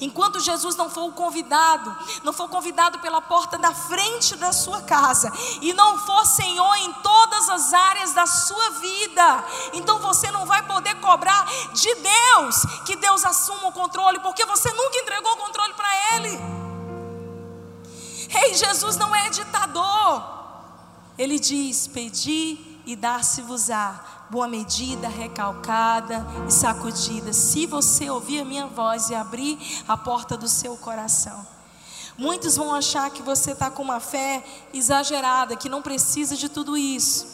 Enquanto 0.01 0.39
Jesus 0.39 0.75
não 0.75 0.89
for 0.89 1.03
o 1.03 1.11
convidado, 1.11 1.95
não 2.23 2.33
for 2.33 2.49
convidado 2.49 2.97
pela 2.97 3.21
porta 3.21 3.59
da 3.59 3.73
frente 3.75 4.35
da 4.35 4.51
sua 4.51 4.81
casa 4.81 5.31
e 5.61 5.71
não 5.73 5.99
for 5.99 6.25
Senhor 6.25 6.75
em 6.77 6.93
todas 6.93 7.47
as 7.49 7.73
áreas 7.73 8.13
da 8.13 8.25
sua 8.25 8.71
vida, 8.71 9.45
então 9.73 9.99
você 9.99 10.31
não 10.31 10.47
vai 10.47 10.65
poder 10.65 10.95
cobrar 10.95 11.45
de 11.73 11.95
Deus 11.95 12.55
que 12.83 12.95
Deus 12.95 13.23
assuma 13.23 13.67
o 13.67 13.71
controle, 13.71 14.19
porque 14.21 14.43
você 14.45 14.73
nunca 14.73 14.97
entregou 14.97 15.31
o 15.33 15.37
controle 15.37 15.73
para 15.75 16.15
Ele. 16.15 16.60
Hey, 18.33 18.53
Jesus 18.55 18.95
não 18.95 19.13
é 19.13 19.29
ditador. 19.29 20.23
Ele 21.17 21.37
diz: 21.37 21.87
Pedi 21.87 22.57
e 22.85 22.95
dar-se-vos-á 22.95 24.27
boa 24.29 24.47
medida, 24.47 25.09
recalcada 25.09 26.25
e 26.47 26.51
sacudida, 26.51 27.33
se 27.33 27.65
você 27.65 28.09
ouvir 28.09 28.39
a 28.39 28.45
minha 28.45 28.65
voz 28.67 29.09
e 29.09 29.15
abrir 29.15 29.59
a 29.87 29.97
porta 29.97 30.37
do 30.37 30.47
seu 30.47 30.77
coração. 30.77 31.45
Muitos 32.17 32.55
vão 32.55 32.73
achar 32.73 33.09
que 33.11 33.21
você 33.21 33.51
está 33.51 33.69
com 33.69 33.83
uma 33.83 33.99
fé 33.99 34.43
exagerada, 34.73 35.55
que 35.57 35.67
não 35.67 35.81
precisa 35.81 36.37
de 36.37 36.47
tudo 36.47 36.77
isso. 36.77 37.27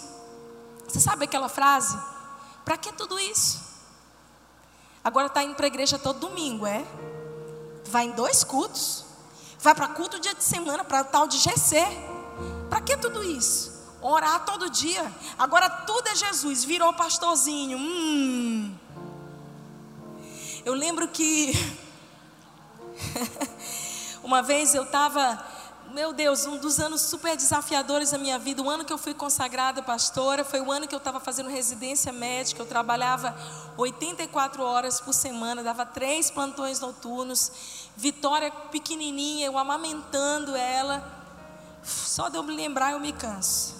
Você 0.87 0.99
sabe 0.99 1.25
aquela 1.25 1.49
frase? 1.49 1.97
Para 2.65 2.77
que 2.77 2.91
tudo 2.93 3.19
isso? 3.19 3.61
Agora 5.03 5.27
está 5.27 5.43
indo 5.43 5.55
para 5.55 5.65
a 5.65 5.67
igreja 5.67 5.99
todo 5.99 6.19
domingo, 6.19 6.65
é? 6.65 6.85
Vai 7.85 8.05
em 8.05 8.11
dois 8.11 8.43
cultos. 8.43 9.06
Vai 9.59 9.73
para 9.73 9.87
culto 9.89 10.19
dia 10.19 10.35
de 10.35 10.43
semana, 10.43 10.83
para 10.83 11.03
tal 11.03 11.27
de 11.27 11.37
GC. 11.37 11.77
Para 12.69 12.81
que 12.81 12.95
tudo 12.97 13.23
isso? 13.23 13.75
Orar 14.01 14.45
todo 14.45 14.69
dia. 14.69 15.11
Agora 15.37 15.69
tudo 15.69 16.07
é 16.09 16.15
Jesus. 16.15 16.63
Virou 16.63 16.93
pastorzinho. 16.93 17.77
Hum. 17.77 18.75
Eu 20.63 20.73
lembro 20.73 21.07
que 21.07 21.53
uma 24.23 24.41
vez 24.41 24.75
eu 24.75 24.83
estava, 24.83 25.43
meu 25.93 26.13
Deus, 26.13 26.45
um 26.45 26.57
dos 26.57 26.79
anos 26.79 27.01
super 27.01 27.35
desafiadores 27.35 28.11
da 28.11 28.17
minha 28.17 28.37
vida, 28.37 28.61
o 28.61 28.69
ano 28.69 28.83
que 28.83 28.91
eu 28.91 28.97
fui 28.97 29.13
consagrada 29.13 29.81
pastora, 29.81 30.43
foi 30.43 30.59
o 30.59 30.71
ano 30.71 30.87
que 30.87 30.93
eu 30.93 30.97
estava 30.97 31.19
fazendo 31.19 31.49
residência 31.49 32.11
médica, 32.11 32.61
eu 32.61 32.65
trabalhava 32.65 33.35
84 33.77 34.61
horas 34.63 34.99
por 34.99 35.13
semana, 35.13 35.63
dava 35.63 35.85
três 35.85 36.29
plantões 36.29 36.79
noturnos, 36.79 37.51
Vitória 37.97 38.51
pequenininha, 38.51 39.47
eu 39.47 39.57
amamentando 39.57 40.55
ela, 40.55 41.03
só 41.83 42.29
de 42.29 42.37
eu 42.37 42.43
me 42.43 42.55
lembrar 42.55 42.91
eu 42.91 42.99
me 42.99 43.11
canso. 43.11 43.75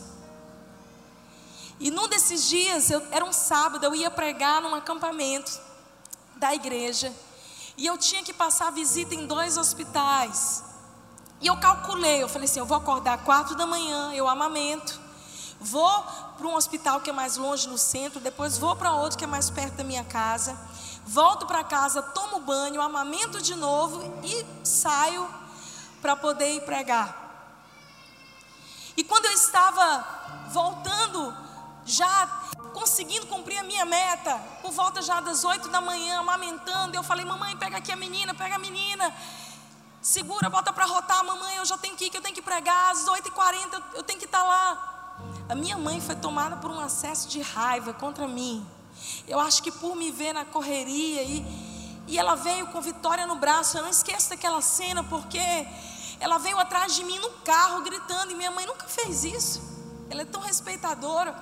E 1.79 1.91
num 1.91 2.07
desses 2.07 2.49
dias, 2.49 2.89
eu, 2.89 2.99
era 3.11 3.23
um 3.23 3.31
sábado, 3.31 3.83
eu 3.83 3.93
ia 3.93 4.09
pregar 4.09 4.59
num 4.59 4.73
acampamento 4.73 5.59
da 6.35 6.53
igreja. 6.53 7.13
E 7.77 7.85
eu 7.85 7.95
tinha 7.95 8.23
que 8.23 8.33
passar 8.33 8.71
visita 8.71 9.13
em 9.13 9.27
dois 9.27 9.55
hospitais. 9.55 10.63
E 11.39 11.45
eu 11.45 11.55
calculei, 11.57 12.23
eu 12.23 12.27
falei 12.27 12.45
assim, 12.45 12.59
eu 12.59 12.65
vou 12.65 12.77
acordar 12.77 13.19
quatro 13.19 13.55
da 13.55 13.67
manhã, 13.67 14.11
eu 14.13 14.27
amamento. 14.27 14.99
Vou 15.59 16.03
para 16.35 16.47
um 16.47 16.55
hospital 16.55 17.01
que 17.01 17.11
é 17.11 17.13
mais 17.13 17.37
longe 17.37 17.67
no 17.67 17.77
centro, 17.77 18.19
depois 18.19 18.57
vou 18.57 18.75
para 18.75 18.93
outro 18.93 19.17
que 19.17 19.23
é 19.23 19.27
mais 19.27 19.51
perto 19.51 19.75
da 19.75 19.83
minha 19.83 20.03
casa. 20.03 20.57
Volto 21.07 21.45
para 21.45 21.63
casa, 21.63 22.01
tomo 22.01 22.41
banho, 22.41 22.81
amamento 22.81 23.41
de 23.41 23.55
novo 23.55 24.03
e 24.25 24.45
saio 24.65 25.25
para 26.01 26.17
poder 26.17 26.55
ir 26.55 26.61
pregar. 26.65 27.25
E 28.97 29.05
quando 29.05 29.25
eu 29.25 29.31
estava 29.31 30.05
voltando 30.49 31.33
já 31.85 32.27
conseguindo 32.73 33.25
cumprir 33.25 33.57
a 33.57 33.63
minha 33.63 33.85
meta, 33.85 34.37
por 34.61 34.71
volta 34.71 35.01
já 35.01 35.21
das 35.21 35.45
oito 35.45 35.69
da 35.69 35.79
manhã, 35.79 36.19
amamentando, 36.19 36.97
eu 36.97 37.03
falei, 37.03 37.23
mamãe, 37.23 37.55
pega 37.55 37.77
aqui 37.77 37.93
a 37.93 37.95
menina, 37.95 38.33
pega 38.33 38.55
a 38.55 38.59
menina, 38.59 39.15
segura, 40.01 40.49
bota 40.49 40.73
para 40.73 40.83
rotar, 40.85 41.23
mamãe, 41.23 41.55
eu 41.55 41.65
já 41.65 41.77
tenho 41.77 41.95
que 41.95 42.07
ir, 42.07 42.09
que 42.09 42.17
eu 42.17 42.21
tenho 42.21 42.35
que 42.35 42.41
pregar, 42.41 42.91
às 42.91 43.07
oito 43.07 43.29
e 43.29 43.31
quarenta 43.31 43.81
eu 43.93 44.03
tenho 44.03 44.19
que 44.19 44.25
estar 44.25 44.41
tá 44.41 44.45
lá. 44.45 45.15
A 45.47 45.55
minha 45.55 45.77
mãe 45.77 46.01
foi 46.01 46.17
tomada 46.17 46.57
por 46.57 46.69
um 46.69 46.81
acesso 46.81 47.29
de 47.29 47.41
raiva 47.41 47.93
contra 47.93 48.27
mim. 48.27 48.67
Eu 49.27 49.39
acho 49.39 49.61
que 49.61 49.71
por 49.71 49.95
me 49.95 50.11
ver 50.11 50.33
na 50.33 50.45
correria 50.45 51.23
e, 51.23 51.45
e 52.07 52.17
ela 52.17 52.35
veio 52.35 52.67
com 52.67 52.81
Vitória 52.81 53.25
no 53.27 53.35
braço. 53.35 53.77
Eu 53.77 53.83
não 53.83 53.89
esqueço 53.89 54.29
daquela 54.29 54.61
cena 54.61 55.03
porque 55.03 55.39
ela 56.19 56.37
veio 56.37 56.57
atrás 56.59 56.95
de 56.95 57.03
mim 57.03 57.19
no 57.19 57.29
carro 57.43 57.81
gritando 57.83 58.31
e 58.31 58.35
minha 58.35 58.51
mãe 58.51 58.65
nunca 58.65 58.87
fez 58.87 59.23
isso. 59.23 59.61
Ela 60.09 60.21
é 60.21 60.25
tão 60.25 60.41
respeitadora. 60.41 61.35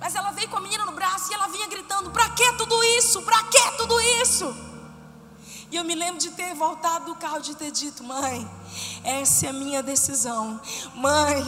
Mas 0.00 0.14
ela 0.14 0.30
veio 0.32 0.48
com 0.48 0.56
a 0.56 0.60
menina 0.60 0.84
no 0.84 0.92
braço 0.92 1.30
e 1.30 1.34
ela 1.34 1.48
vinha 1.48 1.66
gritando: 1.66 2.10
Para 2.10 2.30
que 2.30 2.52
tudo 2.54 2.82
isso? 2.84 3.22
Para 3.22 3.42
que 3.44 3.76
tudo 3.76 4.00
isso? 4.00 4.73
E 5.74 5.76
eu 5.76 5.82
me 5.82 5.96
lembro 5.96 6.20
de 6.20 6.30
ter 6.30 6.54
voltado 6.54 7.06
do 7.06 7.16
carro 7.16 7.40
de 7.40 7.52
ter 7.56 7.72
dito: 7.72 8.04
Mãe, 8.04 8.48
essa 9.02 9.46
é 9.46 9.48
a 9.48 9.52
minha 9.52 9.82
decisão. 9.82 10.60
Mãe, 10.94 11.44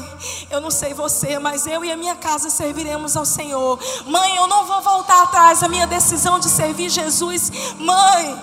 eu 0.51 0.61
não 0.61 0.69
sei 0.69 0.93
você, 0.93 1.39
mas 1.39 1.65
eu 1.65 1.85
e 1.85 1.93
a 1.93 1.97
minha 1.97 2.17
casa 2.17 2.51
serviremos 2.51 3.17
ao 3.17 3.25
Senhor. 3.25 3.79
Mãe, 4.05 4.35
eu 4.35 4.49
não 4.49 4.67
vou 4.67 4.83
voltar 4.83 5.23
atrás. 5.23 5.63
A 5.63 5.69
minha 5.69 5.87
decisão 5.87 6.41
de 6.41 6.49
servir 6.49 6.91
Jesus. 6.91 7.53
Mãe. 7.79 8.37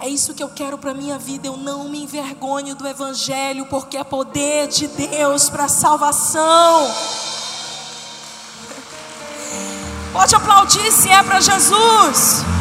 É 0.00 0.06
isso 0.06 0.34
que 0.34 0.42
eu 0.42 0.50
quero 0.50 0.76
para 0.76 0.92
minha 0.92 1.18
vida. 1.18 1.46
Eu 1.46 1.56
não 1.56 1.88
me 1.88 2.02
envergonho 2.02 2.74
do 2.74 2.86
Evangelho, 2.86 3.64
porque 3.70 3.96
é 3.96 4.04
poder 4.04 4.68
de 4.68 4.86
Deus 4.86 5.48
para 5.48 5.66
salvação. 5.66 6.94
Pode 10.12 10.34
aplaudir 10.34 10.92
se 10.92 11.08
é 11.08 11.22
para 11.22 11.40
Jesus. 11.40 12.55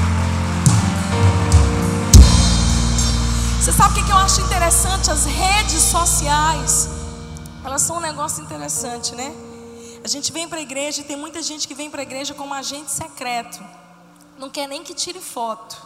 Você 3.65 3.73
sabe 3.73 3.99
o 3.99 4.05
que 4.05 4.11
eu 4.11 4.17
acho 4.17 4.41
interessante? 4.41 5.09
As 5.09 5.25
redes 5.25 5.81
sociais, 5.81 6.87
elas 7.63 7.81
são 7.81 7.97
um 7.97 7.99
negócio 7.99 8.43
interessante, 8.43 9.15
né? 9.15 9.33
A 10.03 10.07
gente 10.07 10.31
vem 10.31 10.47
para 10.47 10.59
a 10.59 10.61
igreja 10.61 11.01
e 11.01 11.03
tem 11.03 11.17
muita 11.17 11.41
gente 11.41 11.67
que 11.67 11.73
vem 11.73 11.89
para 11.89 12.01
a 12.01 12.03
igreja 12.03 12.35
como 12.35 12.53
agente 12.53 12.91
secreto. 12.91 13.59
Não 14.37 14.51
quer 14.51 14.67
nem 14.67 14.83
que 14.83 14.93
tire 14.93 15.19
foto. 15.19 15.81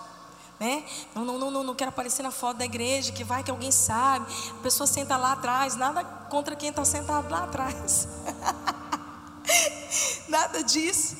Né? 0.60 0.84
Não, 1.16 1.24
não, 1.24 1.40
não, 1.50 1.64
não, 1.64 1.74
quero 1.74 1.88
aparecer 1.88 2.22
na 2.22 2.32
foto 2.32 2.58
da 2.58 2.66
igreja, 2.66 3.14
que 3.14 3.24
vai 3.24 3.44
que 3.44 3.50
alguém 3.50 3.72
sabe. 3.72 4.26
A 4.60 4.62
pessoa 4.62 4.86
senta 4.86 5.16
lá 5.16 5.32
atrás, 5.32 5.78
nada 5.78 6.04
contra 6.04 6.58
quem 6.58 6.72
está 6.72 6.84
sentado 6.84 7.32
lá 7.32 7.46
atrás. 7.46 8.10
nada 10.28 10.62
disso. 10.66 11.16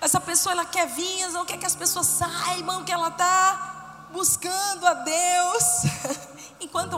Essa 0.00 0.20
pessoa 0.20 0.54
ela 0.54 0.64
quer 0.64 0.88
vir, 0.88 1.30
não 1.30 1.46
quer 1.46 1.56
que 1.56 1.66
as 1.66 1.76
pessoas 1.76 2.08
saibam 2.08 2.82
que 2.82 2.90
ela 2.90 3.10
está 3.10 3.74
buscando 4.14 4.86
a 4.86 4.94
Deus. 4.94 5.64
Enquanto 6.60 6.96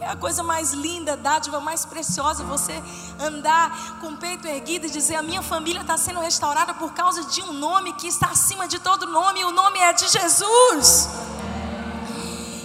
é 0.00 0.08
a 0.08 0.16
coisa 0.16 0.42
mais 0.42 0.72
linda, 0.72 1.16
dádiva 1.16 1.58
mais 1.60 1.86
preciosa, 1.86 2.44
você 2.44 2.74
andar 3.18 4.00
com 4.00 4.08
o 4.08 4.16
peito 4.18 4.46
erguido 4.46 4.86
e 4.86 4.90
dizer: 4.90 5.14
A 5.14 5.22
minha 5.22 5.42
família 5.42 5.80
está 5.80 5.96
sendo 5.96 6.20
restaurada 6.20 6.74
por 6.74 6.92
causa 6.92 7.24
de 7.24 7.40
um 7.40 7.52
nome 7.52 7.94
que 7.94 8.08
está 8.08 8.26
acima 8.26 8.68
de 8.68 8.78
todo 8.78 9.06
nome, 9.06 9.40
e 9.40 9.44
o 9.44 9.52
nome 9.52 9.78
é 9.78 9.92
de 9.92 10.06
Jesus. 10.08 11.08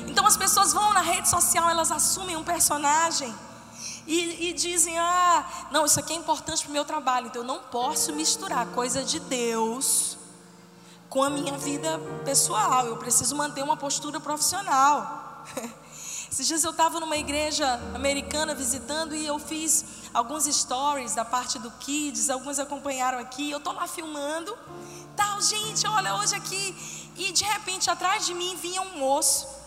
Então 0.07 0.25
as 0.25 0.35
pessoas 0.35 0.73
vão 0.73 0.93
na 0.93 1.01
rede 1.01 1.29
social, 1.29 1.69
elas 1.69 1.91
assumem 1.91 2.35
um 2.35 2.43
personagem 2.43 3.33
e, 4.05 4.49
e 4.49 4.53
dizem: 4.53 4.97
ah, 4.97 5.45
não, 5.71 5.85
isso 5.85 5.99
aqui 5.99 6.11
é 6.11 6.17
importante 6.17 6.63
para 6.63 6.69
o 6.69 6.73
meu 6.73 6.83
trabalho, 6.83 7.27
então 7.27 7.43
eu 7.43 7.47
não 7.47 7.59
posso 7.59 8.11
misturar 8.13 8.65
coisa 8.67 9.03
de 9.03 9.19
Deus 9.21 10.10
com 11.11 11.21
a 11.21 11.29
minha 11.29 11.57
vida 11.57 11.99
pessoal, 12.23 12.87
eu 12.87 12.95
preciso 12.95 13.35
manter 13.35 13.61
uma 13.61 13.75
postura 13.75 14.17
profissional. 14.17 15.45
Esses 16.31 16.47
dias 16.47 16.63
eu 16.63 16.71
estava 16.71 17.01
numa 17.01 17.17
igreja 17.17 17.67
americana 17.93 18.55
visitando 18.55 19.13
e 19.13 19.27
eu 19.27 19.37
fiz 19.37 19.83
alguns 20.13 20.45
stories 20.45 21.13
da 21.13 21.25
parte 21.25 21.59
do 21.59 21.69
Kids, 21.71 22.29
alguns 22.29 22.59
acompanharam 22.59 23.19
aqui. 23.19 23.51
Eu 23.51 23.57
estou 23.57 23.73
lá 23.73 23.85
filmando, 23.87 24.57
tal, 25.13 25.41
gente, 25.41 25.85
olha, 25.85 26.15
hoje 26.15 26.33
aqui. 26.33 27.11
E 27.17 27.33
de 27.33 27.43
repente 27.43 27.89
atrás 27.89 28.25
de 28.25 28.33
mim 28.33 28.55
vinha 28.55 28.81
um 28.81 28.97
moço 28.97 29.61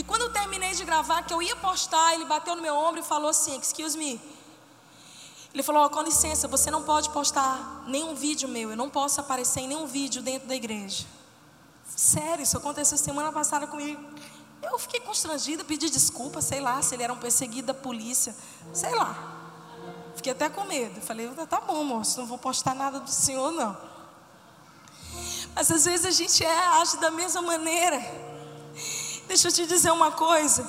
e 0.00 0.02
quando 0.02 0.22
eu 0.22 0.32
terminei 0.32 0.72
de 0.74 0.82
gravar, 0.82 1.22
que 1.24 1.34
eu 1.34 1.42
ia 1.42 1.56
postar, 1.56 2.14
ele 2.14 2.24
bateu 2.24 2.56
no 2.56 2.62
meu 2.62 2.74
ombro 2.74 3.00
e 3.00 3.02
falou 3.02 3.28
assim: 3.28 3.58
Excuse 3.58 3.98
me. 3.98 4.18
Ele 5.52 5.62
falou: 5.62 5.84
oh, 5.84 5.90
Com 5.90 6.02
licença, 6.02 6.46
você 6.46 6.70
não 6.70 6.82
pode 6.82 7.10
postar 7.10 7.84
nenhum 7.86 8.14
vídeo 8.14 8.48
meu. 8.48 8.70
Eu 8.70 8.76
não 8.76 8.88
posso 8.88 9.20
aparecer 9.20 9.60
em 9.60 9.68
nenhum 9.68 9.86
vídeo 9.86 10.22
dentro 10.22 10.48
da 10.48 10.54
igreja. 10.54 11.06
Sério, 11.96 12.42
isso 12.42 12.56
aconteceu 12.56 12.96
semana 12.96 13.32
passada 13.32 13.66
comigo. 13.66 14.02
Eu 14.62 14.78
fiquei 14.78 15.00
constrangida, 15.00 15.64
pedi 15.64 15.88
desculpa, 15.88 16.40
sei 16.40 16.60
lá, 16.60 16.80
se 16.82 16.94
ele 16.94 17.02
era 17.02 17.12
um 17.12 17.18
perseguido 17.18 17.68
da 17.68 17.74
polícia, 17.74 18.34
sei 18.72 18.94
lá. 18.94 19.38
Fiquei 20.14 20.32
até 20.32 20.48
com 20.48 20.64
medo. 20.64 21.00
Falei, 21.00 21.28
tá 21.48 21.60
bom, 21.60 21.82
moço, 21.82 22.20
não 22.20 22.26
vou 22.26 22.38
postar 22.38 22.74
nada 22.74 23.00
do 23.00 23.10
Senhor, 23.10 23.50
não. 23.52 23.76
Mas 25.54 25.70
às 25.70 25.84
vezes 25.84 26.06
a 26.06 26.10
gente 26.10 26.44
é, 26.44 26.66
age 26.80 26.98
da 26.98 27.10
mesma 27.10 27.42
maneira. 27.42 27.98
Deixa 29.26 29.48
eu 29.48 29.52
te 29.52 29.66
dizer 29.66 29.90
uma 29.90 30.12
coisa. 30.12 30.62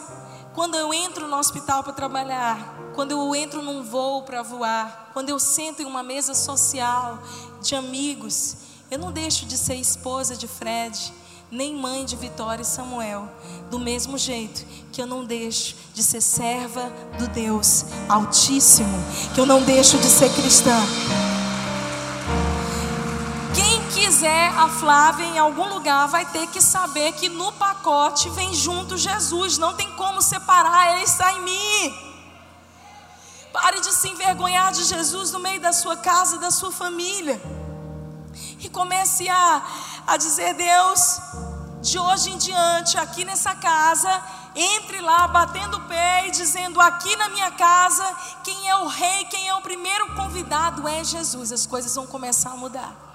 Quando 0.56 0.76
eu 0.76 0.94
entro 0.94 1.28
no 1.28 1.38
hospital 1.38 1.84
para 1.84 1.94
trabalhar, 1.94 2.81
quando 2.94 3.12
eu 3.12 3.36
entro 3.36 3.62
num 3.62 3.84
voo 3.84 4.24
para 4.24 4.42
voar, 4.42 5.10
quando 5.14 5.30
eu 5.30 5.40
sento 5.40 5.82
em 5.82 5.86
uma 5.86 6.04
mesa 6.04 6.34
social 6.34 7.20
de 7.62 7.76
amigos, 7.76 8.58
eu 8.90 9.00
não 9.00 9.12
deixo 9.12 9.46
de 9.46 9.58
ser 9.58 9.76
esposa 9.76 10.36
de 10.36 10.48
Fred, 10.48 11.14
nem 11.50 11.76
mãe 11.76 12.06
de 12.06 12.16
Vitória 12.16 12.62
e 12.62 12.66
Samuel, 12.66 13.30
do 13.70 13.78
mesmo 13.78 14.18
jeito 14.18 14.66
que 14.92 15.02
eu 15.02 15.08
não 15.08 15.26
deixo 15.26 15.76
de 15.94 16.04
ser 16.04 16.22
serva 16.22 16.92
do 17.18 17.28
Deus 17.28 17.86
Altíssimo, 18.08 18.98
que 19.34 19.40
eu 19.40 19.46
não 19.46 19.62
deixo 19.62 19.98
de 19.98 20.08
ser 20.08 20.30
cristã. 20.34 20.78
Quem 23.54 23.82
quiser 23.90 24.50
a 24.58 24.70
Flávia 24.70 25.26
em 25.26 25.40
algum 25.40 25.68
lugar 25.74 26.08
vai 26.08 26.26
ter 26.26 26.48
que 26.48 26.62
saber 26.62 27.14
que 27.14 27.28
no 27.28 27.52
pacote 27.54 28.30
vem 28.30 28.54
junto 28.54 28.98
Jesus, 28.98 29.58
não 29.58 29.74
tem 29.74 29.90
como 29.92 30.22
separar, 30.22 30.94
ele 30.96 31.04
está 31.04 31.34
em 31.34 31.42
mim. 31.42 32.11
Pare 33.52 33.82
de 33.82 33.92
se 33.94 34.08
envergonhar 34.08 34.72
de 34.72 34.84
Jesus 34.84 35.32
no 35.32 35.40
meio 35.40 35.60
da 35.60 35.74
sua 35.74 35.98
casa, 35.98 36.38
da 36.38 36.52
sua 36.52 36.72
família. 36.72 37.42
E 38.60 38.70
comece 38.70 39.28
a, 39.28 39.62
a 40.08 40.18
dizer: 40.18 40.54
Deus, 40.54 41.20
de 41.82 42.00
hoje 42.00 42.32
em 42.32 42.38
diante, 42.38 42.98
aqui 42.98 43.26
nessa 43.26 43.54
casa, 43.56 44.24
entre 44.56 45.02
lá 45.02 45.28
batendo 45.28 45.78
o 45.78 45.82
pé 45.82 46.28
e 46.28 46.32
dizendo: 46.32 46.80
aqui 46.80 47.16
na 47.18 47.30
minha 47.30 47.52
casa, 47.52 48.06
quem 48.44 48.70
é 48.70 48.76
o 48.78 48.88
rei, 48.88 49.26
quem 49.26 49.50
é 49.50 49.56
o 49.56 49.62
primeiro 49.62 50.16
convidado 50.16 50.88
é 50.88 51.04
Jesus. 51.04 51.52
As 51.52 51.66
coisas 51.66 51.94
vão 51.94 52.08
começar 52.08 52.52
a 52.52 52.58
mudar. 52.58 53.11